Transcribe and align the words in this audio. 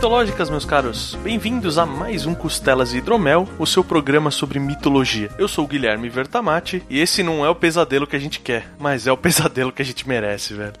Mitológicas, 0.00 0.48
meus 0.48 0.64
caros. 0.64 1.14
Bem-vindos 1.22 1.76
a 1.76 1.84
mais 1.84 2.24
um 2.24 2.34
Costelas 2.34 2.94
e 2.94 2.96
Hidromel, 2.96 3.46
o 3.58 3.66
seu 3.66 3.84
programa 3.84 4.30
sobre 4.30 4.58
mitologia. 4.58 5.28
Eu 5.38 5.46
sou 5.46 5.66
o 5.66 5.68
Guilherme 5.68 6.08
Vertamati 6.08 6.82
e 6.88 6.98
esse 6.98 7.22
não 7.22 7.44
é 7.44 7.50
o 7.50 7.54
pesadelo 7.54 8.06
que 8.06 8.16
a 8.16 8.18
gente 8.18 8.40
quer, 8.40 8.64
mas 8.78 9.06
é 9.06 9.12
o 9.12 9.16
pesadelo 9.18 9.70
que 9.70 9.82
a 9.82 9.84
gente 9.84 10.08
merece, 10.08 10.54
velho. 10.54 10.72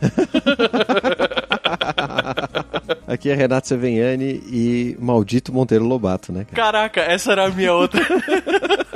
Aqui 3.06 3.28
é 3.28 3.34
Renato 3.34 3.68
Seveniani 3.68 4.42
e 4.50 4.96
maldito 4.98 5.52
Monteiro 5.52 5.84
Lobato, 5.84 6.32
né? 6.32 6.46
Cara? 6.50 6.72
Caraca, 6.72 7.02
essa 7.02 7.32
era 7.32 7.44
a 7.44 7.50
minha 7.50 7.74
outra. 7.74 8.00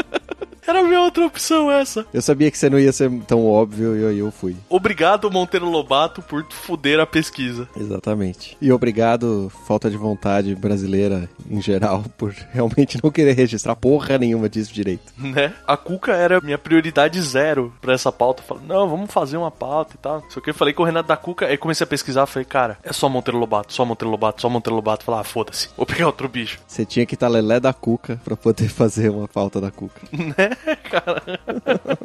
Era 0.66 0.80
a 0.80 0.82
minha 0.82 1.00
outra 1.00 1.26
opção 1.26 1.70
essa. 1.70 2.06
Eu 2.12 2.22
sabia 2.22 2.50
que 2.50 2.58
você 2.58 2.70
não 2.70 2.78
ia 2.78 2.92
ser 2.92 3.10
tão 3.26 3.46
óbvio 3.46 3.96
e 3.96 4.06
aí 4.06 4.18
eu 4.18 4.30
fui. 4.30 4.56
Obrigado, 4.68 5.30
Monteiro 5.30 5.68
Lobato, 5.68 6.22
por 6.22 6.44
fuder 6.50 7.00
a 7.00 7.06
pesquisa. 7.06 7.68
Exatamente. 7.76 8.56
E 8.60 8.72
obrigado, 8.72 9.50
falta 9.66 9.90
de 9.90 9.96
vontade 9.96 10.54
brasileira 10.54 11.28
em 11.50 11.60
geral, 11.60 12.04
por 12.16 12.34
realmente 12.52 12.98
não 13.02 13.10
querer 13.10 13.32
registrar 13.32 13.76
porra 13.76 14.18
nenhuma 14.18 14.48
disso 14.48 14.72
direito. 14.72 15.12
Né? 15.18 15.52
A 15.66 15.76
Cuca 15.76 16.12
era 16.12 16.40
minha 16.40 16.58
prioridade 16.58 17.20
zero 17.20 17.72
pra 17.80 17.94
essa 17.94 18.10
pauta. 18.10 18.42
Eu 18.42 18.46
falei, 18.46 18.64
não, 18.66 18.88
vamos 18.88 19.12
fazer 19.12 19.36
uma 19.36 19.50
pauta 19.50 19.94
e 19.94 19.98
tal. 19.98 20.24
Só 20.28 20.40
que 20.40 20.50
eu 20.50 20.54
falei 20.54 20.72
com 20.72 20.82
o 20.82 20.86
Renato 20.86 21.08
da 21.08 21.16
Cuca, 21.16 21.46
aí 21.46 21.56
comecei 21.56 21.84
a 21.84 21.88
pesquisar, 21.88 22.26
falei, 22.26 22.44
cara, 22.44 22.78
é 22.82 22.92
só 22.92 23.08
Monteiro 23.08 23.38
Lobato, 23.38 23.72
só 23.72 23.84
Monteiro 23.84 24.10
Lobato, 24.10 24.40
só 24.40 24.48
Monteiro 24.48 24.76
Lobato. 24.76 25.04
Falei, 25.04 25.20
ah, 25.20 25.24
foda-se, 25.24 25.68
vou 25.76 25.86
pegar 25.86 26.06
outro 26.06 26.28
bicho. 26.28 26.58
Você 26.66 26.84
tinha 26.84 27.04
que 27.06 27.14
estar 27.14 27.28
lelé 27.28 27.60
da 27.60 27.72
Cuca 27.72 28.20
pra 28.24 28.36
poder 28.36 28.68
fazer 28.70 29.10
uma 29.10 29.28
pauta 29.28 29.60
da 29.60 29.70
Cuca. 29.70 30.00
Né, 30.12 30.53
cara? 30.90 31.22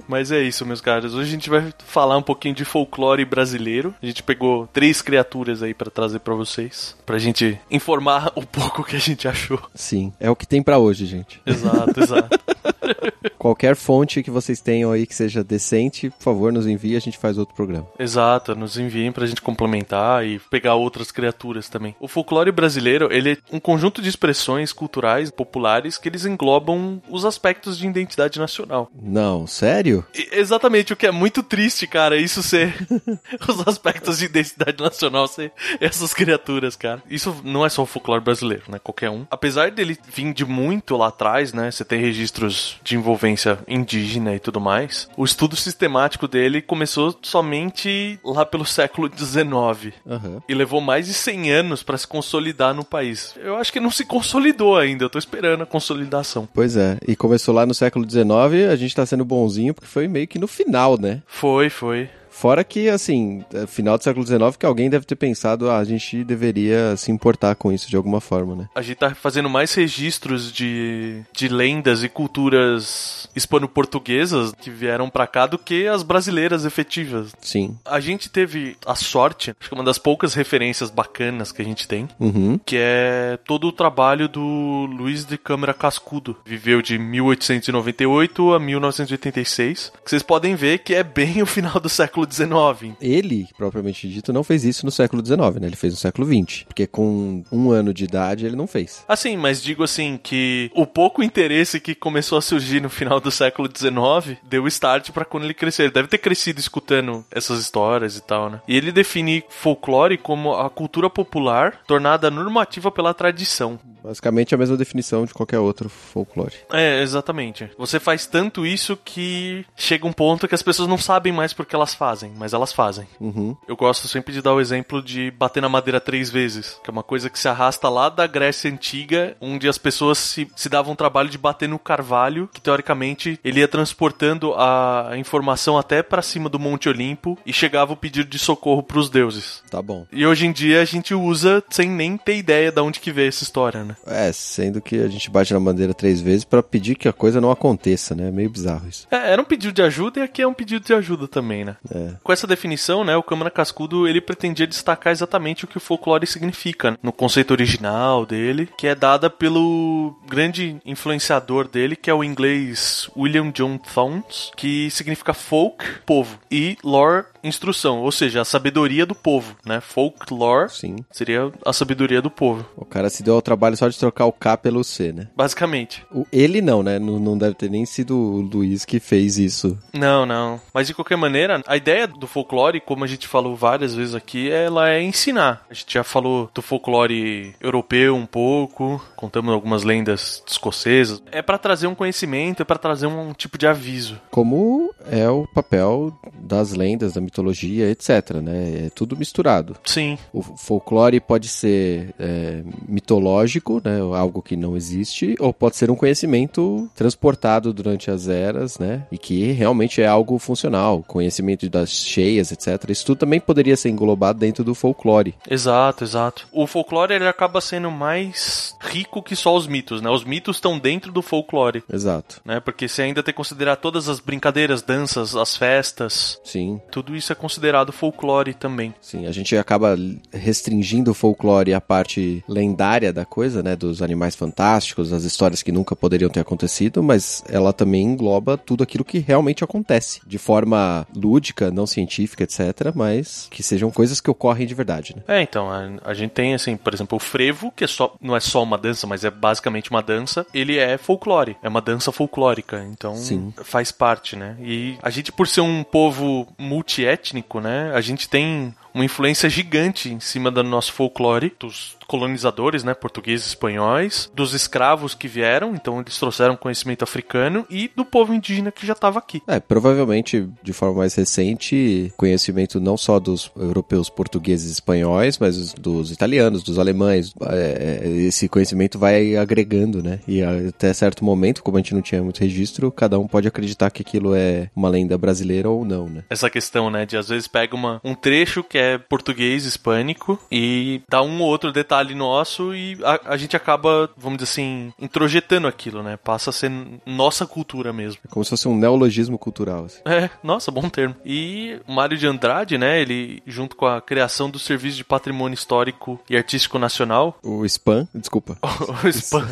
Mas 0.07 0.31
é 0.31 0.41
isso, 0.41 0.65
meus 0.65 0.81
caros. 0.81 1.13
Hoje 1.13 1.29
a 1.29 1.31
gente 1.31 1.49
vai 1.49 1.73
falar 1.85 2.17
um 2.17 2.21
pouquinho 2.21 2.55
de 2.55 2.65
folclore 2.65 3.23
brasileiro. 3.25 3.93
A 4.01 4.05
gente 4.05 4.23
pegou 4.23 4.67
três 4.67 5.01
criaturas 5.01 5.61
aí 5.63 5.73
pra 5.73 5.89
trazer 5.89 6.19
pra 6.19 6.33
vocês, 6.33 6.95
pra 7.05 7.17
gente 7.17 7.59
informar 7.69 8.31
um 8.35 8.43
pouco 8.43 8.81
o 8.81 8.85
que 8.85 8.95
a 8.95 8.99
gente 8.99 9.27
achou. 9.27 9.61
Sim, 9.73 10.13
é 10.19 10.29
o 10.29 10.35
que 10.35 10.47
tem 10.47 10.61
pra 10.61 10.77
hoje, 10.77 11.05
gente. 11.05 11.41
Exato, 11.45 11.99
exato. 11.99 12.39
Qualquer 13.37 13.75
fonte 13.75 14.21
que 14.23 14.31
vocês 14.31 14.59
tenham 14.61 14.91
aí 14.91 15.05
que 15.05 15.15
seja 15.15 15.43
decente, 15.43 16.09
por 16.09 16.23
favor, 16.23 16.51
nos 16.51 16.67
envie, 16.67 16.95
a 16.95 16.99
gente 16.99 17.17
faz 17.17 17.37
outro 17.37 17.55
programa. 17.55 17.87
Exato, 17.97 18.55
nos 18.55 18.77
enviem 18.77 19.11
pra 19.11 19.25
gente 19.25 19.41
complementar 19.41 20.25
e 20.25 20.39
pegar 20.49 20.75
outras 20.75 21.11
criaturas 21.11 21.69
também. 21.69 21.95
O 21.99 22.07
folclore 22.07 22.51
brasileiro, 22.51 23.09
ele 23.11 23.33
é 23.33 23.37
um 23.51 23.59
conjunto 23.59 24.01
de 24.01 24.09
expressões 24.09 24.73
culturais 24.73 25.31
populares 25.31 25.97
que 25.97 26.09
eles 26.09 26.25
englobam 26.25 27.01
os 27.09 27.25
aspectos 27.25 27.77
de 27.77 27.87
identidade 27.87 28.39
nacional. 28.39 28.89
Não, 29.01 29.47
sério? 29.47 30.05
E- 30.13 30.29
exatamente, 30.33 30.93
o 30.93 30.95
que 30.95 31.07
é 31.07 31.11
muito 31.11 31.41
triste, 31.43 31.87
cara, 31.87 32.17
isso 32.17 32.43
ser 32.43 32.75
os 33.47 33.67
aspectos 33.67 34.19
de 34.19 34.25
identidade 34.25 34.81
nacional 34.81 35.27
ser 35.27 35.51
essas 35.79 36.13
criaturas, 36.13 36.75
cara. 36.75 37.01
Isso 37.09 37.35
não 37.43 37.65
é 37.65 37.69
só 37.69 37.83
o 37.83 37.85
folclore 37.85 38.23
brasileiro, 38.23 38.63
né? 38.67 38.79
Qualquer 38.79 39.09
um. 39.09 39.25
Apesar 39.29 39.71
dele 39.71 39.97
vir 40.13 40.33
de 40.33 40.45
muito 40.45 40.95
lá 40.97 41.07
atrás, 41.07 41.53
né? 41.53 41.71
Você 41.71 41.85
tem 41.85 41.99
registros 41.99 42.78
de 42.83 42.95
envolvência 42.95 43.59
indígena 43.67 44.35
e 44.35 44.39
tudo 44.39 44.59
mais. 44.59 45.09
O 45.17 45.25
estudo 45.25 45.55
sistemático 45.55 46.27
dele 46.27 46.61
começou 46.61 47.17
somente 47.21 48.19
lá 48.23 48.45
pelo 48.45 48.65
século 48.65 49.09
XIX. 49.09 49.93
Aham. 50.07 50.41
E 50.47 50.53
levou 50.53 50.81
mais 50.81 51.07
de 51.07 51.13
100 51.13 51.51
anos 51.51 51.83
pra 51.83 51.97
se 51.97 52.07
consolidar 52.07 52.73
no 52.73 52.83
país. 52.83 53.35
Eu 53.37 53.55
acho 53.55 53.71
que 53.71 53.79
não 53.79 53.91
se 53.91 54.05
consolidou 54.05 54.77
ainda, 54.77 55.03
eu 55.03 55.09
tô 55.09 55.19
esperando 55.19 55.63
a 55.63 55.65
consolidação. 55.65 56.47
Pois 56.53 56.75
é, 56.75 56.97
e 57.07 57.15
começou 57.15 57.53
lá 57.53 57.65
no 57.65 57.73
século 57.73 58.09
XIX, 58.09 58.69
a 58.71 58.75
gente 58.75 58.95
tá 58.95 59.05
sendo 59.05 59.25
bonzinho 59.25 59.73
porque 59.73 59.87
foi 59.87 60.07
meio 60.07 60.27
que 60.27 60.39
no 60.39 60.47
final, 60.47 60.99
né? 60.99 61.21
Foi, 61.27 61.69
foi. 61.69 62.09
Fora 62.39 62.63
que, 62.63 62.87
assim, 62.87 63.43
é 63.53 63.67
final 63.67 63.97
do 63.97 64.03
século 64.05 64.25
XIX, 64.25 64.55
que 64.57 64.65
alguém 64.65 64.89
deve 64.89 65.05
ter 65.05 65.17
pensado, 65.17 65.69
ah, 65.69 65.77
a 65.77 65.83
gente 65.83 66.23
deveria 66.23 66.95
se 66.95 67.11
importar 67.11 67.53
com 67.53 67.69
isso 67.69 67.89
de 67.89 67.97
alguma 67.97 68.21
forma, 68.21 68.55
né? 68.55 68.69
A 68.73 68.81
gente 68.81 68.95
tá 68.95 69.13
fazendo 69.13 69.49
mais 69.49 69.73
registros 69.73 70.49
de, 70.49 71.21
de 71.33 71.49
lendas 71.49 72.01
e 72.01 72.07
culturas 72.07 73.18
hispano-portuguesas 73.35 74.53
que 74.59 74.69
vieram 74.69 75.09
pra 75.09 75.27
cá 75.27 75.45
do 75.45 75.57
que 75.57 75.87
as 75.87 76.03
brasileiras 76.03 76.65
efetivas. 76.65 77.31
Sim. 77.41 77.77
A 77.85 77.99
gente 77.99 78.29
teve 78.29 78.75
a 78.85 78.95
sorte, 78.95 79.51
acho 79.59 79.69
que 79.69 79.75
uma 79.75 79.83
das 79.83 79.97
poucas 79.97 80.33
referências 80.33 80.89
bacanas 80.89 81.51
que 81.51 81.61
a 81.61 81.65
gente 81.65 81.87
tem, 81.87 82.07
Uhum. 82.19 82.59
que 82.65 82.75
é 82.77 83.37
todo 83.45 83.67
o 83.67 83.71
trabalho 83.71 84.27
do 84.27 84.41
Luiz 84.89 85.25
de 85.25 85.37
Câmara 85.37 85.73
Cascudo. 85.73 86.35
Viveu 86.45 86.81
de 86.81 86.97
1898 86.97 88.53
a 88.53 88.59
1986. 88.59 89.91
Que 90.03 90.09
vocês 90.09 90.23
podem 90.23 90.55
ver 90.55 90.79
que 90.79 90.93
é 90.95 91.03
bem 91.03 91.41
o 91.41 91.45
final 91.45 91.79
do 91.79 91.89
século 91.89 92.27
XIX. 92.29 92.95
Ele, 93.01 93.47
propriamente 93.57 94.07
dito, 94.07 94.33
não 94.33 94.43
fez 94.43 94.63
isso 94.63 94.85
no 94.85 94.91
século 94.91 95.25
XIX, 95.25 95.59
né? 95.59 95.67
Ele 95.67 95.75
fez 95.75 95.93
no 95.93 95.99
século 95.99 96.27
XX. 96.27 96.63
Porque 96.65 96.87
com 96.87 97.43
um 97.51 97.71
ano 97.71 97.93
de 97.93 98.03
idade 98.03 98.45
ele 98.45 98.55
não 98.55 98.67
fez. 98.67 99.03
Assim, 99.07 99.37
mas 99.37 99.61
digo 99.61 99.83
assim 99.83 100.19
que 100.21 100.71
o 100.75 100.85
pouco 100.85 101.21
interesse 101.23 101.79
que 101.79 101.93
começou 101.95 102.37
a 102.37 102.41
surgir 102.41 102.81
no 102.81 102.89
final 102.89 103.18
do 103.19 103.31
século 103.31 103.69
XIX 103.69 104.37
deu 104.43 104.67
start 104.67 105.11
pra 105.11 105.25
quando 105.25 105.43
ele 105.43 105.53
crescer. 105.53 105.83
Ele 105.83 105.91
deve 105.91 106.07
ter 106.07 106.17
crescido 106.17 106.59
escutando 106.59 107.25
essas 107.31 107.59
histórias 107.59 108.17
e 108.17 108.21
tal, 108.21 108.49
né? 108.49 108.61
E 108.67 108.75
ele 108.75 108.91
define 108.91 109.43
folclore 109.49 110.17
como 110.17 110.53
a 110.53 110.69
cultura 110.69 111.09
popular 111.09 111.79
tornada 111.87 112.29
normativa 112.29 112.91
pela 112.91 113.13
tradição. 113.13 113.79
Basicamente 114.03 114.55
a 114.55 114.57
mesma 114.57 114.77
definição 114.77 115.25
de 115.25 115.33
qualquer 115.33 115.59
outro 115.59 115.89
folclore. 115.89 116.53
É, 116.71 117.01
exatamente. 117.01 117.69
Você 117.77 117.99
faz 117.99 118.25
tanto 118.25 118.65
isso 118.65 118.97
que 118.97 119.65
chega 119.75 120.07
um 120.07 120.13
ponto 120.13 120.47
que 120.47 120.55
as 120.55 120.63
pessoas 120.63 120.87
não 120.87 120.97
sabem 120.97 121.33
mais 121.33 121.53
porque 121.53 121.75
elas 121.75 121.93
fazem, 121.93 122.31
mas 122.37 122.53
elas 122.53 122.73
fazem. 122.73 123.07
Uhum. 123.19 123.55
Eu 123.67 123.75
gosto 123.75 124.07
sempre 124.07 124.33
de 124.33 124.41
dar 124.41 124.53
o 124.53 124.61
exemplo 124.61 125.01
de 125.01 125.31
bater 125.31 125.61
na 125.61 125.69
madeira 125.69 125.99
três 125.99 126.29
vezes, 126.29 126.79
que 126.83 126.89
é 126.89 126.93
uma 126.93 127.03
coisa 127.03 127.29
que 127.29 127.39
se 127.39 127.47
arrasta 127.47 127.89
lá 127.89 128.09
da 128.09 128.27
Grécia 128.27 128.71
Antiga, 128.71 129.35
onde 129.41 129.67
as 129.67 129.77
pessoas 129.77 130.17
se, 130.17 130.49
se 130.55 130.69
davam 130.69 130.93
o 130.93 130.97
trabalho 130.97 131.29
de 131.29 131.37
bater 131.37 131.67
no 131.67 131.79
carvalho, 131.79 132.49
que 132.53 132.61
teoricamente 132.61 133.39
ele 133.43 133.59
ia 133.59 133.67
transportando 133.67 134.53
a 134.55 135.11
informação 135.17 135.77
até 135.77 136.01
pra 136.01 136.21
cima 136.21 136.49
do 136.49 136.59
Monte 136.59 136.89
Olimpo 136.89 137.37
e 137.45 137.53
chegava 137.53 137.93
o 137.93 137.97
pedido 137.97 138.29
de 138.29 138.39
socorro 138.39 138.83
pros 138.83 139.09
deuses. 139.09 139.63
Tá 139.69 139.81
bom. 139.81 140.05
E 140.11 140.25
hoje 140.25 140.45
em 140.45 140.51
dia 140.51 140.81
a 140.81 140.85
gente 140.85 141.13
usa 141.13 141.63
sem 141.69 141.89
nem 141.89 142.17
ter 142.17 142.37
ideia 142.37 142.71
de 142.71 142.81
onde 142.81 142.99
que 142.99 143.11
veio 143.11 143.29
essa 143.29 143.43
história, 143.43 143.83
né? 143.83 143.88
É, 144.05 144.31
sendo 144.31 144.81
que 144.81 144.99
a 145.01 145.07
gente 145.07 145.29
bate 145.29 145.53
na 145.53 145.59
bandeira 145.59 145.93
três 145.93 146.21
vezes 146.21 146.43
pra 146.43 146.63
pedir 146.63 146.95
que 146.95 147.07
a 147.07 147.13
coisa 147.13 147.41
não 147.41 147.51
aconteça, 147.51 148.15
né? 148.15 148.27
É 148.27 148.31
meio 148.31 148.49
bizarro 148.49 148.87
isso. 148.87 149.07
É, 149.11 149.31
era 149.31 149.41
um 149.41 149.45
pedido 149.45 149.73
de 149.73 149.81
ajuda 149.81 150.19
e 150.19 150.23
aqui 150.23 150.41
é 150.41 150.47
um 150.47 150.53
pedido 150.53 150.85
de 150.85 150.93
ajuda 150.93 151.27
também, 151.27 151.65
né? 151.65 151.75
É. 151.93 152.13
Com 152.23 152.31
essa 152.31 152.47
definição, 152.47 153.03
né, 153.03 153.15
o 153.15 153.23
Câmara 153.23 153.51
Cascudo 153.51 154.07
ele 154.07 154.21
pretendia 154.21 154.67
destacar 154.67 155.11
exatamente 155.11 155.65
o 155.65 155.67
que 155.67 155.77
o 155.77 155.81
folclore 155.81 156.25
significa 156.25 156.91
né, 156.91 156.97
no 157.01 157.11
conceito 157.11 157.51
original 157.51 158.25
dele, 158.25 158.69
que 158.77 158.87
é 158.87 158.95
dada 158.95 159.29
pelo 159.29 160.15
grande 160.27 160.77
influenciador 160.85 161.67
dele, 161.67 161.95
que 161.95 162.09
é 162.09 162.13
o 162.13 162.23
inglês 162.23 163.09
William 163.15 163.51
John 163.51 163.77
Thorns, 163.77 164.51
que 164.55 164.89
significa 164.91 165.33
folk, 165.33 165.83
povo, 166.05 166.39
e 166.51 166.77
lore, 166.83 167.25
instrução, 167.43 167.99
ou 167.99 168.11
seja, 168.11 168.41
a 168.41 168.45
sabedoria 168.45 169.05
do 169.05 169.15
povo, 169.15 169.55
né? 169.65 169.79
Folklore 169.79 170.69
Sim. 170.69 170.97
seria 171.11 171.51
a 171.65 171.73
sabedoria 171.73 172.21
do 172.21 172.29
povo, 172.29 172.65
O 172.75 172.85
cara 172.85 173.09
se 173.09 173.23
deu 173.23 173.35
ao 173.35 173.41
trabalho 173.41 173.77
só 173.79 173.87
de 173.87 173.97
trocar 173.97 174.25
o 174.25 174.31
K 174.33 174.57
pelo 174.57 174.83
C, 174.83 175.11
né? 175.11 175.27
basicamente. 175.35 176.05
O, 176.13 176.25
ele 176.31 176.61
não, 176.61 176.83
né? 176.83 176.99
Não, 176.99 177.17
não 177.17 177.37
deve 177.37 177.55
ter 177.55 177.69
nem 177.69 177.85
sido 177.85 178.17
o 178.17 178.41
Luiz 178.41 178.83
que 178.83 178.99
fez 178.99 179.37
isso. 179.37 179.77
Não, 179.93 180.25
não. 180.25 180.59
Mas 180.73 180.87
de 180.87 180.93
qualquer 180.93 181.15
maneira, 181.15 181.61
a 181.65 181.77
ideia 181.77 182.07
do 182.07 182.27
folclore, 182.27 182.81
como 182.81 183.03
a 183.03 183.07
gente 183.07 183.27
falou 183.27 183.55
várias 183.55 183.95
vezes 183.95 184.13
aqui, 184.15 184.49
ela 184.49 184.89
é 184.89 185.01
ensinar. 185.01 185.65
A 185.69 185.73
gente 185.73 185.93
já 185.93 186.03
falou 186.03 186.49
do 186.53 186.61
folclore 186.61 187.55
europeu 187.61 188.15
um 188.15 188.25
pouco, 188.25 189.01
contamos 189.15 189.53
algumas 189.53 189.83
lendas 189.83 190.43
escocesas. 190.45 191.21
É 191.31 191.41
pra 191.41 191.57
trazer 191.57 191.87
um 191.87 191.95
conhecimento, 191.95 192.61
é 192.61 192.65
pra 192.65 192.77
trazer 192.77 193.07
um 193.07 193.33
tipo 193.33 193.57
de 193.57 193.65
aviso. 193.65 194.19
Como 194.29 194.93
é 195.09 195.29
o 195.29 195.47
papel 195.47 196.13
das 196.33 196.73
lendas, 196.73 197.13
da 197.13 197.21
mitologia, 197.21 197.89
etc, 197.89 198.35
né? 198.41 198.87
É 198.87 198.89
tudo 198.93 199.15
misturado. 199.15 199.77
Sim, 199.85 200.17
O 200.33 200.41
folclore 200.41 201.19
pode 201.19 201.47
ser 201.47 202.13
é, 202.19 202.61
mitológico 202.87 203.68
né? 203.83 203.99
Algo 203.99 204.41
que 204.41 204.55
não 204.55 204.75
existe, 204.75 205.35
ou 205.39 205.53
pode 205.53 205.75
ser 205.75 205.91
um 205.91 205.95
conhecimento 205.95 206.89
transportado 206.95 207.71
durante 207.71 208.09
as 208.09 208.27
eras, 208.27 208.79
né? 208.79 209.05
E 209.11 209.17
que 209.17 209.51
realmente 209.51 210.01
é 210.01 210.07
algo 210.07 210.39
funcional, 210.39 211.03
conhecimento 211.07 211.69
das 211.69 211.89
cheias, 211.91 212.51
etc. 212.51 212.89
Isso 212.89 213.05
tudo 213.05 213.19
também 213.19 213.39
poderia 213.39 213.77
ser 213.77 213.89
englobado 213.89 214.39
dentro 214.39 214.63
do 214.63 214.73
folclore. 214.73 215.35
Exato, 215.49 216.03
exato. 216.03 216.47
O 216.51 216.65
folclore 216.65 217.13
ele 217.13 217.27
acaba 217.27 217.61
sendo 217.61 217.91
mais 217.91 218.75
rico 218.79 219.21
que 219.21 219.35
só 219.35 219.55
os 219.55 219.67
mitos, 219.67 220.01
né? 220.01 220.09
Os 220.09 220.23
mitos 220.23 220.57
estão 220.57 220.79
dentro 220.79 221.11
do 221.11 221.21
folclore. 221.21 221.83
Exato. 221.91 222.41
Né? 222.45 222.59
Porque 222.59 222.87
você 222.87 223.03
ainda 223.03 223.21
tem 223.21 223.33
que 223.33 223.37
considerar 223.37 223.75
todas 223.75 224.07
as 224.09 224.19
brincadeiras, 224.19 224.81
danças, 224.81 225.35
as 225.35 225.55
festas. 225.55 226.39
Sim. 226.43 226.79
Tudo 226.91 227.15
isso 227.15 227.31
é 227.31 227.35
considerado 227.35 227.91
folclore 227.91 228.53
também. 228.53 228.93
Sim, 229.01 229.25
a 229.27 229.31
gente 229.31 229.55
acaba 229.57 229.95
restringindo 230.31 231.11
o 231.11 231.13
folclore 231.13 231.73
à 231.73 231.81
parte 231.81 232.43
lendária 232.47 233.11
da 233.11 233.25
coisa, 233.25 233.58
né? 233.63 233.75
Dos 233.75 234.01
animais 234.01 234.35
fantásticos, 234.35 235.09
das 235.09 235.23
histórias 235.23 235.61
que 235.61 235.71
nunca 235.71 235.95
poderiam 235.95 236.29
ter 236.29 236.39
acontecido, 236.39 237.01
mas 237.01 237.43
ela 237.47 237.73
também 237.73 238.03
engloba 238.03 238.57
tudo 238.57 238.83
aquilo 238.83 239.05
que 239.05 239.19
realmente 239.19 239.63
acontece. 239.63 240.21
De 240.25 240.37
forma 240.37 241.07
lúdica, 241.15 241.71
não 241.71 241.87
científica, 241.87 242.43
etc. 242.43 242.91
Mas 242.93 243.47
que 243.49 243.63
sejam 243.63 243.91
coisas 243.91 244.21
que 244.21 244.29
ocorrem 244.29 244.67
de 244.67 244.73
verdade, 244.73 245.15
né? 245.15 245.23
É, 245.27 245.41
então, 245.41 245.69
a, 245.69 245.89
a 246.05 246.13
gente 246.13 246.31
tem, 246.31 246.53
assim, 246.53 246.75
por 246.77 246.93
exemplo, 246.93 247.17
o 247.17 247.19
frevo, 247.19 247.71
que 247.75 247.83
é 247.83 247.87
só, 247.87 248.15
não 248.21 248.35
é 248.35 248.39
só 248.39 248.63
uma 248.63 248.77
dança, 248.77 249.07
mas 249.07 249.23
é 249.23 249.31
basicamente 249.31 249.89
uma 249.89 250.01
dança. 250.01 250.45
Ele 250.53 250.77
é 250.77 250.97
folclore. 250.97 251.57
É 251.61 251.69
uma 251.69 251.81
dança 251.81 252.11
folclórica. 252.11 252.85
Então, 252.91 253.15
Sim. 253.15 253.53
faz 253.63 253.91
parte, 253.91 254.35
né? 254.35 254.55
E 254.61 254.97
a 255.01 255.09
gente, 255.09 255.31
por 255.31 255.47
ser 255.47 255.61
um 255.61 255.83
povo 255.83 256.47
multiétnico, 256.57 257.59
né? 257.59 257.91
A 257.93 258.01
gente 258.01 258.29
tem 258.29 258.73
uma 258.93 259.05
influência 259.05 259.49
gigante 259.49 260.11
em 260.11 260.19
cima 260.19 260.49
do 260.51 260.63
nosso 260.63 260.93
folclore, 260.93 261.53
dos 261.59 261.97
colonizadores, 262.07 262.83
né, 262.83 262.95
portugueses 262.95 263.45
e 263.45 263.49
espanhóis, 263.49 264.31
dos 264.33 264.55
escravos 264.55 265.13
que 265.13 265.27
vieram, 265.27 265.75
então 265.75 265.99
eles 265.99 266.17
trouxeram 266.17 266.55
conhecimento 266.55 267.03
africano 267.03 267.67
e 267.69 267.91
do 267.95 268.03
povo 268.03 268.33
indígena 268.33 268.71
que 268.71 268.85
já 268.85 268.93
estava 268.93 269.19
aqui. 269.19 269.43
É, 269.47 269.59
provavelmente 269.59 270.49
de 270.63 270.73
forma 270.73 270.99
mais 270.99 271.13
recente, 271.13 272.11
conhecimento 272.17 272.79
não 272.79 272.97
só 272.97 273.19
dos 273.19 273.51
europeus, 273.55 274.09
portugueses 274.09 274.69
e 274.69 274.73
espanhóis, 274.73 275.37
mas 275.37 275.71
dos 275.73 276.11
italianos, 276.11 276.63
dos 276.63 276.79
alemães. 276.79 277.31
É, 277.47 278.01
esse 278.27 278.49
conhecimento 278.49 278.97
vai 278.97 279.35
agregando, 279.35 280.01
né? 280.01 280.19
E 280.27 280.41
até 280.41 280.91
certo 280.93 281.23
momento, 281.23 281.61
como 281.61 281.77
a 281.77 281.79
gente 281.79 281.93
não 281.93 282.01
tinha 282.01 282.23
muito 282.23 282.39
registro, 282.39 282.91
cada 282.91 283.19
um 283.19 283.27
pode 283.27 283.47
acreditar 283.47 283.91
que 283.91 284.01
aquilo 284.01 284.33
é 284.33 284.71
uma 284.75 284.89
lenda 284.89 285.15
brasileira 285.15 285.69
ou 285.69 285.85
não, 285.85 286.07
né? 286.09 286.23
Essa 286.29 286.49
questão, 286.49 286.89
né, 286.89 287.05
de 287.05 287.15
às 287.15 287.29
vezes 287.29 287.47
pega 287.47 287.75
uma, 287.75 288.01
um 288.03 288.15
trecho 288.15 288.63
que 288.63 288.78
é 288.79 288.97
português, 288.97 289.65
hispânico, 289.65 290.39
e 290.51 291.01
dá 291.09 291.21
um 291.21 291.41
ou 291.41 291.47
outro 291.47 291.71
detalhe 291.71 292.15
nosso 292.15 292.73
e 292.73 292.97
a, 293.03 293.33
a, 293.33 293.37
gente 293.37 293.55
acaba, 293.55 294.09
vamos 294.17 294.39
dizer 294.39 294.51
assim, 294.51 294.93
introjetando 294.99 295.67
aquilo, 295.67 296.03
né? 296.03 296.17
Passa 296.17 296.49
a 296.49 296.53
ser 296.53 296.71
nossa 297.05 297.45
cultura 297.45 297.91
mesmo. 297.91 298.19
É 298.25 298.27
como 298.29 298.43
se 298.43 298.49
fosse 298.49 298.67
um 298.67 298.75
neologismo 298.75 299.37
cultural. 299.37 299.85
Assim. 299.85 300.01
É, 300.05 300.29
nossa, 300.43 300.71
bom 300.71 300.89
termo. 300.89 301.15
E 301.25 301.79
o 301.87 301.91
Mário 301.91 302.17
de 302.17 302.27
Andrade, 302.27 302.77
né, 302.77 303.01
ele, 303.01 303.41
junto 303.45 303.75
com 303.75 303.85
a 303.85 304.01
criação 304.01 304.49
do 304.49 304.59
Serviço 304.59 304.97
de 304.97 305.03
Patrimônio 305.03 305.53
Histórico 305.55 306.19
e 306.29 306.37
Artístico 306.37 306.77
Nacional... 306.77 307.37
O 307.43 307.67
SPAM, 307.67 308.07
desculpa. 308.13 308.57
o, 308.61 308.67
o 309.07 309.11
SPAM. 309.11 309.47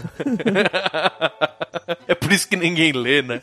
é 2.07 2.15
por 2.15 2.31
isso 2.31 2.47
que 2.47 2.55
ninguém 2.55 2.91
lê, 2.91 3.21
né? 3.21 3.41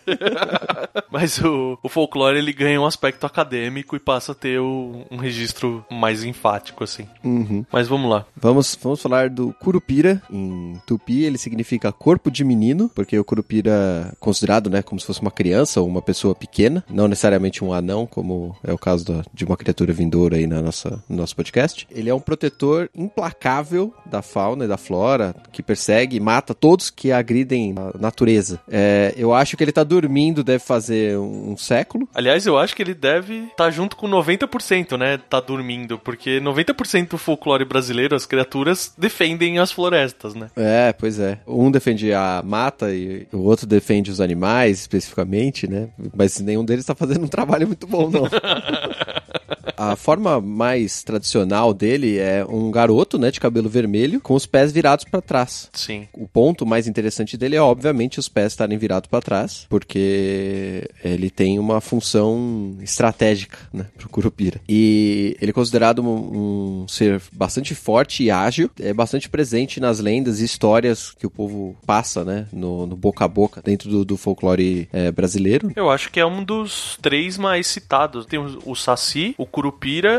Mas 1.10 1.38
o, 1.38 1.78
o 1.82 1.88
folclore, 1.88 2.38
ele 2.38 2.52
ganha 2.52 2.80
um 2.80 2.86
aspecto 2.86 3.24
acadêmico 3.26 3.96
e 3.96 4.00
passa 4.00 4.32
a 4.32 4.34
ter 4.34 4.60
o, 4.60 5.06
um 5.10 5.16
registro 5.16 5.73
mais 5.90 6.24
enfático, 6.24 6.84
assim. 6.84 7.06
Uhum. 7.22 7.64
Mas 7.72 7.88
vamos 7.88 8.10
lá. 8.10 8.26
Vamos, 8.36 8.78
vamos 8.82 9.00
falar 9.00 9.30
do 9.30 9.54
Curupira. 9.54 10.20
Em 10.30 10.80
Tupi, 10.86 11.24
ele 11.24 11.38
significa 11.38 11.92
corpo 11.92 12.30
de 12.30 12.44
menino, 12.44 12.90
porque 12.94 13.18
o 13.18 13.24
Curupira 13.24 14.10
é 14.10 14.14
considerado, 14.20 14.68
né, 14.70 14.82
como 14.82 15.00
se 15.00 15.06
fosse 15.06 15.20
uma 15.20 15.30
criança 15.30 15.80
ou 15.80 15.86
uma 15.86 16.02
pessoa 16.02 16.34
pequena, 16.34 16.84
não 16.90 17.08
necessariamente 17.08 17.64
um 17.64 17.72
anão, 17.72 18.06
como 18.06 18.56
é 18.62 18.72
o 18.72 18.78
caso 18.78 19.04
da, 19.04 19.22
de 19.32 19.44
uma 19.44 19.56
criatura 19.56 19.92
vindoura 19.92 20.36
aí 20.36 20.46
na 20.46 20.60
nossa, 20.60 21.02
no 21.08 21.16
nosso 21.16 21.34
podcast. 21.34 21.86
Ele 21.90 22.10
é 22.10 22.14
um 22.14 22.20
protetor 22.20 22.90
implacável 22.94 23.92
da 24.06 24.22
fauna 24.22 24.64
e 24.64 24.68
da 24.68 24.76
flora, 24.76 25.34
que 25.52 25.62
persegue 25.62 26.16
e 26.16 26.20
mata 26.20 26.54
todos 26.54 26.90
que 26.90 27.12
agridem 27.12 27.74
a 27.76 27.98
natureza. 27.98 28.60
É, 28.68 29.14
eu 29.16 29.32
acho 29.34 29.56
que 29.56 29.64
ele 29.64 29.72
tá 29.72 29.84
dormindo, 29.84 30.44
deve 30.44 30.62
fazer 30.62 31.18
um, 31.18 31.52
um 31.52 31.56
século. 31.56 32.08
Aliás, 32.14 32.46
eu 32.46 32.58
acho 32.58 32.74
que 32.74 32.82
ele 32.82 32.94
deve 32.94 33.44
estar 33.44 33.56
tá 33.56 33.70
junto 33.70 33.96
com 33.96 34.08
90%, 34.08 34.96
né? 34.98 35.18
Tá 35.18 35.40
dormindo, 35.40 35.63
porque 35.98 36.40
90% 36.40 37.08
do 37.08 37.18
folclore 37.18 37.64
brasileiro, 37.64 38.14
as 38.14 38.26
criaturas 38.26 38.92
defendem 38.96 39.58
as 39.58 39.72
florestas, 39.72 40.34
né? 40.34 40.50
É, 40.56 40.92
pois 40.92 41.18
é. 41.18 41.38
Um 41.46 41.70
defende 41.70 42.12
a 42.12 42.42
mata 42.44 42.92
e 42.92 43.26
o 43.32 43.38
outro 43.38 43.66
defende 43.66 44.10
os 44.10 44.20
animais, 44.20 44.80
especificamente, 44.80 45.68
né? 45.68 45.88
Mas 46.14 46.38
nenhum 46.40 46.64
deles 46.64 46.84
tá 46.84 46.94
fazendo 46.94 47.24
um 47.24 47.28
trabalho 47.34 47.66
muito 47.66 47.86
bom, 47.86 48.10
não. 48.10 48.24
A 49.76 49.96
forma 49.96 50.40
mais 50.40 51.02
tradicional 51.02 51.74
dele 51.74 52.18
é 52.18 52.44
um 52.48 52.70
garoto, 52.70 53.18
né, 53.18 53.30
de 53.30 53.40
cabelo 53.40 53.68
vermelho, 53.68 54.20
com 54.20 54.34
os 54.34 54.46
pés 54.46 54.72
virados 54.72 55.04
para 55.04 55.20
trás. 55.20 55.68
Sim. 55.72 56.08
O 56.12 56.28
ponto 56.28 56.64
mais 56.64 56.86
interessante 56.86 57.36
dele 57.36 57.56
é, 57.56 57.60
obviamente, 57.60 58.18
os 58.18 58.28
pés 58.28 58.52
estarem 58.52 58.78
virados 58.78 59.08
para 59.08 59.20
trás, 59.20 59.66
porque 59.68 60.88
ele 61.04 61.30
tem 61.30 61.58
uma 61.58 61.80
função 61.80 62.76
estratégica, 62.80 63.58
né, 63.72 63.86
pro 63.96 64.08
Curupira. 64.08 64.60
E 64.68 65.36
ele 65.40 65.50
é 65.50 65.54
considerado 65.54 66.02
um, 66.02 66.82
um 66.82 66.88
ser 66.88 67.20
bastante 67.32 67.74
forte 67.74 68.22
e 68.22 68.30
ágil, 68.30 68.70
é 68.80 68.92
bastante 68.92 69.28
presente 69.28 69.80
nas 69.80 69.98
lendas 69.98 70.40
e 70.40 70.44
histórias 70.44 71.12
que 71.12 71.26
o 71.26 71.30
povo 71.30 71.76
passa, 71.86 72.24
né, 72.24 72.46
no, 72.52 72.86
no 72.86 72.96
boca 72.96 73.24
a 73.24 73.28
boca, 73.28 73.60
dentro 73.62 73.90
do, 73.90 74.04
do 74.04 74.16
folclore 74.16 74.88
é, 74.92 75.10
brasileiro. 75.10 75.72
Eu 75.74 75.90
acho 75.90 76.10
que 76.10 76.20
é 76.20 76.26
um 76.26 76.44
dos 76.44 76.98
três 77.02 77.36
mais 77.36 77.66
citados. 77.66 78.26
Tem 78.26 78.38
o, 78.38 78.58
o 78.64 78.74
Saci, 78.74 79.34
o 79.36 79.46
Curupira 79.46 79.63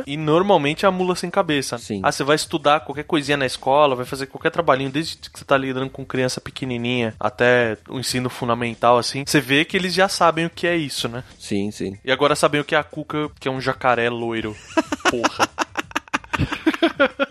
e 0.07 0.18
normalmente 0.18 0.86
a 0.86 0.92
mula 0.92 1.15
sem 1.15 1.30
cabeça. 1.30 1.77
Sim. 1.77 2.01
Ah, 2.03 2.12
você 2.12 2.24
vai 2.24 2.36
estudar 2.36 2.81
qualquer 2.81 3.03
coisinha 3.03 3.38
na 3.38 3.45
escola, 3.45 3.95
vai 3.95 4.06
fazer 4.06 4.27
qualquer 4.27 4.51
trabalhinho, 4.51 4.89
desde 4.89 5.18
que 5.18 5.39
você 5.39 5.45
tá 5.45 5.57
lidando 5.57 5.89
com 5.89 6.06
criança 6.06 6.39
pequenininha 6.39 7.13
até 7.19 7.77
o 7.89 8.00
ensino 8.00 8.30
fundamental, 8.30 8.97
assim, 8.97 9.24
você 9.25 9.42
vê 9.42 9.65
que 9.65 9.77
eles 9.77 9.94
já 9.94 10.07
sabem 10.07 10.45
o 10.45 10.50
que 10.50 10.68
é 10.68 10.75
isso, 10.75 11.07
né? 11.07 11.24
Sim, 11.39 11.71
sim. 11.71 11.97
E 12.03 12.12
agora 12.12 12.36
sabem 12.36 12.62
o 12.62 12.65
que 12.65 12.75
é 12.75 12.77
a 12.77 12.83
cuca, 12.83 13.30
que 13.39 13.47
é 13.47 13.51
um 13.51 13.62
jacaré 13.62 14.09
loiro. 14.09 14.56
Porra. 15.09 15.50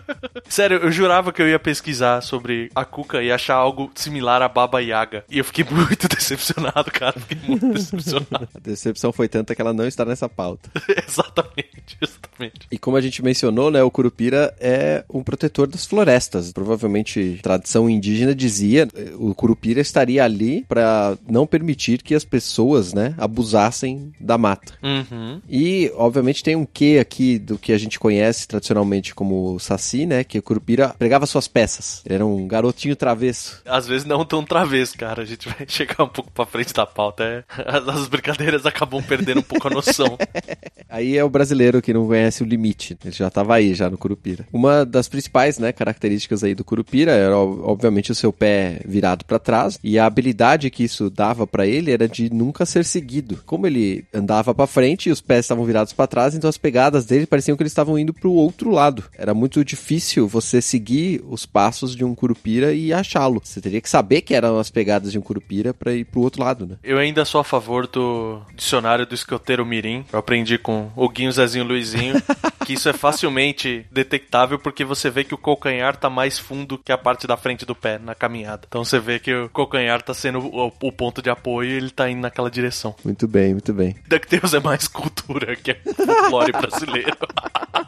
Sério, 0.47 0.77
eu 0.77 0.91
jurava 0.91 1.33
que 1.33 1.41
eu 1.41 1.49
ia 1.49 1.59
pesquisar 1.59 2.21
sobre 2.21 2.69
a 2.73 2.85
Cuca 2.85 3.21
e 3.21 3.29
achar 3.29 3.55
algo 3.55 3.91
similar 3.93 4.41
a 4.41 4.47
Baba 4.47 4.81
Yaga. 4.81 5.25
E 5.29 5.37
eu 5.37 5.43
fiquei 5.43 5.65
muito 5.69 6.07
decepcionado, 6.07 6.91
cara. 6.91 7.13
Fiquei 7.19 7.37
muito 7.45 7.67
decepcionado. 7.73 8.47
A 8.55 8.59
decepção 8.59 9.11
foi 9.11 9.27
tanta 9.27 9.53
que 9.53 9.61
ela 9.61 9.73
não 9.73 9.85
está 9.85 10.05
nessa 10.05 10.29
pauta. 10.29 10.69
exatamente, 11.07 11.97
exatamente. 12.01 12.67
E 12.71 12.77
como 12.77 12.95
a 12.95 13.01
gente 13.01 13.21
mencionou, 13.23 13.69
né, 13.69 13.83
o 13.83 13.91
Curupira 13.91 14.55
é 14.57 15.03
um 15.09 15.23
protetor 15.23 15.67
das 15.67 15.85
florestas. 15.85 16.53
Provavelmente, 16.53 17.39
tradição 17.43 17.89
indígena 17.89 18.33
dizia, 18.33 18.87
o 19.17 19.35
Curupira 19.35 19.81
estaria 19.81 20.23
ali 20.23 20.63
para 20.69 21.17
não 21.27 21.45
permitir 21.45 22.01
que 22.01 22.15
as 22.15 22.23
pessoas, 22.23 22.93
né, 22.93 23.13
abusassem 23.17 24.13
da 24.19 24.37
mata. 24.37 24.73
Uhum. 24.81 25.41
E, 25.49 25.91
obviamente, 25.95 26.43
tem 26.43 26.55
um 26.55 26.65
quê 26.65 26.97
aqui 27.01 27.37
do 27.37 27.57
que 27.57 27.73
a 27.73 27.77
gente 27.77 27.99
conhece 27.99 28.47
tradicionalmente 28.47 28.94
como 29.13 29.59
Saci, 29.59 30.05
né, 30.05 30.23
que 30.23 30.39
o 30.39 30.43
Curupira 30.43 30.95
pregava 30.97 31.25
suas 31.25 31.47
peças. 31.47 32.01
Ele 32.05 32.15
era 32.15 32.25
um 32.25 32.47
garotinho 32.47 32.95
travesso. 32.95 33.61
Às 33.65 33.87
vezes 33.87 34.05
não 34.05 34.23
tão 34.25 34.43
travesso, 34.43 34.97
cara. 34.97 35.23
A 35.23 35.25
gente 35.25 35.47
vai 35.49 35.65
chegar 35.67 36.03
um 36.03 36.07
pouco 36.07 36.31
pra 36.31 36.45
frente 36.45 36.73
da 36.73 36.85
pauta. 36.85 37.23
É... 37.23 37.43
As 37.91 38.07
brincadeiras 38.07 38.65
acabam 38.65 39.01
perdendo 39.03 39.39
um 39.39 39.43
pouco 39.43 39.67
a 39.67 39.71
noção. 39.71 40.17
aí 40.89 41.17
é 41.17 41.23
o 41.23 41.29
brasileiro 41.29 41.81
que 41.81 41.93
não 41.93 42.07
conhece 42.07 42.43
o 42.43 42.45
limite. 42.45 42.97
Ele 43.03 43.13
já 43.13 43.29
tava 43.29 43.55
aí, 43.55 43.73
já 43.73 43.89
no 43.89 43.97
Curupira. 43.97 44.45
Uma 44.51 44.85
das 44.85 45.07
principais, 45.07 45.59
né, 45.59 45.71
características 45.71 46.43
aí 46.43 46.55
do 46.55 46.63
Curupira 46.63 47.11
era, 47.11 47.37
obviamente, 47.37 48.11
o 48.11 48.15
seu 48.15 48.31
pé 48.31 48.81
virado 48.85 49.25
para 49.25 49.39
trás. 49.39 49.79
E 49.83 49.97
a 49.99 50.05
habilidade 50.05 50.69
que 50.69 50.83
isso 50.83 51.09
dava 51.09 51.47
para 51.47 51.65
ele 51.65 51.91
era 51.91 52.07
de 52.07 52.33
nunca 52.33 52.65
ser 52.65 52.85
seguido. 52.85 53.39
Como 53.45 53.67
ele 53.67 54.05
andava 54.13 54.53
para 54.53 54.67
frente 54.67 55.09
e 55.09 55.11
os 55.11 55.21
pés 55.21 55.45
estavam 55.45 55.65
virados 55.65 55.93
para 55.93 56.07
trás, 56.07 56.35
então 56.35 56.49
as 56.49 56.57
pegadas 56.57 57.05
dele 57.05 57.25
pareciam 57.25 57.55
que 57.55 57.63
eles 57.63 57.71
estavam 57.71 57.97
indo 57.97 58.13
pro 58.13 58.31
outro 58.31 58.69
lado. 58.71 58.84
Era 59.17 59.33
muito 59.33 59.63
difícil 59.63 60.27
você 60.27 60.61
seguir 60.61 61.23
os 61.27 61.45
passos 61.45 61.95
de 61.95 62.03
um 62.03 62.13
curupira 62.13 62.73
e 62.73 62.93
achá-lo. 62.93 63.41
Você 63.43 63.61
teria 63.61 63.81
que 63.81 63.89
saber 63.89 64.21
que 64.21 64.33
eram 64.33 64.59
as 64.59 64.69
pegadas 64.69 65.11
de 65.11 65.19
um 65.19 65.21
curupira 65.21 65.73
para 65.73 65.93
ir 65.93 66.05
pro 66.05 66.21
outro 66.21 66.43
lado, 66.43 66.65
né? 66.65 66.75
Eu 66.83 66.97
ainda 66.97 67.25
sou 67.25 67.41
a 67.41 67.43
favor 67.43 67.87
do 67.87 68.41
dicionário 68.55 69.05
do 69.05 69.15
escoteiro 69.15 69.65
mirim. 69.65 70.05
Eu 70.11 70.19
aprendi 70.19 70.57
com 70.57 70.91
o 70.95 71.09
Guinho, 71.09 71.31
Zezinho, 71.31 71.65
Luizinho, 71.65 72.15
que 72.65 72.73
isso 72.73 72.89
é 72.89 72.93
facilmente 72.93 73.85
detectável 73.91 74.59
porque 74.59 74.83
você 74.83 75.09
vê 75.09 75.23
que 75.23 75.33
o 75.33 75.37
calcanhar 75.37 75.95
tá 75.95 76.09
mais 76.09 76.37
fundo 76.37 76.77
que 76.77 76.91
a 76.91 76.97
parte 76.97 77.27
da 77.27 77.37
frente 77.37 77.65
do 77.65 77.75
pé 77.75 77.97
na 77.97 78.15
caminhada. 78.15 78.63
Então 78.67 78.83
você 78.83 78.99
vê 78.99 79.19
que 79.19 79.33
o 79.33 79.49
calcanhar 79.49 80.01
tá 80.01 80.13
sendo 80.13 80.39
o, 80.39 80.67
o 80.67 80.91
ponto 80.91 81.21
de 81.21 81.29
apoio 81.29 81.69
e 81.69 81.73
ele 81.73 81.89
tá 81.89 82.09
indo 82.09 82.21
naquela 82.21 82.49
direção. 82.49 82.95
Muito 83.03 83.27
bem, 83.27 83.53
muito 83.53 83.73
bem. 83.73 83.95
DuckTales 84.07 84.53
é 84.53 84.59
mais 84.59 84.87
cultura 84.89 85.55
que 85.55 85.71
é 85.71 85.75
folclore 85.75 86.51
brasileiro. 86.51 87.17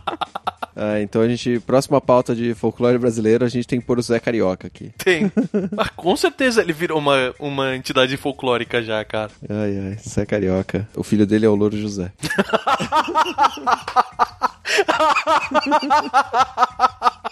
Ah, 0.76 1.00
então 1.02 1.22
a 1.22 1.28
gente, 1.28 1.60
próxima 1.60 2.00
pauta 2.00 2.36
de 2.36 2.54
folclore 2.54 2.98
brasileiro, 2.98 3.46
a 3.46 3.50
gente 3.50 3.68
tem 3.68 3.80
que 3.80 3.86
pôr 3.86 4.00
o 4.00 4.02
Zé 4.02 4.20
Carioca 4.20 4.68
aqui. 4.68 4.92
Tem. 4.98 5.32
Mas 5.76 5.90
com 5.90 6.16
certeza 6.16 6.62
ele 6.62 6.74
virou 6.74 7.00
uma, 7.00 7.34
uma 7.40 7.76
entidade 7.76 8.16
folclórica 8.18 8.84
já, 8.84 9.04
cara. 9.04 9.32
Ai, 9.50 9.80
ai, 9.80 9.98
Zé 10.08 10.26
Carioca. 10.26 10.88
O 10.96 11.04
filho 11.04 11.26
dele 11.26 11.46
é 11.46 11.50
o 11.50 11.56
Louro 11.56 11.78
José. 11.78 12.12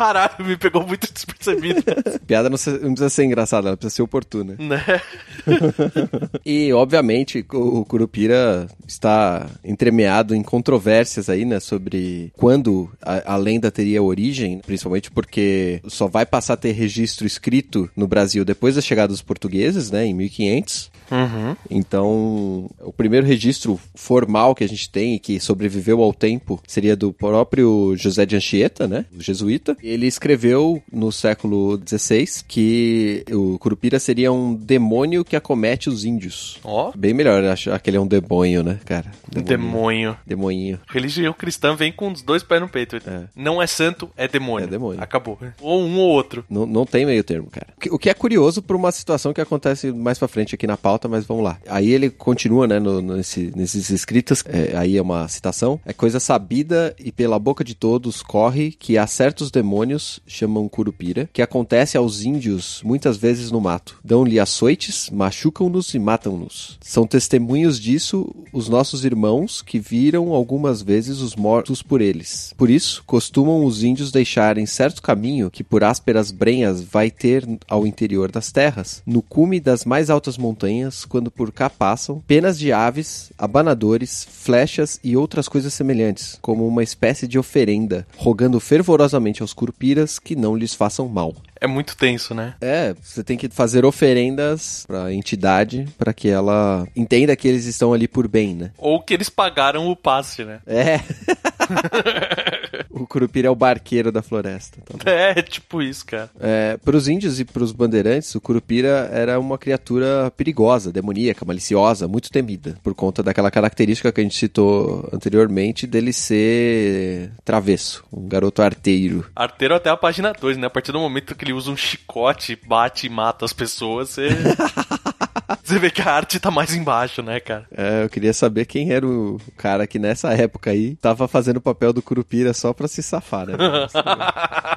Caralho, 0.00 0.46
me 0.46 0.56
pegou 0.56 0.86
muito 0.86 1.12
despercebido. 1.12 1.82
Piada 2.26 2.48
não, 2.48 2.56
precisa 2.56 3.10
ser 3.10 3.24
engraçada, 3.24 3.68
ela 3.68 3.76
precisa 3.76 3.96
ser 3.96 4.02
oportuna. 4.02 4.56
né? 4.58 4.82
E, 6.44 6.72
obviamente, 6.72 7.44
o 7.52 7.84
Curupira 7.84 8.66
está 8.86 9.46
entremeado 9.62 10.34
em 10.34 10.42
controvérsias 10.42 11.28
aí, 11.28 11.44
né, 11.44 11.60
sobre 11.60 12.32
quando 12.36 12.90
a, 13.00 13.34
a 13.34 13.36
lenda 13.36 13.70
teria 13.70 14.02
origem, 14.02 14.60
principalmente 14.60 15.10
porque 15.10 15.80
só 15.86 16.06
vai 16.06 16.24
passar 16.24 16.54
a 16.54 16.56
ter 16.56 16.72
registro 16.72 17.26
escrito 17.26 17.90
no 17.94 18.06
Brasil 18.06 18.44
depois 18.44 18.76
da 18.76 18.80
chegada 18.80 19.08
dos 19.08 19.22
portugueses, 19.22 19.90
né, 19.90 20.06
em 20.06 20.14
1500. 20.14 20.90
Uhum. 21.10 21.56
Então, 21.68 22.70
o 22.80 22.92
primeiro 22.92 23.26
registro 23.26 23.78
formal 23.94 24.54
que 24.54 24.64
a 24.64 24.68
gente 24.68 24.88
tem 24.88 25.16
e 25.16 25.18
que 25.18 25.40
sobreviveu 25.40 26.02
ao 26.02 26.14
tempo 26.14 26.60
seria 26.66 26.96
do 26.96 27.12
próprio 27.12 27.94
José 27.96 28.24
de 28.24 28.36
Anchieta, 28.36 28.86
né? 28.86 29.04
O 29.16 29.20
jesuíta. 29.20 29.76
Ele 29.90 30.06
escreveu 30.06 30.82
no 30.92 31.10
século 31.10 31.80
XVI 31.86 32.26
que 32.46 33.24
o 33.30 33.58
Curupira 33.58 33.98
seria 33.98 34.32
um 34.32 34.54
demônio 34.54 35.24
que 35.24 35.34
acomete 35.36 35.88
os 35.88 36.04
índios. 36.04 36.58
Ó, 36.64 36.92
Bem 36.96 37.12
melhor 37.14 37.42
achar 37.44 37.78
que 37.80 37.90
ele 37.90 37.96
é 37.96 38.00
um 38.00 38.06
demônio, 38.06 38.62
né, 38.62 38.78
cara? 38.84 39.10
demônio. 39.28 40.16
Demoninho. 40.26 40.78
Religião 40.88 41.32
cristã 41.32 41.74
vem 41.74 41.92
com 41.92 42.10
os 42.12 42.22
dois 42.22 42.42
pés 42.42 42.60
no 42.60 42.68
peito. 42.68 42.96
É. 42.96 43.24
Não 43.34 43.60
é 43.62 43.66
santo, 43.66 44.10
é 44.16 44.28
demônio. 44.28 44.66
É 44.66 44.70
demônio. 44.70 45.02
Acabou. 45.02 45.38
Ou 45.60 45.82
um 45.82 45.98
ou 45.98 46.08
outro. 46.10 46.44
Não, 46.48 46.66
não 46.66 46.84
tem 46.86 47.04
meio 47.06 47.24
termo, 47.24 47.48
cara. 47.50 47.68
O 47.90 47.98
que- 47.98 48.10
é 48.10 48.14
curioso 48.14 48.60
por 48.62 48.74
uma 48.76 48.90
situação 48.92 49.32
que 49.32 49.40
acontece 49.40 49.92
mais 49.92 50.18
pra 50.18 50.26
frente 50.28 50.54
aqui 50.54 50.66
na 50.66 50.76
pauta, 50.76 51.08
mas 51.08 51.24
vamos 51.24 51.44
lá. 51.44 51.58
Aí 51.68 51.90
ele 51.90 52.10
continua, 52.10 52.66
né, 52.66 52.78
no- 52.80 53.00
nesse- 53.00 53.52
nesses 53.56 53.88
escritos, 53.90 54.42
é, 54.46 54.76
aí 54.76 54.96
é 54.96 55.02
uma 55.02 55.26
citação. 55.28 55.80
É 55.86 55.92
coisa 55.92 56.18
sabida 56.20 56.94
e 56.98 57.10
pela 57.12 57.38
boca 57.38 57.62
de 57.64 57.74
todos 57.74 58.20
corre 58.22 58.72
que 58.72 58.98
há 58.98 59.06
certos 59.06 59.50
demônios, 59.50 59.79
chamam 60.26 60.68
curupira, 60.68 61.28
que 61.32 61.42
acontece 61.42 61.96
aos 61.96 62.22
índios 62.22 62.80
muitas 62.84 63.16
vezes 63.16 63.50
no 63.50 63.60
mato. 63.60 63.98
Dão-lhe 64.04 64.38
açoites, 64.38 65.10
machucam-nos 65.10 65.94
e 65.94 65.98
matam-nos. 65.98 66.78
São 66.80 67.06
testemunhos 67.06 67.78
disso 67.78 68.34
os 68.52 68.68
nossos 68.68 69.04
irmãos 69.04 69.62
que 69.62 69.78
viram 69.78 70.32
algumas 70.32 70.82
vezes 70.82 71.20
os 71.20 71.36
mortos 71.36 71.82
por 71.82 72.00
eles. 72.00 72.54
Por 72.56 72.70
isso, 72.70 73.02
costumam 73.06 73.64
os 73.64 73.82
índios 73.82 74.10
deixarem 74.10 74.66
certo 74.66 75.02
caminho 75.02 75.50
que 75.50 75.64
por 75.64 75.84
ásperas 75.84 76.30
brenhas 76.30 76.82
vai 76.82 77.10
ter 77.10 77.46
ao 77.68 77.86
interior 77.86 78.30
das 78.30 78.52
terras, 78.52 79.02
no 79.06 79.22
cume 79.22 79.60
das 79.60 79.84
mais 79.84 80.10
altas 80.10 80.36
montanhas, 80.36 81.04
quando 81.04 81.30
por 81.30 81.52
cá 81.52 81.68
passam, 81.68 82.22
penas 82.26 82.58
de 82.58 82.72
aves, 82.72 83.32
abanadores, 83.38 84.26
flechas 84.30 84.98
e 85.02 85.16
outras 85.16 85.48
coisas 85.48 85.72
semelhantes, 85.72 86.38
como 86.40 86.66
uma 86.66 86.82
espécie 86.82 87.26
de 87.26 87.38
oferenda, 87.38 88.06
rogando 88.16 88.60
fervorosamente 88.60 89.42
aos 89.42 89.52
curupiras 89.70 90.18
que 90.18 90.34
não 90.34 90.56
lhes 90.56 90.74
façam 90.74 91.08
mal. 91.08 91.34
É 91.60 91.66
muito 91.66 91.96
tenso, 91.96 92.34
né? 92.34 92.54
É, 92.60 92.94
você 93.00 93.22
tem 93.22 93.36
que 93.36 93.48
fazer 93.48 93.84
oferendas 93.84 94.84
pra 94.86 95.12
entidade 95.12 95.86
para 95.98 96.12
que 96.12 96.28
ela 96.28 96.86
entenda 96.96 97.36
que 97.36 97.46
eles 97.46 97.66
estão 97.66 97.92
ali 97.92 98.08
por 98.08 98.26
bem, 98.26 98.54
né? 98.54 98.72
Ou 98.78 99.00
que 99.00 99.14
eles 99.14 99.28
pagaram 99.28 99.88
o 99.88 99.96
passe, 99.96 100.44
né? 100.44 100.60
É. 100.66 101.00
o 102.88 103.06
Curupira 103.06 103.48
é 103.48 103.50
o 103.50 103.54
barqueiro 103.54 104.12
da 104.12 104.22
floresta. 104.22 104.78
Então. 104.82 105.00
É, 105.10 105.42
tipo 105.42 105.82
isso, 105.82 106.06
cara. 106.06 106.30
É, 106.40 106.76
para 106.76 106.96
os 106.96 107.08
índios 107.08 107.40
e 107.40 107.44
para 107.44 107.62
os 107.62 107.72
bandeirantes, 107.72 108.34
o 108.34 108.40
Curupira 108.40 109.10
era 109.12 109.38
uma 109.38 109.58
criatura 109.58 110.30
perigosa, 110.36 110.92
demoníaca, 110.92 111.44
maliciosa, 111.44 112.06
muito 112.06 112.30
temida, 112.30 112.76
por 112.82 112.94
conta 112.94 113.22
daquela 113.22 113.50
característica 113.50 114.12
que 114.12 114.20
a 114.20 114.24
gente 114.24 114.36
citou 114.36 115.08
anteriormente 115.12 115.86
dele 115.86 116.12
ser 116.12 117.30
travesso, 117.44 118.04
um 118.12 118.28
garoto 118.28 118.62
arteiro. 118.62 119.26
Arteiro 119.34 119.74
até 119.74 119.90
a 119.90 119.96
página 119.96 120.32
2, 120.32 120.56
né? 120.56 120.66
A 120.66 120.70
partir 120.70 120.92
do 120.92 121.00
momento 121.00 121.34
que 121.34 121.44
ele 121.44 121.52
usa 121.52 121.70
um 121.70 121.76
chicote, 121.76 122.58
bate 122.66 123.06
e 123.06 123.10
mata 123.10 123.44
as 123.44 123.52
pessoas, 123.52 124.10
você. 124.10 124.28
Você 125.62 125.78
vê 125.78 125.90
que 125.90 126.02
a 126.02 126.12
arte 126.12 126.38
tá 126.40 126.50
mais 126.50 126.74
embaixo, 126.74 127.22
né, 127.22 127.40
cara? 127.40 127.66
É, 127.76 128.04
eu 128.04 128.08
queria 128.08 128.32
saber 128.32 128.64
quem 128.66 128.92
era 128.92 129.06
o 129.06 129.40
cara 129.56 129.86
que 129.86 129.98
nessa 129.98 130.32
época 130.32 130.70
aí 130.70 130.96
tava 130.96 131.26
fazendo 131.28 131.58
o 131.58 131.60
papel 131.60 131.92
do 131.92 132.02
Curupira 132.02 132.52
só 132.52 132.72
pra 132.72 132.88
se 132.88 133.02
safar, 133.02 133.46
né? 133.46 133.54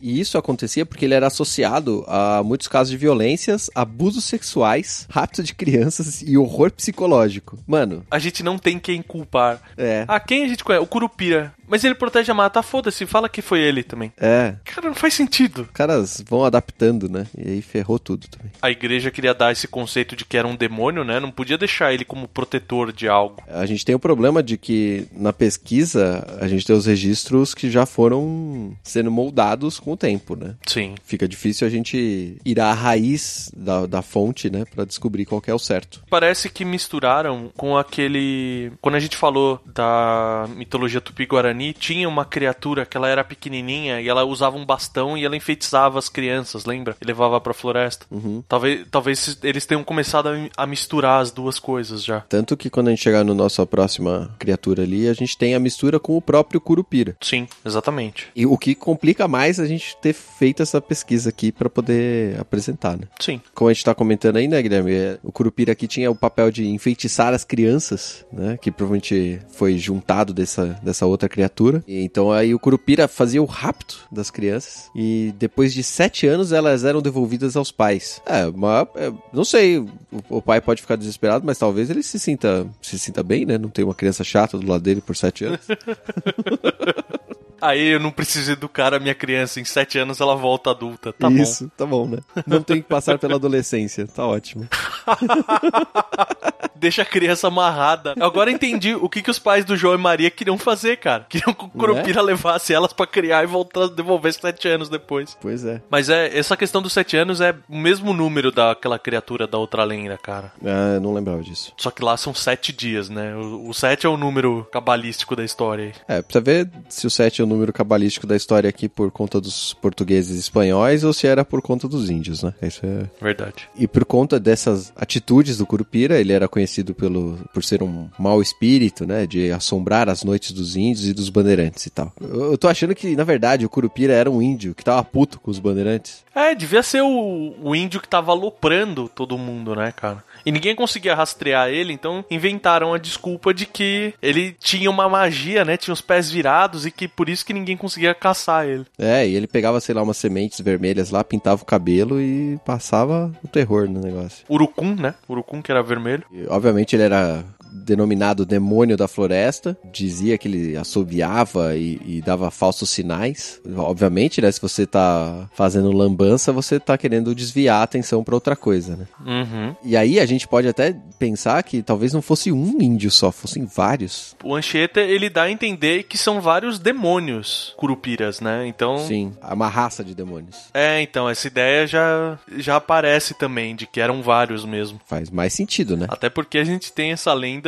E 0.00 0.20
isso 0.20 0.36
acontecia 0.36 0.84
porque 0.84 1.06
ele 1.06 1.14
era 1.14 1.28
associado 1.28 2.04
a 2.06 2.42
muitos 2.44 2.68
casos 2.68 2.90
de 2.90 2.96
violências, 2.98 3.70
abusos 3.74 4.24
sexuais, 4.24 5.06
rapto 5.10 5.42
de 5.42 5.54
crianças 5.54 6.20
e 6.20 6.36
horror 6.36 6.70
psicológico. 6.70 7.58
Mano, 7.66 8.04
A 8.10 8.18
gente 8.18 8.42
não 8.42 8.58
tem 8.58 8.78
quem 8.78 9.00
culpar. 9.00 9.62
é. 9.78 10.04
Ah, 10.06 10.20
quem 10.20 10.44
a 10.44 10.48
gente 10.48 10.62
conhece? 10.62 10.84
O 10.84 10.86
Curupira. 10.86 11.54
Mas 11.66 11.82
ele 11.82 11.94
protege 11.94 12.30
a 12.30 12.34
mata. 12.34 12.62
Foda-se, 12.62 13.06
fala 13.06 13.30
que 13.30 13.40
foi 13.40 13.60
ele 13.60 13.82
também. 13.82 14.12
É. 14.20 14.56
Cara, 14.64 14.88
não 14.88 14.94
faz 14.94 15.14
sentido. 15.14 15.62
Os 15.62 15.70
caras 15.70 16.22
vão 16.28 16.44
adaptando, 16.44 17.08
né? 17.08 17.26
E 17.38 17.48
aí 17.52 17.62
ferrou 17.62 17.98
tudo 17.98 18.28
também. 18.28 18.52
A 18.60 18.70
igreja 18.70 19.10
queria 19.10 19.32
dar 19.32 19.50
esse 19.52 19.66
conceito 19.66 19.83
de 20.16 20.24
que 20.24 20.36
era 20.36 20.46
um 20.46 20.56
demônio, 20.56 21.04
né? 21.04 21.20
Não 21.20 21.30
podia 21.30 21.58
deixar 21.58 21.92
ele 21.92 22.04
como 22.04 22.28
protetor 22.28 22.92
de 22.92 23.08
algo. 23.08 23.42
A 23.48 23.66
gente 23.66 23.84
tem 23.84 23.94
o 23.94 23.98
problema 23.98 24.42
de 24.42 24.56
que 24.56 25.06
na 25.12 25.32
pesquisa 25.32 26.26
a 26.40 26.48
gente 26.48 26.66
tem 26.66 26.74
os 26.74 26.86
registros 26.86 27.54
que 27.54 27.70
já 27.70 27.86
foram 27.86 28.76
sendo 28.82 29.10
moldados 29.10 29.78
com 29.78 29.92
o 29.92 29.96
tempo, 29.96 30.36
né? 30.36 30.54
Sim. 30.66 30.94
Fica 31.04 31.28
difícil 31.28 31.66
a 31.66 31.70
gente 31.70 32.36
ir 32.44 32.60
à 32.60 32.72
raiz 32.72 33.50
da, 33.56 33.86
da 33.86 34.02
fonte, 34.02 34.50
né? 34.50 34.64
Pra 34.64 34.84
descobrir 34.84 35.24
qual 35.24 35.40
que 35.40 35.50
é 35.50 35.54
o 35.54 35.58
certo. 35.58 36.02
Parece 36.08 36.48
que 36.48 36.64
misturaram 36.64 37.50
com 37.56 37.76
aquele. 37.76 38.72
Quando 38.80 38.96
a 38.96 39.00
gente 39.00 39.16
falou 39.16 39.60
da 39.64 40.46
mitologia 40.56 41.00
tupi-guarani, 41.00 41.72
tinha 41.72 42.08
uma 42.08 42.24
criatura 42.24 42.86
que 42.86 42.96
ela 42.96 43.08
era 43.08 43.24
pequenininha 43.24 44.00
e 44.00 44.08
ela 44.08 44.24
usava 44.24 44.56
um 44.56 44.64
bastão 44.64 45.16
e 45.16 45.24
ela 45.24 45.36
enfeitiçava 45.36 45.98
as 45.98 46.08
crianças, 46.08 46.64
lembra? 46.64 46.96
E 47.00 47.04
levava 47.04 47.40
pra 47.40 47.54
floresta. 47.54 48.06
Talvez, 48.48 48.86
talvez 48.90 49.38
eles 49.42 49.66
tenham 49.74 49.82
começado 49.82 50.28
a, 50.56 50.66
misturar 50.66 51.20
as 51.20 51.32
duas 51.32 51.58
coisas 51.58 52.04
já. 52.04 52.20
Tanto 52.20 52.56
que 52.56 52.70
quando 52.70 52.88
a 52.88 52.90
gente 52.90 53.02
chegar 53.02 53.24
no 53.24 53.34
nossa 53.34 53.66
próxima 53.66 54.30
criatura 54.38 54.82
ali, 54.84 55.08
a 55.08 55.12
gente 55.12 55.36
tem 55.36 55.54
a 55.54 55.58
mistura 55.58 55.98
com 55.98 56.16
o 56.16 56.22
próprio 56.22 56.60
Curupira. 56.60 57.16
Sim, 57.20 57.48
exatamente. 57.64 58.28
E 58.36 58.46
o 58.46 58.56
que 58.56 58.74
complica 58.74 59.26
mais 59.26 59.58
a 59.58 59.66
gente 59.66 59.96
ter 59.96 60.12
feito 60.12 60.62
essa 60.62 60.80
pesquisa 60.80 61.28
aqui 61.30 61.50
pra 61.50 61.68
poder 61.68 62.38
apresentar, 62.38 62.96
né? 62.96 63.08
Sim. 63.18 63.40
Como 63.52 63.68
a 63.68 63.72
gente 63.72 63.84
tá 63.84 63.94
comentando 63.94 64.36
aí, 64.36 64.46
né, 64.46 64.62
Guilherme? 64.62 64.92
é, 64.92 65.18
O 65.24 65.32
Curupira 65.32 65.72
aqui 65.72 65.88
tinha 65.88 66.10
o 66.10 66.14
papel 66.14 66.50
de 66.50 66.66
enfeitiçar 66.68 67.34
as 67.34 67.44
crianças, 67.44 68.24
né? 68.32 68.56
Que 68.60 68.70
provavelmente 68.70 69.40
foi 69.52 69.76
juntado 69.76 70.32
dessa, 70.32 70.78
dessa 70.82 71.06
outra 71.06 71.28
criatura. 71.28 71.82
E 71.88 72.04
então 72.04 72.30
aí 72.30 72.54
o 72.54 72.58
Curupira 72.60 73.08
fazia 73.08 73.42
o 73.42 73.46
rapto 73.46 74.06
das 74.12 74.30
crianças. 74.30 74.90
E 74.94 75.34
depois 75.36 75.74
de 75.74 75.82
sete 75.82 76.26
anos 76.26 76.52
elas 76.52 76.84
eram 76.84 77.02
devolvidas 77.02 77.56
aos 77.56 77.72
pais. 77.72 78.22
É, 78.24 78.48
mas 78.54 78.86
é, 78.94 79.12
não 79.32 79.44
sei, 79.44 79.63
o, 79.78 79.88
o 80.28 80.42
pai 80.42 80.60
pode 80.60 80.80
ficar 80.80 80.96
desesperado, 80.96 81.44
mas 81.44 81.58
talvez 81.58 81.90
ele 81.90 82.02
se 82.02 82.18
sinta, 82.18 82.66
se 82.80 82.98
sinta 82.98 83.22
bem, 83.22 83.44
né? 83.44 83.58
Não 83.58 83.68
tem 83.68 83.84
uma 83.84 83.94
criança 83.94 84.24
chata 84.24 84.58
do 84.58 84.66
lado 84.66 84.82
dele 84.82 85.00
por 85.00 85.16
sete 85.16 85.44
anos. 85.44 85.60
Aí 87.64 87.88
eu 87.88 88.00
não 88.00 88.10
preciso 88.10 88.52
educar 88.52 88.92
a 88.94 89.00
minha 89.00 89.14
criança. 89.14 89.60
Em 89.60 89.64
sete 89.64 89.98
anos 89.98 90.20
ela 90.20 90.34
volta 90.34 90.70
adulta. 90.70 91.12
Tá 91.12 91.30
Isso, 91.30 91.70
tá 91.76 91.86
bom, 91.86 92.06
né? 92.06 92.18
Não 92.46 92.62
tem 92.62 92.82
que 92.82 92.88
passar 92.88 93.18
pela 93.18 93.36
adolescência, 93.36 94.06
tá 94.06 94.26
ótimo. 94.26 94.68
bom. 95.06 95.14
Deixa 96.76 97.02
a 97.02 97.04
criança 97.06 97.48
amarrada. 97.48 98.14
Agora 98.20 98.50
entendi 98.50 98.94
o 98.94 99.08
que, 99.08 99.22
que 99.22 99.30
os 99.30 99.38
pais 99.38 99.64
do 99.64 99.76
João 99.76 99.94
e 99.94 99.98
Maria 99.98 100.30
queriam 100.30 100.58
fazer, 100.58 100.98
cara. 100.98 101.24
Queriam 101.28 101.54
que 101.54 101.64
o 101.64 101.68
Curupira 101.68 102.20
levasse 102.20 102.74
elas 102.74 102.92
pra 102.92 103.06
criar 103.06 103.42
e 103.42 103.46
voltar 103.46 103.84
a 103.84 103.88
devolver 103.88 104.34
sete 104.34 104.68
anos 104.68 104.90
depois. 104.90 105.36
Pois 105.40 105.64
é. 105.64 105.80
Mas 105.88 106.10
é, 106.10 106.36
essa 106.36 106.56
questão 106.56 106.82
dos 106.82 106.92
sete 106.92 107.16
anos 107.16 107.40
é 107.40 107.54
o 107.70 107.78
mesmo 107.78 108.12
número 108.12 108.52
daquela 108.52 108.98
criatura 108.98 109.46
da 109.46 109.56
outra 109.56 109.82
lenda, 109.84 110.18
cara. 110.18 110.52
Ah, 110.62 110.94
eu 110.96 111.00
não 111.00 111.14
lembrava 111.14 111.42
disso. 111.42 111.72
Só 111.78 111.90
que 111.90 112.04
lá 112.04 112.16
são 112.18 112.34
sete 112.34 112.70
dias, 112.72 113.08
né? 113.08 113.34
O, 113.34 113.70
o 113.70 113.72
sete 113.74 114.04
é 114.04 114.08
o 114.08 114.18
número 114.18 114.68
cabalístico 114.70 115.34
da 115.34 115.44
história 115.44 115.84
aí. 115.84 115.92
É, 116.06 116.20
precisa 116.20 116.44
ver 116.44 116.70
se 116.88 117.06
o 117.06 117.10
7 117.10 117.40
é 117.40 117.44
o 117.44 117.46
número 117.54 117.72
cabalístico 117.72 118.26
da 118.26 118.36
história 118.36 118.68
aqui 118.68 118.88
por 118.88 119.10
conta 119.10 119.40
dos 119.40 119.74
portugueses 119.74 120.36
e 120.36 120.40
espanhóis 120.40 121.04
ou 121.04 121.12
se 121.12 121.26
era 121.26 121.44
por 121.44 121.62
conta 121.62 121.88
dos 121.88 122.10
índios, 122.10 122.42
né? 122.42 122.52
Isso 122.62 122.84
é... 122.84 123.08
Verdade. 123.20 123.68
E 123.76 123.86
por 123.86 124.04
conta 124.04 124.38
dessas 124.38 124.92
atitudes 124.96 125.58
do 125.58 125.66
Curupira, 125.66 126.20
ele 126.20 126.32
era 126.32 126.48
conhecido 126.48 126.94
pelo, 126.94 127.38
por 127.52 127.64
ser 127.64 127.82
um 127.82 128.08
mau 128.18 128.42
espírito, 128.42 129.06
né? 129.06 129.26
De 129.26 129.50
assombrar 129.50 130.08
as 130.08 130.24
noites 130.24 130.52
dos 130.52 130.76
índios 130.76 131.08
e 131.08 131.14
dos 131.14 131.28
bandeirantes 131.28 131.86
e 131.86 131.90
tal. 131.90 132.12
Eu, 132.20 132.52
eu 132.52 132.58
tô 132.58 132.68
achando 132.68 132.94
que, 132.94 133.16
na 133.16 133.24
verdade, 133.24 133.64
o 133.64 133.70
Curupira 133.70 134.12
era 134.12 134.30
um 134.30 134.42
índio 134.42 134.74
que 134.74 134.84
tava 134.84 135.02
puto 135.04 135.40
com 135.40 135.50
os 135.50 135.58
bandeirantes. 135.58 136.24
É, 136.34 136.54
devia 136.54 136.82
ser 136.82 137.02
o, 137.02 137.54
o 137.62 137.76
índio 137.76 138.00
que 138.00 138.08
tava 138.08 138.32
aloprando 138.32 139.08
todo 139.08 139.38
mundo, 139.38 139.74
né, 139.74 139.92
cara? 139.92 140.22
E 140.44 140.52
ninguém 140.52 140.74
conseguia 140.74 141.14
rastrear 141.14 141.68
ele, 141.68 141.92
então 141.92 142.24
inventaram 142.30 142.92
a 142.92 142.98
desculpa 142.98 143.54
de 143.54 143.64
que 143.64 144.12
ele 144.20 144.54
tinha 144.60 144.90
uma 144.90 145.08
magia, 145.08 145.64
né? 145.64 145.76
Tinha 145.76 145.94
os 145.94 146.00
pés 146.00 146.30
virados 146.30 146.84
e 146.84 146.90
que 146.90 147.08
por 147.08 147.28
isso 147.28 147.43
que 147.44 147.52
ninguém 147.52 147.76
conseguia 147.76 148.14
caçar 148.14 148.66
ele. 148.66 148.86
É, 148.98 149.26
e 149.26 149.34
ele 149.34 149.46
pegava, 149.46 149.80
sei 149.80 149.94
lá, 149.94 150.02
umas 150.02 150.16
sementes 150.16 150.60
vermelhas 150.60 151.10
lá, 151.10 151.22
pintava 151.22 151.62
o 151.62 151.66
cabelo 151.66 152.20
e 152.20 152.58
passava 152.64 153.32
o 153.42 153.48
terror 153.48 153.88
no 153.88 154.00
negócio. 154.00 154.44
Urucum, 154.48 154.94
né? 154.94 155.14
Urucum 155.28 155.62
que 155.62 155.70
era 155.70 155.82
vermelho. 155.82 156.24
E, 156.32 156.46
obviamente 156.48 156.96
ele 156.96 157.02
era 157.02 157.44
denominado 157.74 158.46
demônio 158.46 158.96
da 158.96 159.08
floresta, 159.08 159.76
dizia 159.90 160.38
que 160.38 160.46
ele 160.46 160.76
assobiava 160.76 161.76
e, 161.76 162.00
e, 162.06 162.22
dava 162.22 162.50
falsos 162.50 162.88
sinais. 162.90 163.60
Obviamente, 163.76 164.40
né, 164.40 164.50
se 164.52 164.60
você 164.60 164.86
tá 164.86 165.48
fazendo 165.54 165.90
lambança, 165.90 166.52
você 166.52 166.78
tá 166.78 166.96
querendo 166.96 167.34
desviar 167.34 167.80
a 167.80 167.82
atenção 167.82 168.22
para 168.22 168.34
outra 168.34 168.54
coisa, 168.54 168.96
né? 168.96 169.06
Uhum. 169.20 169.74
E 169.82 169.96
aí 169.96 170.20
a 170.20 170.26
gente 170.26 170.46
pode 170.46 170.68
até 170.68 170.96
pensar 171.18 171.62
que 171.62 171.82
talvez 171.82 172.12
não 172.12 172.22
fosse 172.22 172.52
um 172.52 172.80
índio 172.80 173.10
só, 173.10 173.32
fossem 173.32 173.66
vários. 173.66 174.36
O 174.44 174.54
Anchieta, 174.54 175.00
ele 175.00 175.28
dá 175.28 175.42
a 175.42 175.50
entender 175.50 176.04
que 176.04 176.16
são 176.16 176.40
vários 176.40 176.78
demônios 176.78 177.74
curupiras, 177.76 178.40
né? 178.40 178.66
Então... 178.66 178.98
Sim, 178.98 179.32
é 179.42 179.52
uma 179.52 179.68
raça 179.68 180.04
de 180.04 180.14
demônios. 180.14 180.68
É, 180.72 181.00
então, 181.00 181.28
essa 181.28 181.46
ideia 181.46 181.86
já, 181.86 182.38
já 182.56 182.76
aparece 182.76 183.34
também, 183.34 183.74
de 183.74 183.86
que 183.86 184.00
eram 184.00 184.22
vários 184.22 184.64
mesmo. 184.64 185.00
Faz 185.06 185.30
mais 185.30 185.52
sentido, 185.52 185.96
né? 185.96 186.06
Até 186.08 186.30
porque 186.30 186.58
a 186.58 186.64
gente 186.64 186.92
tem 186.92 187.12
essa 187.12 187.32
lenda 187.32 187.63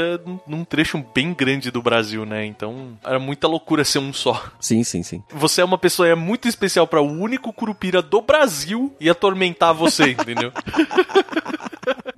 num 0.46 0.64
trecho 0.64 1.04
bem 1.14 1.32
grande 1.32 1.70
do 1.70 1.82
Brasil, 1.82 2.24
né? 2.24 2.44
Então 2.44 2.98
era 3.04 3.18
muita 3.18 3.46
loucura 3.46 3.84
ser 3.84 3.98
um 3.98 4.12
só. 4.12 4.44
Sim, 4.60 4.84
sim, 4.84 5.02
sim. 5.02 5.22
Você 5.30 5.60
é 5.60 5.64
uma 5.64 5.78
pessoa 5.78 6.08
é 6.08 6.14
muito 6.14 6.48
especial 6.48 6.86
para 6.86 7.00
o 7.00 7.10
único 7.10 7.52
curupira 7.52 8.02
do 8.02 8.20
Brasil 8.20 8.94
e 9.00 9.08
atormentar 9.08 9.74
você, 9.74 10.10
entendeu? 10.18 10.52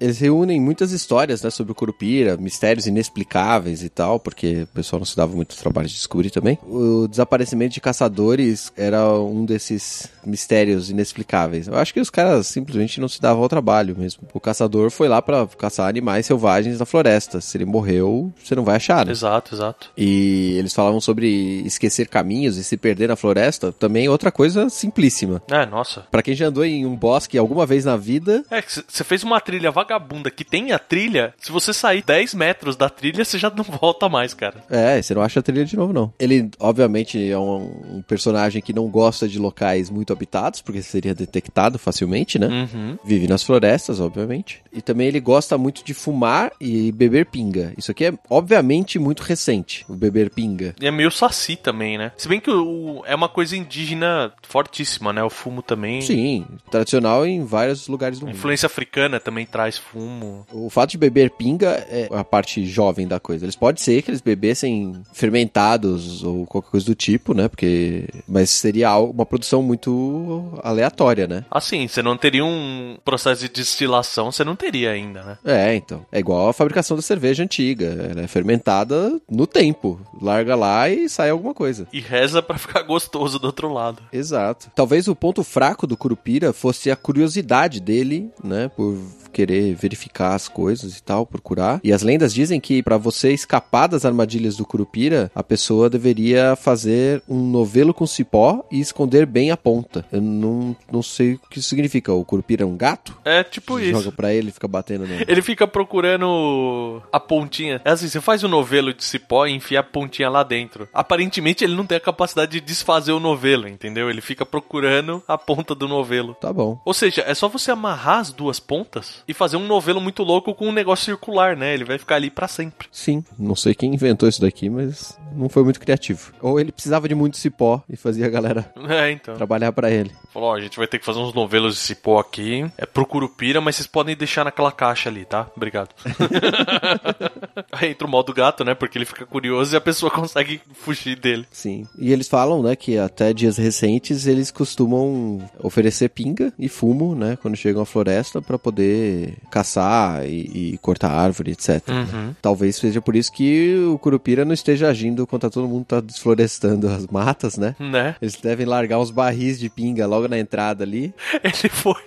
Eles 0.01 0.19
reúnem 0.19 0.61
muitas 0.61 0.93
histórias, 0.93 1.43
né, 1.43 1.51
sobre 1.51 1.73
o 1.73 1.75
Curupira, 1.75 2.37
mistérios 2.37 2.87
inexplicáveis 2.87 3.83
e 3.83 3.89
tal, 3.89 4.21
porque 4.21 4.63
o 4.63 4.67
pessoal 4.69 5.01
não 5.01 5.07
se 5.07 5.17
dava 5.17 5.35
muito 5.35 5.57
trabalho 5.57 5.89
de 5.89 5.95
descobrir 5.95 6.31
também. 6.31 6.57
O 6.69 7.09
desaparecimento 7.09 7.75
de 7.75 7.81
caçadores 7.81 8.73
era 8.77 9.13
um 9.19 9.45
desses 9.45 10.09
mistérios 10.25 10.89
inexplicáveis. 10.89 11.67
Eu 11.67 11.77
acho 11.77 11.93
que 11.93 12.01
os 12.01 12.11
caras 12.11 12.47
simplesmente 12.47 13.01
não 13.01 13.09
se 13.09 13.21
davam 13.21 13.43
ao 13.43 13.49
trabalho 13.49 13.97
mesmo. 13.99 14.23
O 14.33 14.39
caçador 14.39 14.91
foi 14.91 15.09
lá 15.09 15.21
para 15.21 15.47
caçar 15.47 15.89
animais 15.89 16.27
selvagens 16.27 16.79
na 16.79 16.87
floresta. 16.87 17.41
Se 17.41 17.57
ele 17.57 17.65
morreu, 17.65 18.33
você 18.43 18.55
não 18.55 18.65
vai 18.65 18.77
achar, 18.77 19.05
né? 19.05 19.11
Exato, 19.11 19.55
exato. 19.55 19.91
E 19.97 20.55
eles 20.59 20.73
falavam 20.73 21.01
sobre 21.01 21.63
esquecer 21.65 22.07
caminhos 22.09 22.57
e 22.57 22.63
se 22.63 22.77
perder 22.77 23.09
na 23.09 23.17
floresta, 23.17 23.73
também 23.73 24.09
outra 24.09 24.31
coisa 24.31 24.69
simplíssima. 24.69 25.43
É, 25.51 25.67
nossa. 25.67 26.07
Para 26.11 26.23
quem 26.23 26.35
já 26.35 26.47
andou 26.47 26.65
em 26.65 26.87
um 26.87 26.95
bosque 26.95 27.37
alguma 27.37 27.67
vez 27.67 27.85
na 27.85 27.97
vida, 27.97 28.45
é, 28.51 28.63
você 28.63 29.03
fez 29.03 29.25
uma 29.25 29.41
trilha 29.41 29.71
vagabunda 29.71 29.88
que 30.35 30.45
tem 30.45 30.73
a 30.73 30.79
trilha, 30.79 31.35
se 31.39 31.53
você 31.53 31.73
sair 31.73 32.03
10 32.03 32.35
metros 32.35 32.77
da 32.77 32.89
trilha, 32.89 33.25
você 33.25 33.39
já 33.39 33.51
não 33.51 33.65
volta 33.81 34.09
mais, 34.09 34.35
cara. 34.35 34.65
É, 34.71 35.01
você 35.01 35.15
não 35.15 35.23
acha 35.23 35.41
a 35.41 35.43
trilha 35.43 35.65
de 35.65 35.77
novo, 35.77 35.93
não. 35.93 36.13
Ele, 36.19 36.51
obviamente, 36.59 37.31
é 37.31 37.39
um, 37.39 37.97
um 37.97 38.03
personagem 38.03 38.61
que 38.63 38.73
não 38.73 38.89
gosta 38.89 39.29
de 39.29 39.39
locais 39.39 39.91
muito 39.91 40.13
habitados, 40.13 40.61
porque 40.61 40.83
seria 40.83 41.15
detectado 41.15 41.79
facilmente, 41.79 42.39
né? 42.39 42.47
Uhum. 42.49 42.99
Vive 43.05 43.29
nas 43.29 43.43
florestas, 43.43 44.01
obviamente. 44.01 44.63
E 44.73 44.83
também 44.83 45.07
ele 45.09 45.21
gosta 45.21 45.57
muito 45.57 45.85
de 45.85 45.95
fumar 45.95 46.53
e 46.61 46.93
beber 46.93 47.27
pinga. 47.27 47.73
Isso 47.77 47.91
aqui 47.91 48.07
é, 48.07 48.13
obviamente, 48.29 48.99
muito 48.99 49.23
recente, 49.23 49.85
o 49.89 49.95
beber 49.95 50.31
pinga. 50.31 50.75
E 50.81 50.87
é 50.87 50.91
meio 50.91 51.11
saci 51.11 51.57
também, 51.57 51.97
né? 51.97 52.13
Se 52.17 52.29
bem 52.29 52.41
que 52.41 52.51
o, 52.51 53.03
é 53.07 53.15
uma 53.15 53.29
coisa 53.29 53.57
indígena 53.57 54.33
fortíssima, 54.43 55.13
né? 55.13 55.23
O 55.23 55.31
fumo 55.31 55.63
também. 55.63 56.01
Sim, 56.03 56.47
tradicional 56.71 57.27
em 57.27 57.45
vários 57.45 57.89
lugares 57.89 58.19
do 58.19 58.27
a 58.27 58.29
mundo. 58.29 58.37
influência 58.37 58.67
africana 58.67 59.19
também 59.21 59.47
traz 59.47 59.78
fumo. 59.79 60.47
O 60.53 60.69
fato 60.71 60.91
de 60.91 60.99
beber 60.99 61.31
pinga 61.31 61.87
é 61.89 62.09
a 62.11 62.25
parte 62.25 62.65
jovem 62.67 63.07
da 63.07 63.19
coisa. 63.21 63.45
Eles 63.45 63.57
pode 63.57 63.81
ser 63.81 64.03
que 64.03 64.11
eles 64.11 64.21
bebessem 64.21 65.03
fermentados 65.13 66.23
ou 66.23 66.47
qualquer 66.47 66.71
coisa 66.71 66.87
do 66.87 66.95
tipo, 66.95 67.35
né? 67.35 67.49
Porque 67.49 68.09
mas 68.27 68.51
seria 68.51 68.97
uma 68.99 69.27
produção 69.27 69.63
muito 69.63 70.53
aleatória, 70.63 71.27
né? 71.27 71.45
Assim, 71.51 71.87
você 71.87 72.03
não 72.03 72.17
teria 72.17 72.45
um 72.45 72.97
processo 73.05 73.43
de 73.43 73.49
destilação, 73.49 74.31
você 74.31 74.45
não 74.45 74.57
teria 74.57 74.91
ainda, 74.91 75.23
né? 75.23 75.39
É, 75.45 75.75
então. 75.75 76.05
É 76.13 76.19
igual 76.19 76.49
a 76.49 76.53
fabricação 76.53 76.97
da 76.97 77.03
cerveja 77.03 77.43
antiga. 77.43 78.09
Ela 78.11 78.23
é 78.23 78.27
fermentada 78.27 79.21
no 79.31 79.47
tempo. 79.47 80.01
Larga 80.21 80.55
lá 80.55 80.89
e 80.89 81.09
sai 81.09 81.31
alguma 81.31 81.55
coisa. 81.55 81.87
E 81.93 82.01
reza 82.01 82.43
para 82.43 82.59
ficar 82.59 82.83
gostoso 82.83 83.39
do 83.39 83.47
outro 83.47 83.73
lado. 83.73 84.03
Exato. 84.13 84.71
Talvez 84.75 85.09
o 85.09 85.17
ponto 85.17 85.43
fraco 85.43 85.87
do 85.87 85.97
Curupira 85.97 86.53
fosse 86.53 86.91
a 86.91 86.97
curiosidade 86.97 87.81
dele, 87.81 88.31
né? 88.43 88.69
Por 88.69 88.99
querer 89.33 89.68
verificar 89.75 90.35
as 90.35 90.49
coisas 90.49 90.97
e 90.97 91.03
tal, 91.03 91.27
procurar. 91.27 91.81
E 91.83 91.93
as 91.93 92.03
lendas 92.03 92.33
dizem 92.35 92.61
que 92.61 92.83
para 92.83 92.97
você 92.97 93.33
escapar 93.33 93.87
das 93.87 94.05
armadilhas 94.05 94.57
do 94.57 94.67
Curupira, 94.67 95.31
a 95.35 95.43
pessoa 95.43 95.91
deveria 95.91 96.57
fazer 96.57 97.23
um 97.29 97.51
novelo 97.51 97.95
com 97.95 98.07
cipó 98.07 98.65
e 98.71 98.81
esconder 98.81 99.27
bem 99.27 99.51
a 99.51 99.57
ponta. 99.57 100.05
Eu 100.13 100.21
não, 100.21 100.77
não 100.91 101.03
sei 101.03 101.35
o 101.35 101.41
que 101.51 101.59
isso 101.59 101.69
significa. 101.69 102.13
O 102.13 102.25
Curupira 102.25 102.63
é 102.63 102.67
um 102.67 102.77
gato? 102.77 103.17
É 103.25 103.43
tipo 103.43 103.75
Você 103.75 103.91
isso. 103.91 104.03
Joga 104.03 104.13
pra 104.13 104.33
ele 104.33 104.49
e 104.49 104.53
fica 104.53 104.69
batendo 104.69 105.07
nele. 105.07 105.25
Ele 105.29 105.43
fica 105.43 105.67
procurando 105.67 107.03
a 107.13 107.21
pontinha. 107.21 107.81
É 107.85 107.91
assim, 107.91 108.09
você 108.09 108.21
faz 108.21 108.43
o 108.43 108.49
novelo 108.49 108.93
de 108.95 109.05
cipó 109.05 109.47
e 109.47 109.53
enfia 109.53 109.81
a 109.81 109.83
pontinha 109.83 110.29
lá 110.29 110.43
dentro. 110.43 110.89
Aparentemente 110.93 111.65
ele 111.65 111.75
não 111.75 111.87
tem 111.87 111.97
a 111.97 112.01
capacidade 112.01 112.53
de 112.53 112.61
desfazer 112.61 113.13
o 113.13 113.21
novelo, 113.21 113.69
entendeu? 113.69 114.11
Ele 114.11 114.21
fica 114.21 114.47
procurando 114.47 115.23
a 115.29 115.37
ponta 115.37 115.75
do 115.75 115.87
novelo. 115.87 116.35
Tá 116.41 116.53
bom. 116.53 116.81
Ou 116.85 116.95
seja, 116.95 117.23
é 117.27 117.35
só 117.35 117.49
você 117.49 117.71
amarrar 117.71 118.21
as 118.21 118.33
duas 118.33 118.59
pontas 118.59 119.23
e 119.29 119.35
fazer 119.35 119.57
um 119.59 119.67
novelo 119.67 120.01
muito 120.01 120.23
louco 120.23 120.55
com 120.55 120.69
um 120.69 120.73
negócio 120.73 121.05
circular, 121.05 121.57
né? 121.57 121.75
Ele 121.75 121.85
vai 121.85 121.99
ficar 121.99 122.17
ali 122.17 122.31
para 122.31 122.49
sempre. 122.49 122.89
Sim, 122.91 123.23
não 123.39 123.55
sei 123.55 123.75
quem 123.75 123.95
inventou 123.95 124.29
isso 124.29 124.41
daqui, 124.41 124.69
mas 124.69 125.19
não 125.33 125.49
foi 125.49 125.63
muito 125.63 125.81
criativo. 125.81 126.33
Ou 126.41 126.59
ele 126.59 126.73
precisava 126.73 127.09
de 127.09 127.15
muito 127.15 127.37
cipó 127.37 127.83
e 127.89 127.97
fazia 127.97 128.27
a 128.27 128.31
galera 128.31 128.73
É, 128.89 129.11
então. 129.11 129.35
trabalhar 129.37 129.73
para 129.73 129.91
ele. 129.91 130.11
Falou, 130.33 130.51
ó, 130.51 130.57
a 130.57 130.61
gente 130.61 130.77
vai 130.77 130.87
ter 130.87 130.99
que 130.99 131.05
fazer 131.05 131.19
uns 131.19 131.35
novelos 131.35 131.75
de 131.75 131.81
cipó 131.81 132.19
aqui. 132.19 132.71
É 132.77 132.87
pro 132.87 133.07
Curupira, 133.07 133.61
mas 133.61 133.77
vocês 133.77 133.87
podem 133.87 134.17
deixar 134.17 134.45
naquela 134.45 134.73
caixa 134.73 135.09
ali, 135.09 135.25
tá? 135.25 135.47
Obrigado. 135.57 135.91
Aí 137.73 137.91
entra 137.91 138.07
o 138.07 138.11
modo 138.11 138.33
gato, 138.33 138.65
né? 138.65 138.75
Porque 138.75 138.99
ele 138.99 139.05
fica 139.05 139.27
curioso 139.27 139.75
e 139.75 139.77
a 139.77 139.81
pessoa 139.81 140.11
consegue 140.11 140.61
fugir 140.75 141.17
dele. 141.19 141.47
Sim. 141.51 141.87
E 141.99 142.13
eles 142.13 142.29
falam, 142.29 142.63
né, 142.63 142.77
que 142.77 142.99
até 142.99 143.33
dias 143.33 143.57
recentes 143.57 144.27
eles 144.27 144.51
costumam 144.51 145.49
oferecer 145.61 146.09
pinga 146.11 146.53
e 146.59 146.69
fumo, 146.69 147.15
né, 147.15 147.39
quando 147.41 147.57
chegam 147.57 147.83
à 147.83 147.87
floresta 147.87 148.41
para 148.41 148.59
poder 148.59 149.37
caçar 149.51 150.25
e, 150.27 150.73
e, 150.75 150.79
cortar 150.79 151.11
árvore, 151.11 151.53
etc. 151.53 151.83
Uhum. 151.89 152.35
Talvez 152.41 152.77
seja 152.77 153.01
por 153.01 153.17
isso 153.17 153.33
que 153.33 153.77
o 153.93 153.99
Curupira 153.99 154.45
não 154.45 154.53
esteja 154.53 154.89
agindo 154.89 155.27
contra 155.27 155.51
todo 155.51 155.69
mundo 155.69 155.85
tá 155.85 156.01
desflorestando 156.01 156.89
as 156.89 157.07
matas, 157.07 157.57
né? 157.57 157.75
Né? 157.79 158.17
Eles 158.21 158.37
devem 158.37 158.67
largar 158.67 158.99
uns 158.99 159.11
barris 159.11 159.59
de 159.59 159.69
pinga 159.69 160.07
logo 160.07 160.29
na 160.29 160.39
entrada 160.39 160.85
ali. 160.85 161.15
Ele 161.43 161.69
foi. 161.69 162.03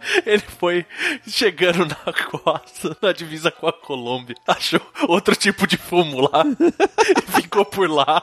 Ele 0.24 0.42
foi 0.58 0.86
chegando 1.26 1.84
na 1.86 2.12
costa, 2.30 2.96
na 3.02 3.12
divisa 3.12 3.50
com 3.50 3.66
a 3.66 3.72
Colômbia. 3.72 4.34
Achou 4.46 4.80
outro 5.06 5.36
tipo 5.36 5.66
de 5.66 5.76
fumo 5.76 6.22
lá. 6.22 6.44
e 6.58 7.32
ficou 7.32 7.66
por 7.66 7.88
lá. 7.88 8.22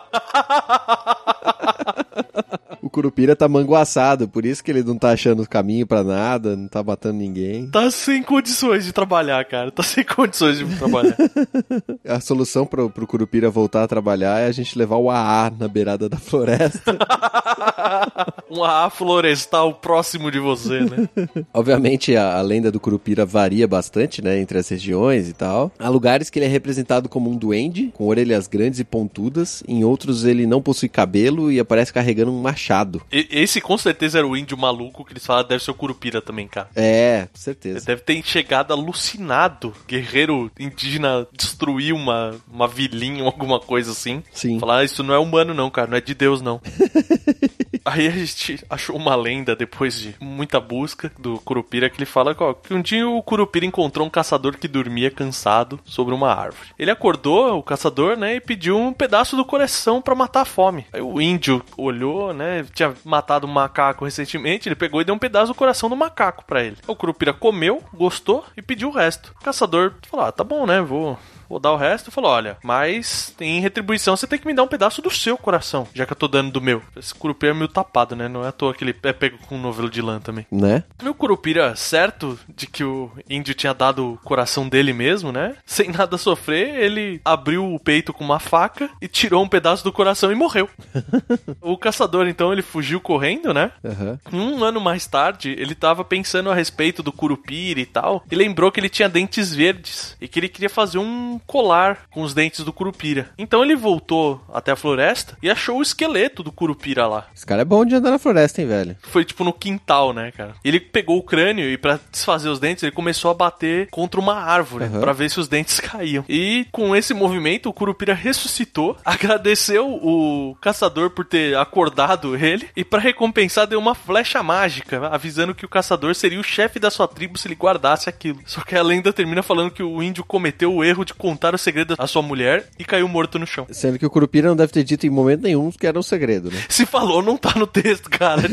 O 2.81 2.89
Curupira 2.89 3.35
tá 3.35 3.47
manguaçado, 3.47 4.27
por 4.27 4.45
isso 4.45 4.63
que 4.63 4.71
ele 4.71 4.83
não 4.83 4.97
tá 4.97 5.11
achando 5.11 5.47
caminho 5.47 5.85
para 5.85 6.03
nada, 6.03 6.55
não 6.55 6.67
tá 6.67 6.83
matando 6.83 7.17
ninguém. 7.17 7.69
Tá 7.69 7.89
sem 7.91 8.21
condições 8.21 8.85
de 8.85 8.93
trabalhar, 8.93 9.43
cara. 9.45 9.71
Tá 9.71 9.83
sem 9.83 10.03
condições 10.05 10.59
de 10.59 10.75
trabalhar. 10.77 11.15
A 12.07 12.19
solução 12.19 12.65
pro, 12.65 12.89
pro 12.89 13.07
Curupira 13.07 13.49
voltar 13.49 13.83
a 13.83 13.87
trabalhar 13.87 14.39
é 14.39 14.47
a 14.47 14.51
gente 14.51 14.77
levar 14.77 14.97
o 14.97 15.09
AA 15.09 15.51
na 15.57 15.67
beirada 15.67 16.07
da 16.07 16.17
floresta. 16.17 16.97
um 18.49 18.63
AA 18.63 18.89
florestal 18.89 19.73
próximo 19.73 20.31
de 20.31 20.39
você, 20.39 20.81
né? 20.81 21.09
Obviamente 21.53 22.15
a, 22.15 22.37
a, 22.37 22.41
lenda 22.41 22.71
do 22.71 22.79
Curupira 22.79 23.25
varia 23.25 23.67
bastante, 23.67 24.21
né, 24.21 24.39
entre 24.39 24.57
as 24.57 24.69
regiões 24.69 25.29
e 25.29 25.33
tal. 25.33 25.71
Há 25.77 25.89
lugares 25.89 26.29
que 26.29 26.39
ele 26.39 26.45
é 26.45 26.49
representado 26.49 27.09
como 27.09 27.29
um 27.29 27.35
duende, 27.35 27.91
com 27.93 28.07
orelhas 28.07 28.47
grandes 28.47 28.79
e 28.79 28.83
pontudas. 28.83 29.63
Em 29.67 29.83
outros 29.83 30.25
ele 30.25 30.45
não 30.45 30.61
possui 30.61 30.89
cabelo 30.89 31.51
e 31.51 31.59
aparece 31.59 31.93
carregando 31.93 32.31
um 32.31 32.41
machado. 32.41 32.66
E, 33.11 33.27
esse 33.31 33.61
com 33.61 33.77
certeza 33.77 34.19
era 34.19 34.27
o 34.27 34.35
índio 34.35 34.57
maluco 34.57 35.05
que 35.05 35.13
eles 35.13 35.25
falaram 35.25 35.47
deve 35.47 35.63
ser 35.63 35.71
o 35.71 35.75
Curupira 35.75 36.21
também, 36.21 36.47
cara. 36.47 36.69
É, 36.75 37.27
com 37.31 37.39
certeza. 37.39 37.77
Ele 37.77 37.85
deve 37.85 38.01
ter 38.01 38.23
chegado 38.23 38.71
alucinado. 38.73 39.73
Guerreiro 39.87 40.51
indígena 40.59 41.27
destruir 41.31 41.93
uma, 41.93 42.35
uma 42.51 42.67
vilinha 42.67 43.23
ou 43.23 43.29
alguma 43.29 43.59
coisa 43.59 43.91
assim. 43.91 44.23
Sim. 44.31 44.59
Falar, 44.59 44.79
ah, 44.79 44.83
isso 44.83 45.03
não 45.03 45.13
é 45.13 45.19
humano 45.19 45.53
não, 45.53 45.69
cara, 45.69 45.89
não 45.89 45.97
é 45.97 46.01
de 46.01 46.13
Deus 46.13 46.41
não. 46.41 46.61
Aí 47.85 48.05
a 48.05 48.11
gente 48.11 48.63
achou 48.69 48.95
uma 48.95 49.15
lenda 49.15 49.55
depois 49.55 49.97
de 49.97 50.15
muita 50.19 50.59
busca 50.59 51.11
do 51.17 51.39
Curupira 51.39 51.89
que 51.89 51.97
ele 51.97 52.05
fala 52.05 52.35
ó, 52.37 52.53
que 52.53 52.73
um 52.73 52.81
dia 52.81 53.07
o 53.07 53.23
Curupira 53.23 53.65
encontrou 53.65 54.05
um 54.05 54.09
caçador 54.09 54.57
que 54.57 54.67
dormia 54.67 55.09
cansado 55.09 55.79
sobre 55.85 56.13
uma 56.13 56.33
árvore. 56.33 56.69
Ele 56.77 56.91
acordou, 56.91 57.57
o 57.57 57.63
caçador, 57.63 58.17
né, 58.17 58.35
e 58.35 58.41
pediu 58.41 58.77
um 58.77 58.91
pedaço 58.91 59.37
do 59.37 59.45
coração 59.45 60.01
para 60.01 60.15
matar 60.15 60.41
a 60.41 60.45
fome. 60.45 60.85
Aí 60.91 61.01
o 61.01 61.21
índio 61.21 61.63
olhou, 61.77 62.33
né, 62.33 62.56
tinha 62.63 62.93
matado 63.03 63.47
um 63.47 63.51
macaco 63.51 64.05
recentemente, 64.05 64.67
ele 64.67 64.75
pegou 64.75 65.01
e 65.01 65.05
deu 65.05 65.15
um 65.15 65.19
pedaço 65.19 65.51
do 65.51 65.55
coração 65.55 65.89
do 65.89 65.95
macaco 65.95 66.45
para 66.45 66.63
ele. 66.63 66.77
O 66.87 66.95
Curupira 66.95 67.33
comeu, 67.33 67.83
gostou 67.93 68.45
e 68.55 68.61
pediu 68.61 68.89
o 68.89 68.93
resto. 68.93 69.33
O 69.39 69.43
caçador 69.43 69.93
falou: 70.09 70.25
ah, 70.25 70.31
tá 70.31 70.43
bom, 70.43 70.65
né, 70.65 70.81
vou 70.81 71.17
vou 71.49 71.59
dar 71.59 71.71
o 71.71 71.77
resto. 71.77 72.11
Falou: 72.11 72.31
olha, 72.31 72.57
mas 72.63 73.33
em 73.39 73.59
retribuição 73.59 74.15
você 74.15 74.27
tem 74.27 74.39
que 74.39 74.47
me 74.47 74.53
dar 74.53 74.63
um 74.63 74.67
pedaço 74.67 75.01
do 75.01 75.09
seu 75.09 75.37
coração, 75.37 75.87
já 75.93 76.05
que 76.05 76.13
eu 76.13 76.17
tô 76.17 76.27
dando 76.27 76.51
do 76.51 76.61
meu. 76.61 76.81
Esse 76.95 77.13
curupira 77.13 77.51
é 77.51 77.55
meio 77.55 77.67
tapado, 77.67 78.15
né? 78.15 78.27
Não 78.27 78.43
é 78.43 78.49
à 78.49 78.51
toa 78.51 78.73
que 78.73 78.83
ele 78.83 78.95
é 79.03 79.13
pego 79.13 79.37
com 79.47 79.55
um 79.55 79.61
novelo 79.61 79.89
de 79.89 80.01
lã 80.01 80.19
também. 80.19 80.45
Né? 80.51 80.83
Meu 81.01 81.13
curupira, 81.13 81.75
certo 81.75 82.37
de 82.47 82.67
que 82.67 82.83
o 82.83 83.11
índio 83.29 83.53
tinha 83.53 83.73
dado 83.73 84.13
o 84.13 84.17
coração 84.17 84.67
dele 84.67 84.93
mesmo, 84.93 85.31
né? 85.31 85.55
Sem 85.65 85.89
nada 85.91 86.17
sofrer, 86.17 86.75
ele 86.75 87.21
abriu 87.23 87.73
o 87.73 87.79
peito 87.79 88.13
com 88.13 88.23
uma 88.23 88.39
faca 88.39 88.89
e 89.01 89.07
tirou 89.07 89.43
um 89.43 89.47
pedaço 89.47 89.83
do 89.83 89.91
coração 89.91 90.31
e 90.31 90.35
morreu. 90.35 90.69
o 91.61 91.77
caçador, 91.77 92.27
então, 92.27 92.51
ele 92.51 92.61
fugiu 92.61 92.99
correndo, 92.99 93.53
né? 93.53 93.71
Aham. 93.83 94.19
Um 94.31 94.63
ano 94.63 94.79
mais 94.79 95.05
tarde, 95.05 95.55
ele 95.57 95.75
tava 95.75 96.03
pensando 96.03 96.49
a 96.49 96.55
respeito 96.55 97.01
do 97.01 97.11
curupira 97.11 97.79
e 97.79 97.85
tal, 97.85 98.23
e 98.29 98.35
lembrou 98.35 98.71
que 98.71 98.79
ele 98.79 98.89
tinha 98.89 99.09
dentes 99.09 99.53
verdes 99.53 100.15
e 100.19 100.27
que 100.27 100.39
ele 100.39 100.49
queria 100.49 100.69
fazer 100.69 100.97
um 100.97 101.36
colar 101.39 102.05
com 102.09 102.21
os 102.21 102.33
dentes 102.33 102.63
do 102.63 102.73
curupira. 102.73 103.29
Então 103.37 103.63
ele 103.63 103.75
voltou 103.75 104.41
até 104.53 104.71
a 104.71 104.75
floresta 104.75 105.37
e 105.41 105.49
achou 105.49 105.77
o 105.79 105.81
esqueleto 105.81 106.41
do 106.43 106.51
curupira 106.51 107.07
lá. 107.07 107.27
Esse 107.35 107.45
cara 107.45 107.61
é 107.61 107.65
bom 107.65 107.85
de 107.85 107.95
andar 107.95 108.11
na 108.11 108.19
floresta, 108.19 108.61
hein, 108.61 108.67
velho? 108.67 108.95
Foi 109.01 109.23
tipo 109.25 109.43
no 109.43 109.53
quintal, 109.53 110.13
né, 110.13 110.31
cara? 110.31 110.55
Ele 110.63 110.79
pegou 110.79 111.17
o 111.17 111.23
crânio 111.23 111.69
e 111.69 111.77
pra 111.77 111.99
desfazer 112.11 112.49
os 112.49 112.59
dentes, 112.59 112.83
ele 112.83 112.91
começou 112.91 113.31
a 113.31 113.33
bater 113.33 113.87
contra 113.89 114.19
uma 114.19 114.35
árvore 114.35 114.85
Aham. 114.85 114.99
pra 115.01 115.13
ver 115.13 115.29
se 115.29 115.39
os 115.39 115.47
dentes 115.47 115.79
caíam. 115.81 116.23
E 116.27 116.65
com 116.71 116.95
esse 116.95 117.13
movimento, 117.13 117.69
o 117.69 117.73
curupira 117.73 118.13
ressuscitou, 118.13 118.97
agradeceu 119.05 119.87
o 119.87 120.55
caçador 120.61 121.09
por 121.09 121.25
ter 121.25 121.55
acordado 121.57 122.35
ele 122.35 122.67
e 122.75 122.83
pra 122.83 122.99
recompensar 122.99 123.67
deu 123.67 123.79
uma 123.79 123.95
flecha 123.95 124.41
mágica, 124.41 125.07
avisando 125.07 125.53
que 125.55 125.65
o 125.65 125.69
caçador 125.69 126.15
seria 126.15 126.39
o 126.39 126.43
chefe 126.43 126.79
da 126.79 126.89
sua 126.89 127.07
tribo 127.07 127.37
se 127.37 127.47
ele 127.47 127.55
guardasse 127.55 128.09
aquilo. 128.09 128.39
Só 128.45 128.61
que 128.61 128.75
a 128.75 128.83
lenda 128.83 129.13
termina 129.13 129.43
falando 129.43 129.71
que 129.71 129.83
o 129.83 130.01
índio 130.01 130.23
cometeu 130.23 130.73
o 130.73 130.83
erro 130.83 131.05
de 131.05 131.13
contar 131.27 131.53
o 131.53 131.57
segredo 131.57 131.95
à 131.97 132.07
sua 132.07 132.21
mulher 132.21 132.67
e 132.79 132.85
caiu 132.85 133.07
morto 133.07 133.37
no 133.37 133.45
chão. 133.45 133.67
Sendo 133.71 133.99
que 133.99 134.05
o 134.05 134.09
Curupira 134.09 134.47
não 134.47 134.55
deve 134.55 134.71
ter 134.71 134.83
dito 134.83 135.05
em 135.05 135.09
momento 135.09 135.41
nenhum 135.43 135.71
que 135.71 135.85
era 135.85 135.97
um 135.99 136.03
segredo, 136.03 136.49
né? 136.49 136.63
Se 136.69 136.85
falou, 136.85 137.21
não 137.21 137.35
tá 137.37 137.53
no 137.57 137.67
texto, 137.67 138.09
cara. 138.09 138.43